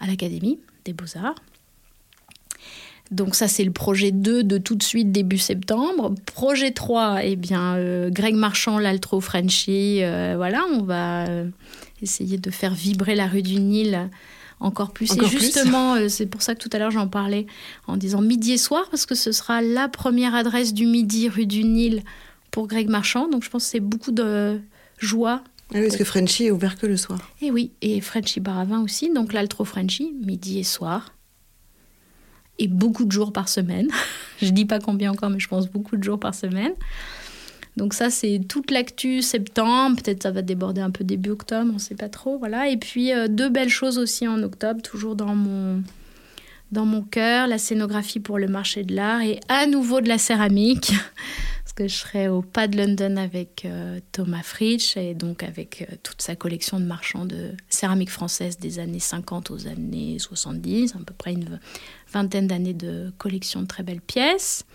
à 0.00 0.06
l'Académie 0.06 0.58
des 0.84 0.92
beaux-arts. 0.92 1.34
Donc 3.10 3.34
ça, 3.34 3.48
c'est 3.48 3.64
le 3.64 3.72
projet 3.72 4.12
2 4.12 4.44
de 4.44 4.58
tout 4.58 4.76
de 4.76 4.82
suite 4.82 5.10
début 5.10 5.38
septembre. 5.38 6.14
Projet 6.26 6.70
3, 6.70 7.24
eh 7.24 7.36
bien, 7.36 7.74
euh, 7.74 8.08
Greg 8.08 8.36
Marchand, 8.36 8.78
l'Altro 8.78 9.20
Frenchy. 9.20 10.02
Euh, 10.02 10.34
voilà, 10.36 10.64
on 10.72 10.82
va 10.82 11.26
euh, 11.26 11.48
essayer 12.02 12.38
de 12.38 12.50
faire 12.50 12.72
vibrer 12.72 13.16
la 13.16 13.26
rue 13.26 13.42
du 13.42 13.58
Nil 13.58 14.08
encore 14.60 14.92
plus. 14.92 15.10
et 15.16 15.26
justement, 15.26 15.96
c'est 16.08 16.26
pour 16.26 16.42
ça 16.42 16.54
que 16.54 16.60
tout 16.60 16.68
à 16.72 16.78
l'heure 16.78 16.90
j'en 16.90 17.08
parlais 17.08 17.46
en 17.86 17.96
disant 17.96 18.20
midi 18.20 18.52
et 18.52 18.58
soir, 18.58 18.86
parce 18.90 19.06
que 19.06 19.14
ce 19.14 19.32
sera 19.32 19.62
la 19.62 19.88
première 19.88 20.34
adresse 20.34 20.74
du 20.74 20.86
midi 20.86 21.28
rue 21.28 21.46
du 21.46 21.64
Nil 21.64 22.02
pour 22.50 22.68
Greg 22.68 22.88
Marchand. 22.88 23.26
Donc 23.26 23.42
je 23.42 23.50
pense 23.50 23.64
que 23.64 23.70
c'est 23.70 23.80
beaucoup 23.80 24.12
de 24.12 24.60
joie. 24.98 25.42
Ah 25.72 25.78
oui, 25.78 25.82
parce 25.82 25.96
que 25.96 26.04
Frenchy 26.04 26.46
est 26.46 26.50
ouvert 26.50 26.76
que 26.76 26.86
le 26.86 26.96
soir. 26.96 27.18
Et 27.40 27.50
oui, 27.50 27.72
et 27.80 28.00
Frenchy 28.00 28.38
Baravin 28.38 28.82
aussi. 28.82 29.10
Donc 29.12 29.32
l'Altro 29.32 29.64
Frenchy, 29.64 30.12
midi 30.20 30.58
et 30.58 30.64
soir 30.64 31.14
beaucoup 32.68 33.04
de 33.04 33.12
jours 33.12 33.32
par 33.32 33.48
semaine. 33.48 33.88
je 34.42 34.50
dis 34.50 34.64
pas 34.64 34.78
combien 34.78 35.12
encore, 35.12 35.30
mais 35.30 35.40
je 35.40 35.48
pense 35.48 35.68
beaucoup 35.68 35.96
de 35.96 36.02
jours 36.02 36.20
par 36.20 36.34
semaine. 36.34 36.72
Donc 37.76 37.94
ça, 37.94 38.10
c'est 38.10 38.40
toute 38.48 38.70
l'actu 38.70 39.22
septembre. 39.22 39.96
Peut-être 40.02 40.22
ça 40.22 40.30
va 40.30 40.42
déborder 40.42 40.80
un 40.80 40.90
peu 40.90 41.04
début 41.04 41.30
octobre, 41.30 41.70
on 41.74 41.78
sait 41.78 41.94
pas 41.94 42.08
trop. 42.08 42.38
Voilà. 42.38 42.68
Et 42.68 42.76
puis 42.76 43.12
euh, 43.12 43.28
deux 43.28 43.48
belles 43.48 43.68
choses 43.68 43.98
aussi 43.98 44.26
en 44.26 44.42
octobre, 44.42 44.82
toujours 44.82 45.16
dans 45.16 45.34
mon 45.34 45.82
dans 46.72 46.86
mon 46.86 47.02
cœur, 47.02 47.48
la 47.48 47.58
scénographie 47.58 48.20
pour 48.20 48.38
le 48.38 48.46
marché 48.46 48.84
de 48.84 48.94
l'art 48.94 49.22
et 49.22 49.40
à 49.48 49.66
nouveau 49.66 50.00
de 50.00 50.08
la 50.08 50.18
céramique. 50.18 50.92
Je 51.88 51.94
serai 51.94 52.28
au 52.28 52.42
Pas 52.42 52.68
de 52.68 52.76
London 52.76 53.16
avec 53.16 53.64
euh, 53.64 54.00
Thomas 54.12 54.42
Fritsch 54.42 54.98
et 54.98 55.14
donc 55.14 55.42
avec 55.42 55.86
euh, 55.88 55.94
toute 56.02 56.20
sa 56.20 56.36
collection 56.36 56.78
de 56.78 56.84
marchands 56.84 57.24
de 57.24 57.52
céramique 57.70 58.10
française 58.10 58.58
des 58.58 58.78
années 58.78 58.98
50 58.98 59.50
aux 59.50 59.66
années 59.66 60.18
70, 60.18 60.94
à 60.94 60.98
peu 60.98 61.14
près 61.14 61.32
une 61.32 61.58
vingtaine 62.12 62.46
d'années 62.46 62.74
de 62.74 63.10
collection 63.16 63.62
de 63.62 63.66
très 63.66 63.82
belles 63.82 64.02
pièces. 64.02 64.66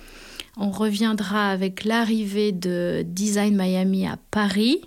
On 0.57 0.71
reviendra 0.71 1.51
avec 1.51 1.83
l'arrivée 1.83 2.51
de 2.51 3.03
Design 3.05 3.55
Miami 3.55 4.07
à 4.07 4.17
Paris. 4.31 4.81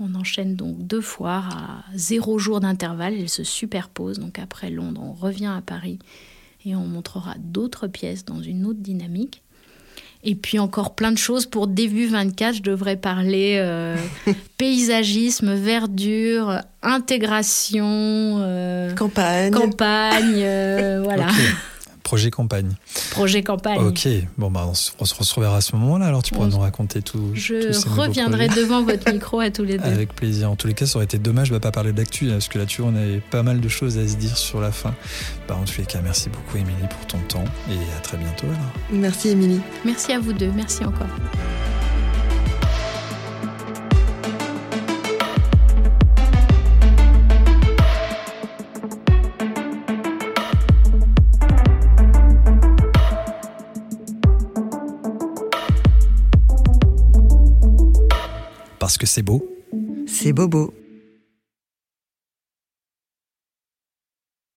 On 0.00 0.14
enchaîne 0.16 0.56
donc 0.56 0.86
deux 0.86 1.00
foires 1.00 1.56
à 1.56 1.84
zéro 1.94 2.38
jour 2.38 2.60
d'intervalle. 2.60 3.14
Elles 3.14 3.30
se 3.30 3.44
superposent. 3.44 4.18
Donc 4.18 4.38
après 4.38 4.68
Londres, 4.68 5.00
on 5.02 5.12
revient 5.14 5.54
à 5.56 5.62
Paris 5.62 5.98
et 6.66 6.76
on 6.76 6.86
montrera 6.86 7.36
d'autres 7.38 7.86
pièces 7.86 8.26
dans 8.26 8.42
une 8.42 8.66
autre 8.66 8.80
dynamique. 8.80 9.43
Et 10.26 10.34
puis 10.34 10.58
encore 10.58 10.94
plein 10.94 11.12
de 11.12 11.18
choses 11.18 11.44
pour 11.44 11.66
début 11.66 12.06
24. 12.06 12.56
Je 12.56 12.62
devrais 12.62 12.96
parler 12.96 13.56
euh, 13.58 13.94
paysagisme, 14.58 15.54
verdure, 15.54 16.60
intégration, 16.82 17.84
euh, 17.84 18.94
campagne, 18.94 19.52
campagne, 19.52 20.36
euh, 20.38 21.00
voilà. 21.04 21.26
Projet 22.04 22.30
campagne. 22.30 22.70
Projet 23.10 23.42
campagne. 23.42 23.80
Ok, 23.80 24.06
bon, 24.36 24.50
bah, 24.50 24.68
on, 24.68 24.74
se, 24.74 24.92
retrouvera 25.14 25.56
à 25.56 25.60
ce 25.62 25.74
moment-là, 25.74 26.06
alors 26.06 26.22
tu 26.22 26.34
pourras 26.34 26.48
nous 26.48 26.58
raconter 26.58 27.00
tout. 27.00 27.30
Je 27.32 27.72
reviendrai 27.88 28.48
devant 28.48 28.84
votre 28.84 29.10
micro 29.10 29.40
à 29.40 29.50
tous 29.50 29.64
les 29.64 29.78
deux. 29.78 29.84
Avec 29.84 30.14
plaisir. 30.14 30.50
En 30.50 30.56
tous 30.56 30.66
les 30.66 30.74
cas, 30.74 30.84
ça 30.84 30.96
aurait 30.96 31.06
été 31.06 31.18
dommage 31.18 31.48
de 31.48 31.54
ne 31.54 31.58
pas 31.58 31.72
parler 31.72 31.92
d'actu, 31.92 32.28
parce 32.28 32.48
que 32.48 32.58
là-dessus, 32.58 32.82
on 32.82 32.94
avait 32.94 33.22
pas 33.30 33.42
mal 33.42 33.60
de 33.60 33.68
choses 33.68 33.96
à 33.96 34.06
se 34.06 34.16
dire 34.16 34.36
sur 34.36 34.60
la 34.60 34.70
fin. 34.70 34.94
Bah, 35.48 35.56
en 35.60 35.64
tous 35.64 35.78
les 35.78 35.86
cas, 35.86 36.00
merci 36.04 36.28
beaucoup, 36.28 36.58
Émilie, 36.58 36.88
pour 36.90 37.06
ton 37.06 37.18
temps, 37.26 37.44
et 37.70 37.96
à 37.96 38.00
très 38.00 38.18
bientôt. 38.18 38.46
Alors. 38.46 38.72
Merci, 38.92 39.30
Émilie. 39.30 39.60
Merci 39.84 40.12
à 40.12 40.20
vous 40.20 40.34
deux, 40.34 40.52
merci 40.54 40.84
encore. 40.84 41.08
Parce 58.84 58.98
que 58.98 59.06
c'est 59.06 59.22
beau. 59.22 59.42
C'est 60.06 60.34
bobo. 60.34 60.74